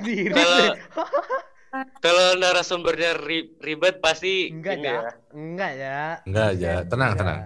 diri 0.00 0.34
Kalau- 0.34 0.74
Kalau 2.04 2.26
narasumbernya 2.36 3.16
ri- 3.16 3.54
ribet 3.56 3.96
pasti 3.98 4.50
Enggak 4.50 4.76
ya. 4.76 4.92
ya. 4.92 5.10
Enggak 5.32 5.72
ya. 5.72 6.00
Enggak 6.26 6.46
aja, 6.52 6.72
tenang 6.84 7.10
Enggak. 7.14 7.20
tenang. 7.22 7.40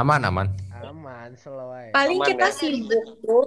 Aman 0.00 0.24
aman. 0.24 0.48
Aman, 0.80 1.36
slow 1.36 1.68
aja. 1.70 1.92
Paling 1.92 2.18
Aman 2.18 2.28
kita 2.32 2.48
ya? 2.48 2.56
sibuk 2.56 3.04
tuh. 3.20 3.46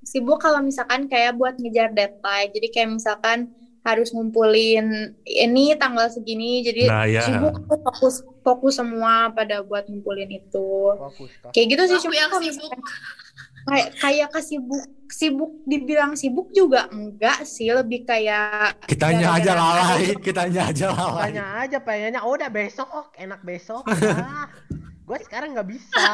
Sibuk 0.00 0.38
kalau 0.38 0.62
misalkan 0.62 1.10
kayak 1.10 1.34
buat 1.34 1.58
ngejar 1.58 1.90
deadline. 1.90 2.54
Jadi 2.54 2.68
kayak 2.70 2.90
misalkan 2.94 3.50
harus 3.82 4.14
ngumpulin 4.14 4.86
ini 5.24 5.74
tanggal 5.74 6.06
segini. 6.06 6.62
Jadi 6.62 6.86
Nah 6.86 7.02
ya. 7.04 7.26
sibuk 7.26 7.54
fokus 7.66 8.14
fokus 8.40 8.74
semua 8.78 9.34
pada 9.34 9.60
buat 9.60 9.84
ngumpulin 9.84 10.30
itu. 10.30 10.70
Fokus? 10.94 11.30
Kayak 11.50 11.66
gitu 11.66 11.82
sih 11.84 11.96
Aku 11.98 12.04
cuma 12.06 12.14
yang 12.14 12.30
sibuk. 12.30 12.46
misalkan 12.46 12.80
kayak 13.68 13.88
kayak 14.00 14.28
kesibuk 14.32 14.80
sibuk 15.10 15.52
dibilang 15.64 16.12
sibuk 16.14 16.48
juga 16.52 16.88
enggak 16.88 17.44
sih 17.44 17.68
lebih 17.68 18.06
kayak 18.06 18.80
Kitanya 18.86 19.34
aja 19.34 19.52
lalai, 19.52 20.14
kitanya 20.16 20.62
aja 20.70 20.86
lalai. 20.88 21.34
Tanya 21.34 21.44
aja 21.66 21.76
pengennya, 21.76 22.20
oh 22.22 22.32
udah 22.32 22.48
besok, 22.48 22.88
oh 22.88 23.06
enak 23.12 23.42
besok. 23.42 23.82
Ah, 23.92 24.48
gue 25.08 25.18
sekarang 25.24 25.56
nggak 25.56 25.64
bisa. 25.66 26.04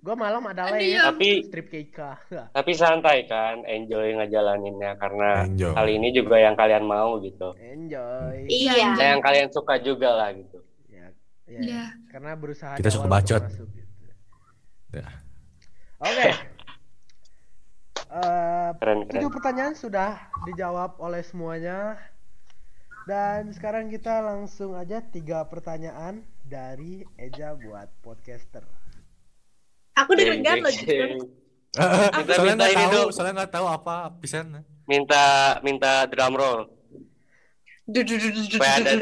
Gue 0.00 0.12
malam 0.12 0.44
ada 0.44 0.68
ya 0.76 1.08
Tapi 1.08 1.44
strip 1.44 1.68
Keika. 1.68 2.20
tapi 2.50 2.72
santai 2.72 3.24
kan, 3.24 3.64
enjoy 3.64 4.12
ngejalaninnya 4.14 4.96
karena 4.96 5.44
Enjoy. 5.44 5.72
kali 5.72 5.92
ini 5.94 6.08
juga 6.10 6.36
yang 6.36 6.52
kalian 6.52 6.84
mau 6.84 7.16
gitu. 7.20 7.52
Enjoy. 7.56 8.44
iya 8.46 8.92
Nah, 8.92 9.06
yang 9.12 9.20
kalian 9.20 9.48
suka 9.48 9.76
juga 9.78 10.12
lah 10.12 10.32
gitu. 10.32 10.60
Ya, 10.88 11.08
ya. 11.46 11.60
Iya. 11.60 11.84
Karena 12.08 12.32
berusaha 12.34 12.76
Kita 12.76 12.88
suka 12.88 13.06
bacot. 13.06 13.42
masuk, 13.42 13.68
gitu. 13.70 13.92
Ya. 14.94 15.08
Oke. 16.00 16.28
Eh, 18.06 18.70
Keren 18.78 19.10
tujuh 19.10 19.26
keren. 19.26 19.34
pertanyaan 19.34 19.74
sudah 19.74 20.14
dijawab 20.46 21.02
oleh 21.02 21.18
semuanya. 21.20 21.98
Dan 23.04 23.50
sekarang 23.50 23.90
kita 23.90 24.22
langsung 24.22 24.72
aja 24.72 25.02
tiga 25.02 25.42
pertanyaan 25.44 26.22
dari 26.44 27.02
Eja 27.16 27.56
buat 27.56 27.88
podcaster. 28.04 28.62
aku 29.94 30.10
deg-degan 30.18 30.58
jeng, 30.58 30.62
loh 30.64 30.74
soalnya 32.34 32.54
minta 32.54 32.54
nggak 32.54 32.70
ini 32.70 32.84
tahu, 32.86 32.94
dong. 32.94 33.08
soalnya 33.10 33.34
nggak 33.42 33.52
tahu 33.54 33.66
apa 33.66 33.94
pisan. 34.22 34.46
Minta 34.84 35.24
minta 35.64 36.04
drum 36.06 36.34
roll 36.36 36.60
supaya 37.84 38.80
ada 38.80 38.96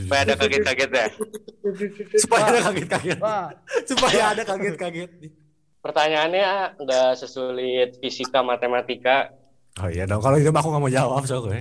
supaya 0.00 0.20
ada 0.24 0.34
kaget-kaget 0.40 0.90
ya. 0.90 1.06
Supaya 2.16 2.44
ada 2.48 2.60
kaget-kaget. 2.64 3.18
Supaya 3.84 4.22
ada 4.32 4.42
kaget-kaget. 4.44 5.10
Pertanyaannya 5.84 6.46
nggak 6.80 7.10
sesulit 7.20 8.00
fisika 8.00 8.40
matematika, 8.40 9.30
Oh 9.76 9.92
iya 9.92 10.08
dong, 10.08 10.24
kalau 10.24 10.40
itu 10.40 10.48
aku 10.48 10.72
nggak 10.72 10.82
mau 10.82 10.88
jawab 10.88 11.22
soalnya. 11.28 11.60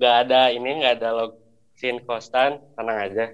nggak 0.00 0.14
ada 0.24 0.40
ini 0.48 0.80
nggak 0.80 0.94
ada 1.02 1.08
log 1.12 1.32
sin 1.76 2.00
kostan, 2.08 2.56
tenang 2.72 2.96
aja. 2.96 3.26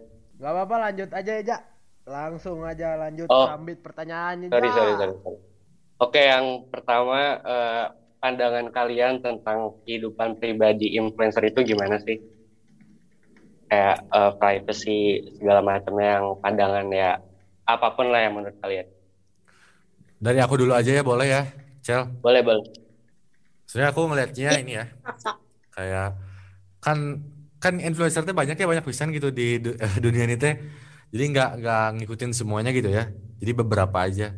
Nggak 0.44 0.52
apa-apa 0.52 0.76
lanjut 0.92 1.08
aja 1.08 1.32
Eja. 1.40 1.56
Langsung 2.04 2.60
aja 2.68 3.00
lanjut 3.00 3.32
Oh. 3.32 3.48
sambit 3.48 3.80
pertanyaannya. 3.80 4.52
Sorry 4.52 4.68
sorry 4.76 4.92
sorry. 5.00 5.16
sorry. 5.24 5.40
Oke, 6.04 6.20
yang 6.20 6.68
pertama 6.68 7.40
eh, 7.40 7.84
pandangan 8.20 8.68
kalian 8.68 9.24
tentang 9.24 9.72
kehidupan 9.88 10.36
pribadi 10.36 11.00
influencer 11.00 11.48
itu 11.48 11.64
gimana 11.64 11.96
sih? 12.04 12.20
Kayak 13.72 14.04
eh, 14.04 14.32
privacy 14.36 14.98
segala 15.40 15.64
macamnya 15.64 16.20
yang 16.20 16.26
pandangan 16.44 16.86
ya 16.92 17.16
apa 17.64 17.88
pun 17.96 18.12
lah 18.12 18.20
yang 18.20 18.36
menurut 18.36 18.60
kalian. 18.60 18.84
Dari 20.20 20.44
aku 20.44 20.60
dulu 20.60 20.76
aja 20.76 20.92
ya 20.92 21.00
boleh 21.00 21.24
ya, 21.24 21.42
Cel. 21.80 22.04
Boleh 22.20 22.44
boleh. 22.44 22.68
Sebenarnya 23.64 23.96
aku 23.96 24.00
ngelihatnya 24.12 24.50
ini 24.60 24.72
ya, 24.76 24.86
kayak 25.72 26.20
kan 26.84 27.24
kan 27.64 27.80
influencer 27.80 28.28
teh 28.28 28.36
banyak 28.36 28.60
ya 28.60 28.68
banyak 28.68 28.84
pisan 28.84 29.08
gitu 29.16 29.32
di 29.32 29.56
eh, 29.84 29.96
dunia 30.04 30.28
ini 30.28 30.36
teh. 30.36 30.60
Jadi 31.08 31.24
nggak 31.32 31.50
nggak 31.64 31.86
ngikutin 32.00 32.30
semuanya 32.36 32.68
gitu 32.76 32.92
ya. 32.92 33.08
Jadi 33.40 33.52
beberapa 33.56 34.04
aja. 34.04 34.36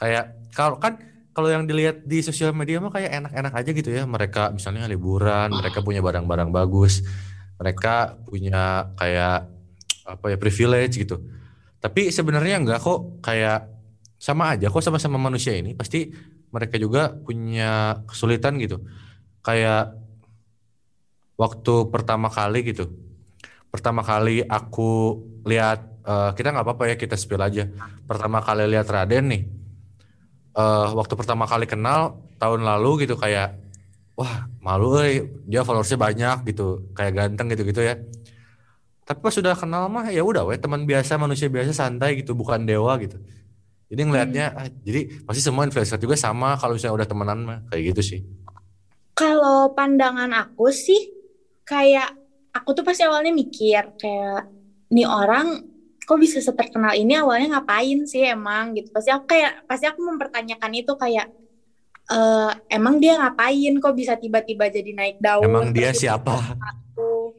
Kayak 0.00 0.24
kalau 0.56 0.80
kan 0.80 0.96
kalau 1.36 1.50
yang 1.52 1.68
dilihat 1.68 2.06
di 2.08 2.22
sosial 2.24 2.54
media 2.56 2.80
mah 2.80 2.94
kayak 2.94 3.10
enak-enak 3.20 3.52
aja 3.52 3.70
gitu 3.76 3.90
ya. 3.92 4.08
Mereka 4.08 4.56
misalnya 4.56 4.88
liburan, 4.88 5.52
mereka 5.52 5.84
punya 5.84 6.00
barang-barang 6.00 6.48
bagus, 6.48 7.04
mereka 7.60 8.16
punya 8.24 8.94
kayak 8.96 9.52
apa 10.08 10.24
ya 10.32 10.36
privilege 10.40 10.96
gitu. 10.96 11.20
Tapi 11.84 12.08
sebenarnya 12.08 12.64
enggak 12.64 12.80
kok 12.80 13.20
kayak 13.20 13.68
sama 14.16 14.56
aja 14.56 14.72
kok 14.72 14.80
sama-sama 14.80 15.20
manusia 15.20 15.52
ini 15.52 15.76
pasti 15.76 16.08
mereka 16.48 16.80
juga 16.80 17.12
punya 17.12 18.00
kesulitan 18.08 18.56
gitu. 18.56 18.80
Kayak 19.44 20.03
waktu 21.42 21.72
pertama 21.92 22.28
kali 22.30 22.58
gitu. 22.70 22.84
Pertama 23.72 24.02
kali 24.06 24.42
aku 24.46 25.18
lihat 25.50 25.78
eh, 26.06 26.30
kita 26.36 26.48
nggak 26.54 26.64
apa-apa 26.66 26.84
ya 26.94 26.96
kita 27.02 27.16
spill 27.18 27.42
aja. 27.42 27.64
Pertama 28.08 28.38
kali 28.46 28.62
lihat 28.72 28.88
Raden 28.90 29.24
nih. 29.32 29.42
eh 30.54 30.88
waktu 30.98 31.14
pertama 31.18 31.44
kali 31.50 31.66
kenal 31.66 32.00
tahun 32.38 32.62
lalu 32.62 33.06
gitu 33.06 33.14
kayak 33.18 33.58
wah 34.18 34.46
malu 34.62 34.98
euy 35.02 35.26
dia 35.50 35.62
followersnya 35.66 35.98
banyak 36.00 36.36
gitu 36.50 36.62
kayak 36.96 37.12
ganteng 37.18 37.46
gitu-gitu 37.52 37.82
ya 37.84 37.94
tapi 39.04 39.18
pas 39.20 39.34
sudah 39.36 39.52
kenal 39.52 39.84
mah 39.92 40.08
ya 40.08 40.24
udah 40.24 40.48
weh 40.48 40.56
teman 40.56 40.88
biasa 40.88 41.20
manusia 41.20 41.48
biasa 41.52 41.72
santai 41.76 42.24
gitu 42.24 42.32
bukan 42.32 42.64
dewa 42.64 42.96
gitu 43.04 43.20
jadi 43.92 44.02
ngelihatnya 44.06 44.44
ah, 44.58 44.68
jadi 44.88 45.00
pasti 45.26 45.42
semua 45.44 45.64
influencer 45.68 45.98
juga 46.00 46.16
sama 46.18 46.56
kalau 46.60 46.74
misalnya 46.76 46.96
udah 47.04 47.08
temenan 47.10 47.38
mah 47.48 47.58
kayak 47.70 47.82
gitu 47.94 48.02
sih 48.04 48.20
Kalau 49.20 49.58
pandangan 49.76 50.30
aku 50.42 50.66
sih 50.84 51.00
kayak 51.64 52.12
aku 52.54 52.70
tuh 52.76 52.84
pasti 52.86 53.02
awalnya 53.02 53.32
mikir 53.34 53.82
kayak 53.98 54.46
nih 54.92 55.08
orang 55.08 55.58
kok 56.04 56.20
bisa 56.20 56.38
seterkenal 56.38 56.92
ini 56.92 57.16
awalnya 57.16 57.58
ngapain 57.58 58.04
sih 58.04 58.22
emang 58.28 58.76
gitu. 58.76 58.92
Pasti 58.92 59.10
aku 59.10 59.24
kayak 59.24 59.64
pasti 59.64 59.88
aku 59.88 60.00
mempertanyakan 60.04 60.72
itu 60.76 60.92
kayak 60.94 61.26
eh 62.04 62.52
emang 62.68 63.00
dia 63.00 63.16
ngapain 63.16 63.72
kok 63.80 63.96
bisa 63.96 64.12
tiba-tiba 64.20 64.68
jadi 64.68 64.92
naik 64.92 65.16
daun 65.16 65.48
emang 65.48 65.72
dia 65.72 65.90
siapa 65.96 66.36
aku. 66.60 67.32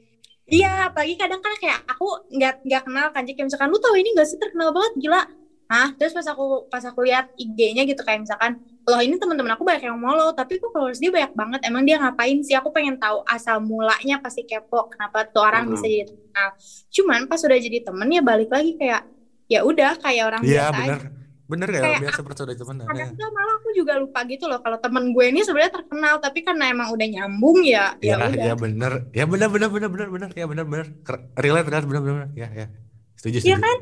Iya, 0.46 0.94
apalagi 0.94 1.18
kadang 1.18 1.42
kan 1.42 1.54
kayak 1.58 1.82
aku 1.90 2.06
nggak 2.30 2.54
nggak 2.62 2.82
kenal 2.86 3.08
kan, 3.10 3.26
jadi 3.26 3.46
misalkan 3.46 3.70
lu 3.74 3.82
tahu 3.82 3.98
ini 3.98 4.14
nggak 4.14 4.30
sih 4.30 4.38
terkenal 4.38 4.70
banget 4.70 4.94
gila. 5.02 5.22
Hah? 5.66 5.90
Terus 5.98 6.14
pas 6.14 6.26
aku 6.30 6.70
pas 6.70 6.86
aku 6.86 7.02
lihat 7.02 7.26
IG-nya 7.34 7.82
gitu 7.90 8.06
kayak 8.06 8.22
misalkan, 8.22 8.54
loh 8.86 9.02
ini 9.02 9.18
teman-teman 9.18 9.54
aku 9.54 9.66
banyak 9.66 9.84
yang 9.84 9.98
follow, 9.98 10.30
tapi 10.32 10.58
kok 10.58 10.70
followers 10.70 10.98
dia 10.98 11.10
banyak 11.10 11.34
banget. 11.34 11.60
Emang 11.66 11.82
dia 11.82 11.98
ngapain 11.98 12.38
sih? 12.40 12.54
Aku 12.54 12.70
pengen 12.70 12.96
tahu 12.96 13.26
asal 13.26 13.58
mulanya 13.60 14.22
pasti 14.22 14.46
kepo 14.46 14.88
kenapa 14.88 15.26
tuh 15.26 15.42
orang 15.42 15.66
Hmm. 15.66 15.74
bisa 15.74 15.86
jadi 15.86 16.04
terkenal. 16.06 16.50
Cuman 16.90 17.20
pas 17.26 17.42
udah 17.42 17.58
jadi 17.58 17.80
temen 17.82 18.08
ya 18.08 18.22
balik 18.22 18.50
lagi 18.50 18.78
kayak 18.78 19.02
ya 19.46 19.62
udah 19.62 19.98
kayak 19.98 20.24
orang 20.26 20.42
iya 20.42 20.70
biasa 20.70 20.78
bener 20.78 20.98
aja. 20.98 21.10
bener 21.46 21.68
kayak 21.70 21.84
Kayak 21.86 22.02
biasa 22.02 22.20
temenan 22.58 22.86
ya. 22.98 23.08
Malah 23.30 23.54
aku 23.58 23.70
juga 23.74 23.94
lupa 23.96 24.20
gitu 24.26 24.46
loh 24.46 24.60
kalau 24.60 24.78
temen 24.78 25.04
gue 25.10 25.26
ini 25.30 25.42
sebenarnya 25.42 25.74
terkenal, 25.76 26.14
tapi 26.18 26.40
karena 26.42 26.64
emang 26.70 26.90
udah 26.90 27.06
nyambung 27.06 27.62
ya, 27.62 27.94
ya 28.02 28.18
ya 28.18 28.26
udah. 28.26 28.42
ya 28.42 28.54
bener 28.56 28.94
ya 29.14 29.26
bener 29.26 29.50
bener 29.50 29.70
bener 29.70 29.90
bener 29.90 30.10
bener 30.10 30.30
ya 30.34 30.46
bener 30.46 30.66
bener 30.66 30.88
relate 31.36 31.68
relate 31.70 31.86
bener 31.86 32.02
bener 32.02 32.28
ya 32.34 32.50
ya 32.50 32.68
setuju 33.14 33.38
Iya 33.42 33.58
setuju 33.58 33.62
kan? 33.62 33.78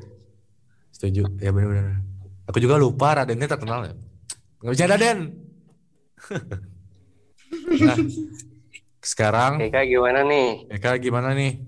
setuju 0.91 1.22
ya 1.39 1.49
bener 1.51 1.68
bener 1.72 1.86
aku 2.43 2.58
juga 2.60 2.76
lupa 2.76 3.08
Raden 3.16 3.36
ini 3.36 3.47
terkenal 3.47 3.80
ya 3.88 3.93
nggak 4.64 4.74
bisa 4.80 4.86
Raden 4.88 5.20
nah 7.84 7.97
sekarang 9.03 9.59
Kayaknya 9.59 9.84
gimana 9.84 10.20
nih? 10.24 10.47
Eka 10.72 10.95
gimana 10.95 11.36
nih 11.36 11.59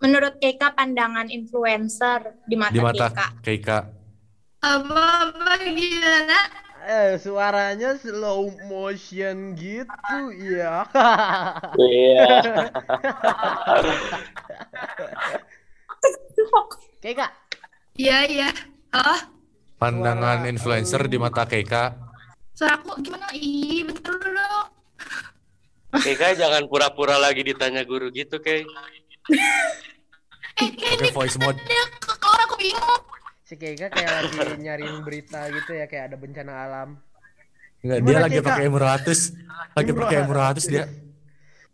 Menurut 0.00 0.40
Keka 0.40 0.72
pandangan 0.72 1.28
influencer 1.28 2.40
di 2.48 2.56
mata, 2.56 2.72
di 2.72 2.80
mata 2.80 3.06
Keka. 3.12 3.26
Keika 3.44 3.78
Apa-apa 4.64 5.60
gimana? 5.68 6.40
Eh, 6.84 7.16
suaranya 7.16 7.96
slow 7.96 8.52
motion 8.68 9.56
gitu 9.56 10.20
ya. 10.44 10.84
Iya. 11.80 12.28
Keika, 17.00 17.32
Iya, 17.96 18.18
iya. 18.28 18.48
Oh, 18.94 19.20
pandangan 19.80 20.46
Suara 20.46 20.50
influencer 20.54 21.02
di 21.10 21.18
mata 21.18 21.42
Keika 21.50 22.13
suara 22.54 22.78
aku 22.78 23.02
gimana? 23.02 23.26
Ih, 23.34 23.82
betul 23.84 24.16
dong. 24.18 24.68
Kayaknya 25.94 26.46
jangan 26.46 26.62
pura-pura 26.66 27.18
lagi 27.18 27.42
ditanya 27.42 27.82
guru 27.82 28.10
gitu, 28.10 28.38
kayak. 28.38 28.66
Eh, 30.54 30.70
kayak 30.74 31.02
pakai 31.02 31.10
voice 31.10 31.38
mode 31.38 31.58
keluar 31.98 32.40
aku 32.46 32.54
bingung. 32.58 33.02
si 33.44 33.54
Keika 33.58 33.90
kayak 33.90 34.10
lagi 34.10 34.56
nyariin 34.56 35.02
berita 35.02 35.50
gitu 35.50 35.74
ya, 35.74 35.84
kayak 35.90 36.14
ada 36.14 36.16
bencana 36.16 36.52
alam. 36.64 36.88
Enggak, 37.84 37.98
dia 38.00 38.16
lagi 38.16 38.38
pakai 38.40 38.64
M100 38.72 39.06
lagi 39.76 39.90
pakai 39.92 40.16
M100 40.24 40.58
dia 40.72 40.84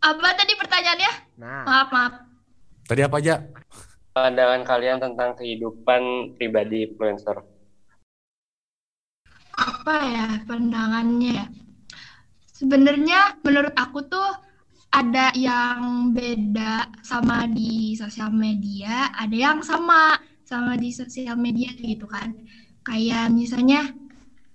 Apa 0.02 0.28
tadi 0.34 0.52
pertanyaannya? 0.58 1.12
Nah, 1.38 1.62
Maaf, 1.62 1.88
maaf. 1.94 2.12
Tadi 2.88 3.00
apa 3.06 3.16
aja? 3.22 3.34
Pandangan 4.10 4.66
kalian 4.66 4.98
tentang 4.98 5.38
kehidupan 5.38 6.34
pribadi 6.34 6.88
influencer. 6.90 7.38
Apa 9.60 9.96
ya 10.14 10.26
pandangannya 10.48 11.30
ya? 11.38 11.46
Sebenarnya 12.50 13.40
menurut 13.40 13.72
aku 13.76 14.04
tuh 14.04 14.28
ada 14.90 15.30
yang 15.38 16.10
beda 16.12 16.90
sama 17.06 17.46
di 17.46 17.94
sosial 17.94 18.30
media, 18.34 19.08
ada 19.14 19.32
yang 19.36 19.58
sama 19.62 20.18
sama 20.44 20.74
di 20.76 20.90
sosial 20.90 21.38
media 21.38 21.70
gitu 21.78 22.04
kan. 22.10 22.34
Kayak 22.84 23.30
misalnya 23.32 23.80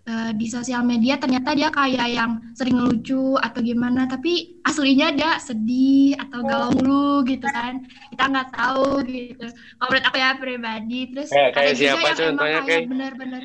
eh, 0.06 0.32
di 0.38 0.46
sosial 0.52 0.84
media 0.86 1.18
ternyata 1.18 1.56
dia 1.58 1.70
kayak 1.74 2.08
yang 2.14 2.32
sering 2.54 2.78
lucu 2.78 3.40
atau 3.42 3.60
gimana, 3.64 4.06
tapi 4.06 4.60
aslinya 4.62 5.08
dia 5.16 5.32
sedih 5.42 6.14
atau 6.20 6.44
galau 6.46 6.70
mulu 6.76 7.24
gitu 7.26 7.48
kan. 7.48 7.74
Kita 8.12 8.24
nggak 8.30 8.50
tahu 8.54 9.02
gitu. 9.08 9.48
Kalau 9.80 9.88
menurut 9.90 10.06
aku 10.10 10.18
ya 10.20 10.32
pribadi, 10.38 11.00
terus 11.10 11.30
Kayak- 11.32 11.54
ada 11.56 11.58
kayak 11.58 11.74
juga 11.74 11.82
siapa 11.82 12.06
yang 12.06 12.12
emang 12.12 12.22
contohnya, 12.38 12.60
kayak 12.60 12.68
kayak? 12.70 12.86
bener-bener 12.92 13.42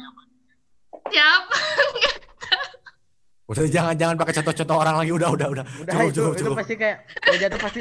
siapa? 1.09 1.57
Udah 3.51 3.67
jangan 3.67 3.95
jangan 3.99 4.15
pakai 4.15 4.35
contoh-contoh 4.39 4.77
orang 4.79 4.95
lagi. 5.03 5.11
Udah 5.11 5.29
udah 5.35 5.49
udah. 5.51 5.65
udah 5.83 5.91
Cukup 5.91 6.07
itu 6.07 6.15
cukup 6.15 6.31
itu 6.31 6.43
cukup. 6.45 6.57
pasti 6.63 6.75
kayak 6.79 6.97
Reza 7.27 7.47
tuh 7.51 7.61
pasti 7.61 7.81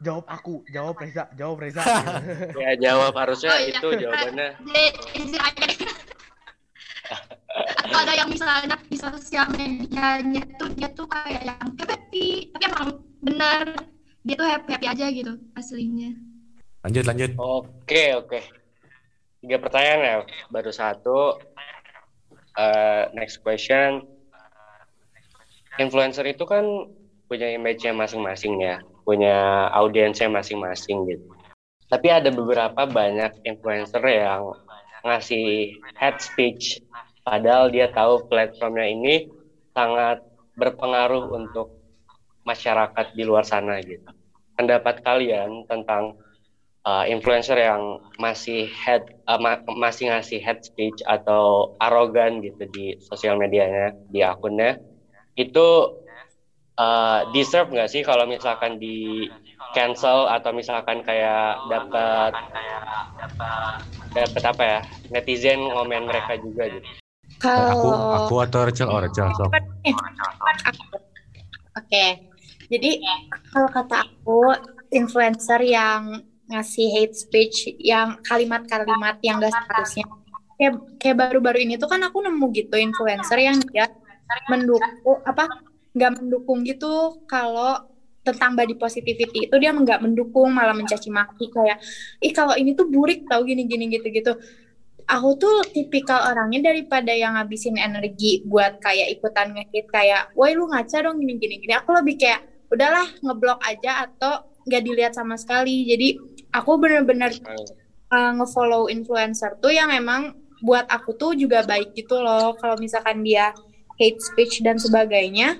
jawab 0.00 0.24
aku, 0.28 0.54
jawab 0.68 0.94
Reza, 1.00 1.24
jawab 1.34 1.56
Reza. 1.60 1.82
Ya 2.62 2.70
jawab 2.76 3.12
harusnya 3.16 3.50
Oh, 3.52 3.58
iya. 3.60 3.72
itu 3.72 3.88
jawabannya. 3.96 4.48
Atau 7.80 7.98
ada 7.98 8.12
yang 8.14 8.28
misalnya 8.30 8.76
di 8.86 8.94
sosial 8.94 9.48
medianya 9.50 10.44
tuh 10.54 10.70
dia 10.76 10.86
tuh 10.94 11.08
kayak 11.10 11.42
yang 11.42 11.58
happy, 11.82 12.46
tapi 12.54 12.64
emang 12.70 12.88
bener 13.20 13.64
dia 14.22 14.34
tuh 14.36 14.46
happy 14.46 14.68
happy 14.70 14.86
aja 14.86 15.06
gitu 15.10 15.32
aslinya. 15.56 16.12
Lanjut 16.86 17.04
lanjut. 17.04 17.30
Oke, 17.36 18.14
oke. 18.14 18.40
Tiga 19.40 19.56
pertanyaan 19.56 20.00
ya, 20.00 20.16
baru 20.48 20.68
satu. 20.70 21.40
Eh, 22.60 23.02
next 23.16 23.40
question. 23.40 24.04
Influencer 25.80 26.28
itu 26.28 26.44
kan 26.44 26.84
punya 27.24 27.48
image-nya 27.56 27.96
masing-masing 27.96 28.60
ya, 28.60 28.76
punya 29.06 29.70
audiensnya 29.72 30.28
masing-masing 30.28 31.08
gitu. 31.08 31.24
Tapi 31.88 32.12
ada 32.12 32.28
beberapa 32.28 32.84
banyak 32.84 33.32
influencer 33.48 34.02
yang 34.04 34.52
ngasih 35.00 35.72
head 35.96 36.20
speech, 36.20 36.84
padahal 37.24 37.72
dia 37.72 37.88
tahu 37.88 38.20
platformnya 38.28 38.92
ini 38.92 39.14
sangat 39.72 40.20
berpengaruh 40.52 41.32
untuk 41.32 41.72
masyarakat 42.44 43.16
di 43.16 43.22
luar 43.24 43.48
sana 43.48 43.80
gitu. 43.80 44.04
Pendapat 44.52 45.00
kalian 45.00 45.64
tentang 45.64 46.12
uh, 46.86 47.04
influencer 47.08 47.56
yang 47.58 48.00
masih 48.16 48.68
head 48.72 49.04
uh, 49.28 49.40
ma- 49.40 49.62
masih 49.76 50.08
ngasih 50.12 50.40
head 50.40 50.60
speech 50.62 50.96
atau 51.04 51.74
arogan 51.80 52.40
gitu 52.44 52.68
di 52.70 52.96
sosial 53.00 53.36
medianya 53.36 53.96
di 54.08 54.20
akunnya 54.24 54.76
itu 55.36 55.68
uh, 56.76 57.20
deserve 57.32 57.72
nggak 57.72 57.90
sih 57.90 58.02
kalau 58.04 58.28
misalkan 58.28 58.76
di 58.76 59.28
cancel 59.72 60.26
atau 60.26 60.50
misalkan 60.50 61.04
kayak 61.06 61.56
dapat 61.70 62.32
dapat 64.10 64.42
apa 64.42 64.62
ya 64.62 64.80
netizen 65.14 65.62
ngomen 65.62 66.10
mereka 66.10 66.34
juga 66.42 66.66
gitu 66.66 66.88
Aku 67.40 67.88
Kalau 67.88 68.20
aku 68.20 68.34
atau 68.44 68.60
Rachel? 68.68 68.88
Oh 68.92 69.00
Rachel. 69.00 69.32
sok. 69.32 69.48
Oke, 71.78 72.04
jadi 72.68 72.90
kalau 73.48 73.68
kata 73.72 74.04
aku 74.04 74.52
influencer 74.92 75.64
yang 75.64 76.20
ngasih 76.50 76.86
hate 76.90 77.16
speech, 77.16 77.70
yang 77.78 78.18
kalimat-kalimat 78.26 79.22
yang 79.22 79.38
gak 79.38 79.54
seharusnya, 79.54 80.06
kayak 80.98 81.16
baru-baru 81.16 81.64
ini 81.64 81.78
tuh 81.80 81.88
kan 81.88 82.02
aku 82.04 82.20
nemu 82.20 82.46
gitu 82.52 82.76
influencer 82.76 83.38
yang 83.40 83.56
dia 83.72 83.88
mendukung 84.46 85.18
apa 85.26 85.48
nggak 85.90 86.12
mendukung 86.22 86.62
gitu 86.62 87.18
kalau 87.26 87.80
tentang 88.20 88.54
body 88.54 88.76
positivity 88.76 89.48
itu 89.48 89.56
dia 89.58 89.72
nggak 89.72 90.04
mendukung 90.04 90.52
malah 90.52 90.76
mencaci 90.76 91.08
maki 91.08 91.50
kayak 91.50 91.80
ih 92.20 92.30
kalau 92.30 92.54
ini 92.54 92.76
tuh 92.76 92.86
burik 92.86 93.26
tau 93.26 93.42
gini 93.42 93.64
gini 93.66 93.90
gitu 93.90 94.06
gitu 94.12 94.36
aku 95.10 95.30
tuh 95.42 95.56
tipikal 95.74 96.30
orangnya 96.30 96.70
daripada 96.70 97.10
yang 97.10 97.34
ngabisin 97.34 97.74
energi 97.74 98.46
buat 98.46 98.78
kayak 98.78 99.18
ikutan 99.18 99.50
ngehit 99.50 99.90
kayak 99.90 100.30
woi 100.38 100.54
lu 100.54 100.70
ngaca 100.70 101.02
dong 101.02 101.18
gini 101.18 101.34
gini 101.42 101.58
gini. 101.58 101.74
Aku 101.74 101.90
lebih 101.90 102.14
kayak 102.22 102.46
udahlah 102.70 103.10
ngeblok 103.18 103.58
aja 103.66 104.06
atau 104.06 104.46
nggak 104.70 104.82
dilihat 104.86 105.12
sama 105.18 105.34
sekali. 105.34 105.82
Jadi 105.90 106.29
aku 106.50 106.70
bener-bener 106.78 107.32
uh, 108.10 108.32
ngefollow 108.36 108.90
influencer 108.90 109.56
tuh 109.58 109.72
yang 109.74 109.90
emang 109.90 110.34
buat 110.60 110.84
aku 110.90 111.16
tuh 111.16 111.32
juga 111.34 111.64
baik 111.64 111.96
gitu 111.96 112.20
loh 112.20 112.52
kalau 112.60 112.76
misalkan 112.76 113.24
dia 113.24 113.54
hate 113.96 114.20
speech 114.20 114.60
dan 114.60 114.76
sebagainya 114.76 115.56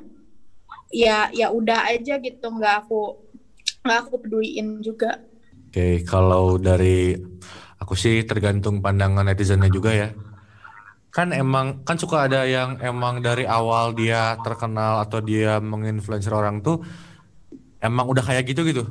ya 0.93 1.31
ya 1.33 1.49
udah 1.49 1.89
aja 1.89 2.21
gitu 2.21 2.47
nggak 2.51 2.85
aku 2.85 3.17
nggak 3.87 3.99
aku 4.05 4.15
peduliin 4.21 4.85
juga 4.85 5.31
Oke, 5.71 6.03
kalau 6.03 6.59
dari 6.59 7.15
aku 7.79 7.95
sih 7.95 8.27
tergantung 8.27 8.83
pandangan 8.83 9.23
netizennya 9.23 9.71
juga 9.71 9.95
ya. 9.95 10.11
Kan 11.15 11.31
emang 11.31 11.87
kan 11.87 11.95
suka 11.95 12.27
ada 12.27 12.43
yang 12.43 12.75
emang 12.83 13.23
dari 13.23 13.47
awal 13.47 13.95
dia 13.95 14.35
terkenal 14.43 14.99
atau 15.07 15.23
dia 15.23 15.63
menginfluencer 15.63 16.35
orang 16.35 16.59
tuh 16.59 16.83
emang 17.79 18.03
udah 18.11 18.19
kayak 18.19 18.51
gitu 18.51 18.67
gitu. 18.67 18.83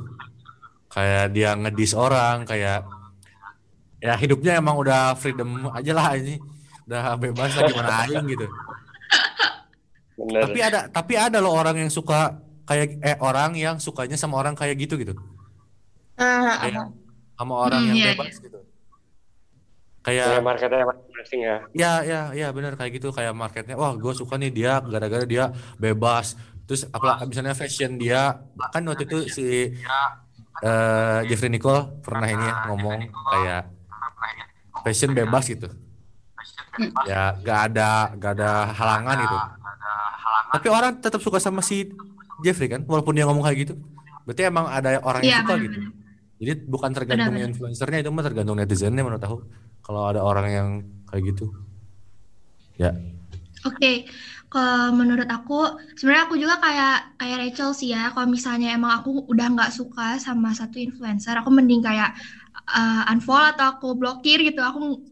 Kayak 0.90 1.24
dia 1.34 1.50
ngedis 1.60 1.92
orang, 1.94 2.36
kayak 2.50 2.78
ya 4.00 4.12
hidupnya 4.16 4.52
emang 4.60 4.76
udah 4.80 5.14
freedom 5.20 5.48
aja 5.76 5.92
lah 5.96 6.06
ini. 6.16 6.34
Udah 6.88 7.14
bebas 7.20 7.50
lah 7.56 7.64
gimana 7.68 7.90
aing 8.04 8.24
gitu. 8.32 8.46
bener 10.18 10.40
Tapi 10.44 10.58
ada 10.60 10.80
tapi 10.92 11.14
ada 11.16 11.38
loh 11.40 11.52
orang 11.56 11.76
yang 11.80 11.90
suka 11.92 12.40
kayak 12.68 13.00
eh 13.00 13.16
orang 13.20 13.50
yang 13.56 13.76
sukanya 13.80 14.16
sama 14.20 14.36
orang 14.40 14.54
kayak 14.58 14.76
gitu 14.82 14.94
gitu. 15.00 15.14
ah, 16.18 16.56
Kayak 16.60 16.82
ah, 16.84 16.86
sama 17.38 17.54
orang 17.66 17.82
Hmm, 17.82 17.90
yang 17.90 17.98
iya, 17.98 18.06
bebas 18.12 18.34
gitu. 18.44 18.58
Kayak 20.00 20.24
Kayak 20.32 20.44
marketnya 20.48 20.84
masing-masing 20.88 21.40
ya 21.44 21.56
Ya, 21.76 21.92
ya, 22.00 22.20
ya 22.32 22.46
benar 22.56 22.72
kayak 22.80 22.92
gitu 23.00 23.08
kayak 23.12 23.36
marketnya. 23.36 23.76
Wah, 23.76 23.92
gue 23.96 24.12
suka 24.16 24.34
nih 24.40 24.48
dia 24.52 24.80
gara-gara 24.80 25.24
dia 25.28 25.52
bebas. 25.76 26.36
Terus 26.64 26.88
apa 26.88 27.26
misalnya 27.28 27.52
fashion 27.52 27.98
dia 28.00 28.40
kan 28.72 28.82
waktu 28.88 29.04
itu 29.04 29.18
si 29.28 29.46
eh, 30.60 31.20
Jeffrey 31.26 31.48
Nicole 31.48 32.00
pernah 32.00 32.26
ini 32.26 32.42
ya 32.42 32.54
ngomong 32.66 32.98
kayak 33.30 33.62
fashion 34.82 35.12
bebas 35.12 35.44
gitu. 35.46 35.68
Ya, 37.04 37.36
gak 37.36 37.72
ada 37.72 38.14
gak 38.16 38.32
ada 38.38 38.50
halangan 38.72 39.16
gitu. 39.20 39.36
Tapi 40.50 40.66
orang 40.66 40.92
tetap 40.98 41.20
suka 41.20 41.38
sama 41.38 41.60
si 41.60 41.90
Jeffrey 42.40 42.66
kan, 42.66 42.82
walaupun 42.84 43.12
dia 43.12 43.28
ngomong 43.28 43.44
kayak 43.44 43.58
gitu. 43.68 43.74
Berarti 44.24 44.42
emang 44.46 44.66
ada 44.66 44.96
orang 45.02 45.20
yang 45.20 45.30
Iya, 45.30 45.40
suka 45.42 45.54
gitu. 45.58 45.78
benar-benar. 45.78 45.98
Jadi 46.40 46.52
bukan 46.64 46.90
tergantung 46.96 47.26
Benar-benar. 47.36 47.50
influencernya 47.52 47.98
itu 48.00 48.08
mah 48.08 48.24
tergantung 48.24 48.56
netizennya 48.56 49.02
menurut 49.04 49.20
aku. 49.20 49.36
Kalau 49.84 50.08
ada 50.08 50.24
orang 50.24 50.46
yang 50.48 50.68
kayak 51.12 51.36
gitu. 51.36 51.52
Ya. 52.80 52.96
Oke, 53.68 54.08
kalau 54.50 54.90
menurut 54.98 55.30
aku 55.30 55.78
sebenarnya 55.94 56.26
aku 56.26 56.34
juga 56.34 56.58
kayak 56.58 57.22
kayak 57.22 57.38
Rachel 57.38 57.70
sih 57.70 57.94
ya. 57.94 58.10
Kalau 58.10 58.26
misalnya 58.26 58.74
emang 58.74 58.98
aku 58.98 59.30
udah 59.30 59.46
nggak 59.54 59.70
suka 59.70 60.18
sama 60.18 60.50
satu 60.50 60.82
influencer, 60.82 61.38
aku 61.38 61.54
mending 61.54 61.78
kayak 61.78 62.18
uh, 62.66 63.06
unfollow 63.14 63.54
atau 63.54 63.78
aku 63.78 63.94
blokir 63.94 64.42
gitu. 64.42 64.58
Aku 64.58 65.06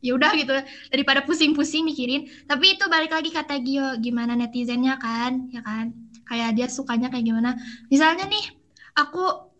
ya 0.00 0.16
udah 0.16 0.32
gitu 0.40 0.56
daripada 0.88 1.20
pusing-pusing 1.28 1.84
mikirin. 1.84 2.32
Tapi 2.48 2.80
itu 2.80 2.88
balik 2.88 3.12
lagi 3.12 3.28
kata 3.28 3.60
Gio, 3.60 4.00
gimana 4.00 4.32
netizennya 4.32 4.96
kan, 4.96 5.52
ya 5.52 5.60
kan? 5.60 5.92
Kayak 6.24 6.56
dia 6.56 6.66
sukanya 6.72 7.12
kayak 7.12 7.28
gimana. 7.28 7.60
Misalnya 7.92 8.24
nih, 8.24 8.56
aku 8.96 9.52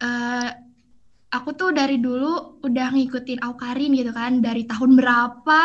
eh, 0.00 0.50
aku 1.28 1.52
tuh 1.52 1.76
dari 1.76 2.00
dulu 2.00 2.64
udah 2.64 2.96
ngikutin 2.96 3.44
Aukarin 3.44 3.92
gitu 3.92 4.16
kan, 4.16 4.40
dari 4.40 4.64
tahun 4.64 4.96
berapa 4.96 5.62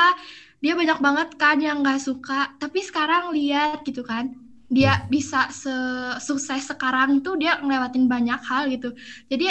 dia 0.65 0.73
banyak 0.73 0.97
banget 0.97 1.29
kan 1.37 1.61
yang 1.61 1.85
nggak 1.85 2.01
suka. 2.01 2.57
Tapi 2.57 2.81
sekarang 2.81 3.29
lihat 3.37 3.85
gitu 3.85 4.01
kan 4.01 4.33
dia 4.65 5.05
bisa 5.13 5.53
sukses 6.17 6.65
sekarang 6.65 7.21
tuh 7.21 7.37
dia 7.37 7.61
ngelewatin 7.61 8.09
banyak 8.09 8.41
hal 8.49 8.65
gitu. 8.73 8.89
Jadi 9.29 9.45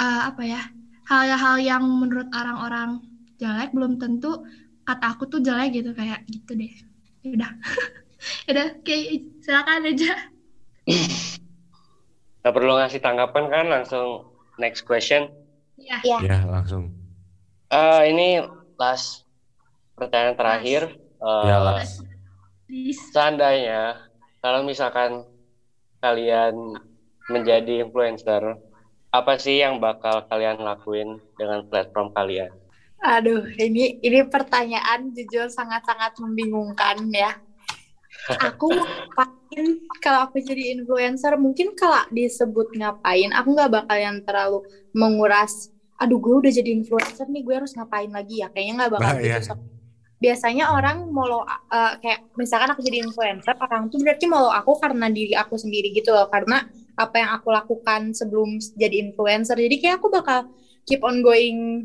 eh, 0.00 0.22
apa 0.32 0.42
ya 0.48 0.64
hal-hal 1.12 1.60
yang 1.60 1.84
menurut 1.84 2.32
orang-orang 2.32 3.04
jelek 3.36 3.76
belum 3.76 4.00
tentu 4.00 4.48
kata 4.88 5.12
aku 5.12 5.28
tuh 5.28 5.44
jelek 5.44 5.84
gitu 5.84 5.92
kayak 5.92 6.24
gitu 6.24 6.56
deh. 6.56 6.72
Ya 7.20 7.30
udah. 7.36 7.52
Ya 8.48 8.50
udah 8.56 8.66
oke 8.80 8.96
silakan 9.44 9.92
aja. 9.92 10.12
Gak 12.42 12.54
perlu 12.54 12.72
ngasih 12.80 12.98
tanggapan 13.04 13.44
kan 13.52 13.66
langsung 13.68 14.24
next 14.56 14.88
question. 14.88 15.28
Ya 15.76 16.00
ya 16.00 16.18
Ya, 16.24 16.38
langsung. 16.48 16.90
Eh 17.68 18.02
ini 18.08 18.40
last 18.80 19.25
pertanyaan 19.96 20.36
terakhir 20.40 20.82
Eh, 21.16 21.48
Ya, 21.48 21.58
please 22.68 23.02
seandainya 23.12 23.98
kalau 24.42 24.60
misalkan 24.70 25.10
kalian 26.04 26.54
menjadi 27.32 27.74
influencer, 27.84 28.42
apa 29.18 29.32
sih 29.44 29.56
yang 29.64 29.74
bakal 29.82 30.22
kalian 30.30 30.58
lakuin 30.68 31.08
dengan 31.38 31.60
platform 31.68 32.08
kalian? 32.16 32.52
Aduh, 33.04 33.42
ini 33.60 33.94
ini 34.06 34.20
pertanyaan 34.26 35.00
jujur 35.16 35.46
sangat-sangat 35.52 36.12
membingungkan 36.22 36.96
ya. 37.12 37.30
Aku 38.36 38.66
ngapain 38.76 39.66
kalau 40.04 40.20
aku 40.28 40.36
jadi 40.42 40.74
influencer? 40.76 41.32
Mungkin 41.40 41.72
kalau 41.80 42.02
disebut 42.12 42.68
ngapain, 42.76 43.30
aku 43.32 43.48
nggak 43.56 43.72
bakal 43.72 43.96
yang 43.98 44.16
terlalu 44.26 44.58
menguras. 44.92 45.68
Aduh, 45.96 46.20
gue 46.20 46.34
udah 46.44 46.52
jadi 46.52 46.70
influencer 46.76 47.24
nih, 47.32 47.42
gue 47.46 47.54
harus 47.64 47.72
ngapain 47.76 48.10
lagi 48.12 48.44
ya? 48.44 48.48
Kayaknya 48.52 48.72
nggak 48.84 48.92
bakal 49.00 49.14
Bah, 49.16 49.20
gitu. 49.24 49.38
iya. 49.40 49.75
Biasanya 50.16 50.72
orang 50.72 51.12
mau 51.12 51.44
uh, 51.44 51.44
kayak 52.00 52.32
misalkan 52.40 52.72
aku 52.72 52.80
jadi 52.80 53.04
influencer, 53.04 53.52
orang 53.60 53.92
tuh 53.92 54.00
berarti 54.00 54.24
mau 54.24 54.48
aku 54.48 54.80
karena 54.80 55.12
diri 55.12 55.36
aku 55.36 55.60
sendiri 55.60 55.92
gitu 55.92 56.08
loh, 56.08 56.24
karena 56.32 56.64
apa 56.96 57.20
yang 57.20 57.30
aku 57.36 57.52
lakukan 57.52 58.16
sebelum 58.16 58.56
jadi 58.80 59.04
influencer. 59.04 59.60
Jadi 59.60 59.76
kayak 59.76 60.00
aku 60.00 60.08
bakal 60.08 60.48
keep 60.88 61.04
on 61.04 61.20
going 61.20 61.84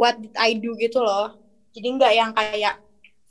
what 0.00 0.16
did 0.16 0.32
I 0.40 0.56
do 0.56 0.72
gitu 0.80 1.04
loh. 1.04 1.36
Jadi 1.76 2.00
nggak 2.00 2.12
yang 2.16 2.32
kayak 2.32 2.80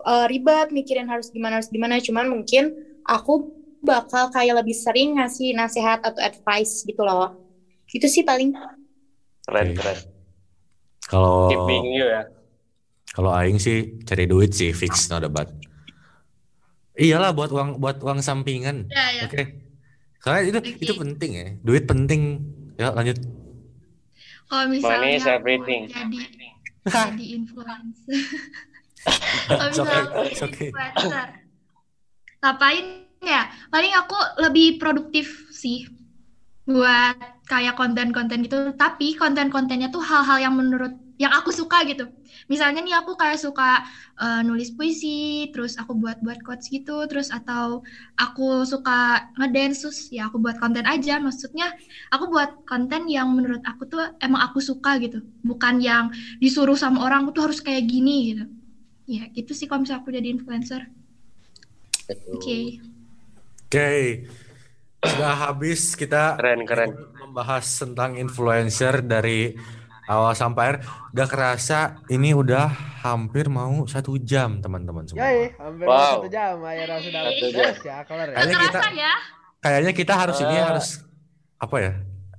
uh, 0.05 0.29
ribet 0.29 0.69
mikirin 0.69 1.09
harus 1.09 1.33
gimana 1.33 1.57
harus 1.57 1.73
gimana. 1.73 1.97
Cuman 1.97 2.29
mungkin 2.29 2.69
aku 3.01 3.49
bakal 3.81 4.29
kayak 4.29 4.61
lebih 4.61 4.77
sering 4.77 5.17
ngasih 5.17 5.57
nasihat 5.57 6.05
atau 6.05 6.21
advice 6.21 6.85
gitu 6.85 7.01
loh. 7.01 7.33
Itu 7.89 8.05
sih 8.05 8.21
paling. 8.21 8.53
Keren 9.45 9.73
keren. 9.73 9.97
Kalau 11.09 11.49
Keep 11.49 11.65
being 11.65 11.89
you 11.97 12.05
ya. 12.05 12.34
Kalau 13.15 13.31
aing 13.31 13.55
sih 13.63 13.95
cari 14.03 14.27
duit 14.27 14.51
sih 14.51 14.75
fix 14.75 15.07
no 15.07 15.23
debat. 15.23 15.47
Iyalah 16.99 17.31
buat 17.31 17.47
uang 17.47 17.79
buat 17.79 18.03
uang 18.03 18.19
sampingan. 18.19 18.91
Ya, 18.91 19.05
ya. 19.15 19.23
Oke. 19.23 19.63
Karena 20.19 20.39
itu 20.43 20.59
Oke. 20.59 20.83
itu 20.83 20.93
penting 20.99 21.31
ya. 21.31 21.47
Duit 21.63 21.87
penting. 21.87 22.43
Ya 22.75 22.91
lanjut. 22.91 23.15
Kalau 24.51 24.67
Money 24.67 24.83
misalnya 24.83 25.09
is 25.15 25.27
everything. 25.31 25.87
jadi 25.87 26.19
jadi 26.91 27.25
influencer. 27.39 28.19
Kalau 29.47 29.63
okay, 29.63 29.69
misalnya 29.69 30.01
okay. 30.43 30.67
influencer, 30.73 31.27
ngapain 32.43 32.85
ya? 33.23 33.47
Paling 33.71 33.93
aku 33.95 34.17
lebih 34.43 34.75
produktif 34.75 35.47
sih 35.55 35.87
buat 36.67 37.15
kayak 37.47 37.79
konten-konten 37.79 38.43
gitu. 38.43 38.75
Tapi 38.75 39.15
konten-kontennya 39.15 39.87
tuh 39.87 40.03
hal-hal 40.03 40.51
yang 40.51 40.55
menurut 40.59 41.04
yang 41.15 41.31
aku 41.31 41.49
suka 41.55 41.87
gitu. 41.87 42.11
Misalnya 42.51 42.83
nih 42.83 42.95
aku 42.99 43.15
kayak 43.15 43.39
suka 43.39 43.81
eh, 44.19 44.41
nulis 44.43 44.75
puisi, 44.75 45.49
terus 45.55 45.79
aku 45.79 45.95
buat-buat 45.95 46.43
quotes 46.43 46.67
gitu, 46.69 47.07
terus 47.07 47.31
atau 47.31 47.81
aku 48.19 48.67
suka 48.67 49.31
ngedance, 49.39 49.87
terus 49.87 49.99
ya 50.11 50.27
aku 50.27 50.37
buat 50.43 50.59
konten 50.59 50.83
aja. 50.83 51.17
Maksudnya 51.23 51.71
aku 52.11 52.27
buat 52.31 52.67
konten 52.67 53.07
yang 53.07 53.31
menurut 53.31 53.63
aku 53.63 53.87
tuh 53.87 54.03
emang 54.19 54.41
aku 54.43 54.59
suka 54.59 54.99
gitu, 54.99 55.23
bukan 55.43 55.79
yang 55.79 56.11
disuruh 56.43 56.75
sama 56.75 57.03
orang 57.07 57.27
tuh 57.31 57.47
harus 57.47 57.59
kayak 57.63 57.87
gini 57.87 58.35
gitu. 58.35 58.45
Ya 59.05 59.23
gitu 59.31 59.53
sih 59.53 59.69
kalau 59.69 59.85
misalnya 59.85 60.01
aku 60.03 60.11
jadi 60.11 60.27
influencer. 60.33 60.81
Oke. 62.33 62.81
Oke. 63.65 63.89
Sudah 65.05 65.33
habis 65.37 65.93
kita 65.93 66.33
Keren 66.37 66.65
keren. 66.65 66.91
membahas 67.21 67.65
tentang 67.77 68.17
influencer 68.17 69.05
dari 69.05 69.53
awal 70.05 70.31
sampai 70.31 70.63
akhir. 70.63 70.77
Udah 71.11 71.27
kerasa 71.27 71.79
ini 72.07 72.31
udah 72.31 72.69
hampir 73.01 73.47
mau 73.47 73.85
satu 73.85 74.17
jam 74.17 74.59
teman-teman 74.59 75.03
semua. 75.03 75.23
Yoi, 75.23 75.53
hampir 75.55 75.85
Wow. 75.85 76.21
satu 76.21 76.27
jam 76.27 76.55
akhirnya 76.59 76.99
sudah 76.99 77.21
Satu 77.23 77.45
beres 77.51 77.77
ya 77.79 77.97
kelar 78.03 78.27
ya. 78.27 78.35
Kayaknya 78.35 78.57
kita- 78.61 78.81
ya. 78.93 79.13
Kayaknya 79.57 79.93
kita 79.93 80.13
harus 80.13 80.37
ini 80.39 80.55
Ah. 80.55 80.65
harus 80.69 80.87
apa 81.57 81.75
ya? 81.79 81.91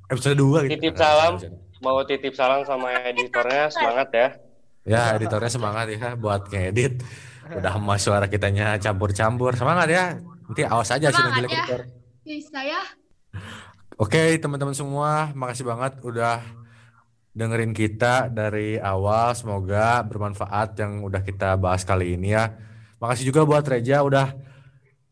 Episode 0.06 0.36
2 0.36 0.58
gitu. 0.64 0.78
Titip 0.78 0.94
salam. 0.94 1.32
Mau 1.76 2.00
titip 2.02 2.32
salam 2.32 2.62
sama 2.62 2.88
editornya 3.04 3.66
semangat 3.68 4.08
ya. 4.10 4.28
Ya, 4.82 5.02
editornya 5.12 5.50
semangat 5.50 5.90
ya 5.90 6.14
buat 6.14 6.46
ngedit. 6.46 7.02
Udah 7.48 7.74
emas 7.78 8.00
suara 8.00 8.26
kitanya 8.26 8.78
campur-campur. 8.78 9.52
Semangat 9.52 9.90
ya. 9.90 10.04
Nanti 10.46 10.62
awas 10.62 10.88
aja 10.88 11.10
sih 11.10 11.18
nanti 11.20 11.42
ya. 11.42 11.46
editor. 11.48 11.80
Bisa 12.22 12.58
ya. 12.60 12.78
Oke, 13.96 14.36
teman-teman 14.36 14.72
semua, 14.72 15.32
makasih 15.32 15.64
banget 15.64 15.98
udah 16.00 16.38
dengerin 17.36 17.76
kita 17.76 18.32
dari 18.32 18.80
awal. 18.80 19.36
Semoga 19.36 20.00
bermanfaat 20.00 20.80
yang 20.80 21.04
udah 21.04 21.20
kita 21.20 21.60
bahas 21.60 21.84
kali 21.84 22.16
ini 22.16 22.32
ya. 22.32 22.56
Makasih 22.96 23.28
juga 23.28 23.44
buat 23.44 23.60
Reja 23.68 24.00
udah 24.00 24.32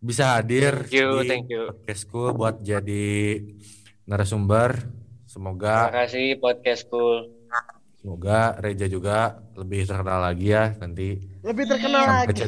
bisa 0.00 0.40
hadir 0.40 0.88
Thank 0.88 0.96
you, 0.96 1.08
di 1.20 1.28
thank 1.28 1.48
you. 1.52 1.68
podcastku 1.68 2.32
buat 2.32 2.64
jadi 2.64 3.44
narasumber. 4.08 4.80
Terima 4.80 5.28
Semoga 5.28 5.90
kasih 5.90 6.38
podcast 6.38 6.86
school. 6.86 7.28
semoga 7.98 8.54
Reja 8.62 8.86
juga 8.86 9.42
lebih 9.58 9.84
terkenal 9.84 10.22
lagi 10.24 10.54
ya 10.54 10.72
nanti. 10.80 11.18
Lebih 11.44 11.64
terkenal 11.68 12.04
Sampai 12.04 12.24
lagi. 12.24 12.44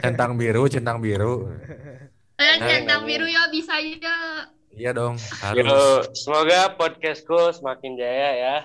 Centang 0.00 0.32
biru, 0.38 0.62
centang 0.70 0.98
biru. 1.02 1.50
Eh, 2.38 2.56
centang 2.62 3.02
biru 3.04 3.26
ya 3.28 3.50
bisa 3.50 3.76
ya. 3.82 4.46
Iya 4.72 4.90
dong, 4.90 5.20
harus. 5.42 5.60
Yo, 5.62 5.80
semoga 6.16 6.72
podcast 6.72 7.20
school 7.20 7.52
semakin 7.52 7.92
jaya 7.94 8.30
ya. 8.32 8.56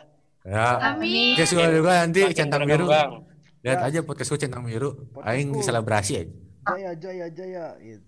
Ya. 0.47 0.67
Amin. 0.95 1.35
Oke, 1.35 1.43
semoga 1.43 1.69
juga 1.69 1.91
nanti 1.99 2.21
Semakin 2.23 2.37
centang 2.39 2.63
biru. 2.63 2.85
berkembang. 2.87 3.11
Lihat 3.59 3.77
Ya. 3.77 3.87
aja 3.91 3.99
podcastku 4.01 4.35
centang 4.39 4.63
biru. 4.63 4.95
Podcastku. 5.11 5.27
Aing 5.27 5.49
selebrasi 5.59 6.13
aja. 6.17 6.31
Jaya 6.67 6.91
jaya 6.95 7.27
jaya 7.29 7.65
gitu. 7.79 8.07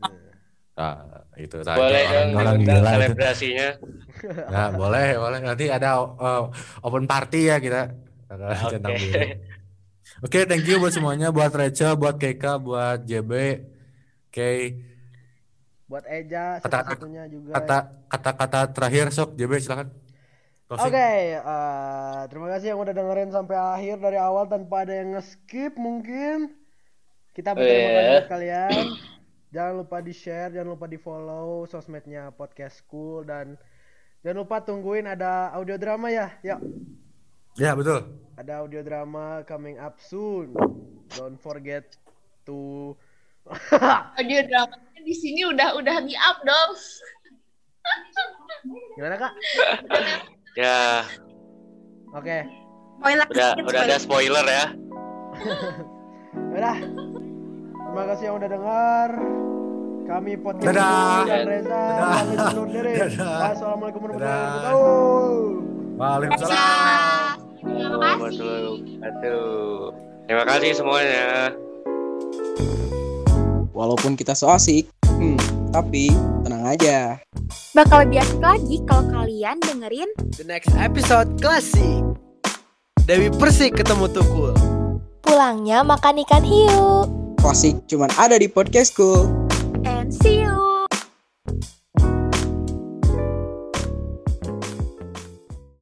Nah, 0.74 0.96
itu 1.36 1.58
saja 1.60 1.76
Boleh 1.76 2.04
dong 2.08 2.30
orang 2.34 2.56
gila 2.58 2.92
selebrasinya. 2.96 3.68
Nah, 4.48 4.68
boleh, 4.80 5.08
boleh. 5.16 5.40
Nanti 5.44 5.66
ada 5.68 5.90
uh, 6.00 6.48
open 6.80 7.04
party 7.04 7.52
ya 7.52 7.60
kita. 7.60 7.92
Oke. 8.32 8.72
Centang 8.72 8.96
biru. 8.96 9.20
Oke, 10.20 10.40
thank 10.44 10.64
you 10.64 10.80
buat 10.80 10.92
semuanya, 10.92 11.32
buat 11.32 11.52
Reca, 11.52 11.96
buat 11.96 12.16
Keka, 12.16 12.60
buat 12.60 13.04
JB. 13.04 13.32
Oke, 14.28 14.48
Buat 15.90 16.06
Eja 16.06 16.62
Kata- 16.62 16.86
satu-satunya 16.86 17.26
juga. 17.28 17.58
kata 17.58 17.78
kata-kata 18.08 18.60
terakhir 18.70 19.10
sok 19.10 19.34
JB 19.34 19.58
silakan. 19.58 19.90
Oke, 20.70 20.86
Closing. 20.86 20.94
eh, 21.34 22.22
terima 22.30 22.48
kasih 22.48 22.68
yang 22.68 22.80
udah 22.80 22.94
dengerin 22.94 23.34
sampai 23.34 23.58
akhir 23.58 23.96
dari 23.98 24.16
awal 24.16 24.46
tanpa 24.46 24.86
ada 24.86 24.94
yang 24.94 25.18
nge-skip 25.18 25.74
mungkin. 25.76 26.54
Kita 27.34 27.58
berterima 27.58 27.90
kasih 27.90 28.10
buat 28.12 28.28
kalian. 28.30 28.74
Jangan 29.50 29.74
lupa 29.76 29.98
di-share, 30.00 30.54
jangan 30.54 30.70
lupa 30.70 30.86
di-follow 30.86 31.66
sosmednya 31.66 32.30
Podcast 32.30 32.86
School 32.86 33.26
dan 33.26 33.58
jangan 34.22 34.46
lupa 34.46 34.62
tungguin 34.62 35.10
ada 35.10 35.50
audio 35.52 35.74
drama 35.76 36.14
ya. 36.14 36.38
Yuk, 36.46 36.62
Ya, 37.58 37.74
betul. 37.74 38.06
ada 38.38 38.62
audio 38.62 38.80
drama 38.80 39.42
coming 39.44 39.76
up 39.76 39.98
soon. 39.98 40.54
Don't 41.12 41.36
forget 41.36 41.98
to 42.46 42.94
Audio 44.14 44.46
dramanya 44.46 44.89
di 45.02 45.14
sini 45.14 45.42
udah 45.46 45.76
udah 45.76 45.96
di 46.04 46.16
up 46.16 46.38
dong. 46.44 46.72
Gimana, 48.96 49.16
Kak? 49.16 49.34
Ya, 50.58 51.06
Oke. 52.14 52.38
Spoiler 53.00 53.26
udah 53.32 53.50
udah 53.64 53.82
ada 53.86 53.98
spoiler. 53.98 54.44
spoiler 54.44 54.46
ya. 54.46 54.66
Udah. 56.50 56.76
Terima 57.90 58.04
kasih 58.12 58.24
yang 58.30 58.36
udah 58.38 58.50
dengar. 58.52 59.10
Kami 60.04 60.32
podcast 60.42 60.68
Dadah. 60.68 61.22
Dan 61.26 61.46
Reza 61.48 61.70
Dadah. 61.70 62.12
pamit 62.12 62.38
undur 62.44 62.68
diri. 62.68 62.94
Dadah. 62.98 63.40
Wassalamualaikum 63.54 64.02
warahmatullahi 64.04 64.36
wabarakatuh. 64.36 65.38
Waalaikumsalam. 65.96 67.34
Terima 67.60 68.18
kasih. 68.20 68.76
Terima 70.28 70.44
kasih 70.46 70.70
semuanya. 70.76 71.26
Walaupun 73.80 74.20
kita 74.20 74.36
so 74.36 74.52
asik, 74.52 74.92
hmm, 75.08 75.40
tapi 75.72 76.12
tenang 76.44 76.68
aja. 76.68 77.16
Bakal 77.72 78.04
lebih 78.04 78.20
asik 78.20 78.44
lagi 78.44 78.76
kalau 78.84 79.08
kalian 79.08 79.56
dengerin 79.64 80.12
The 80.36 80.44
next 80.44 80.76
episode 80.76 81.40
klasik. 81.40 82.04
Dewi 83.08 83.32
Persik 83.32 83.80
ketemu 83.80 84.12
Tukul. 84.12 84.52
Pulangnya 85.24 85.88
makan 85.88 86.20
ikan 86.28 86.44
hiu. 86.44 87.08
Klasik 87.40 87.80
cuman 87.88 88.12
ada 88.20 88.36
di 88.36 88.52
podcast 88.52 88.92
school. 88.92 89.32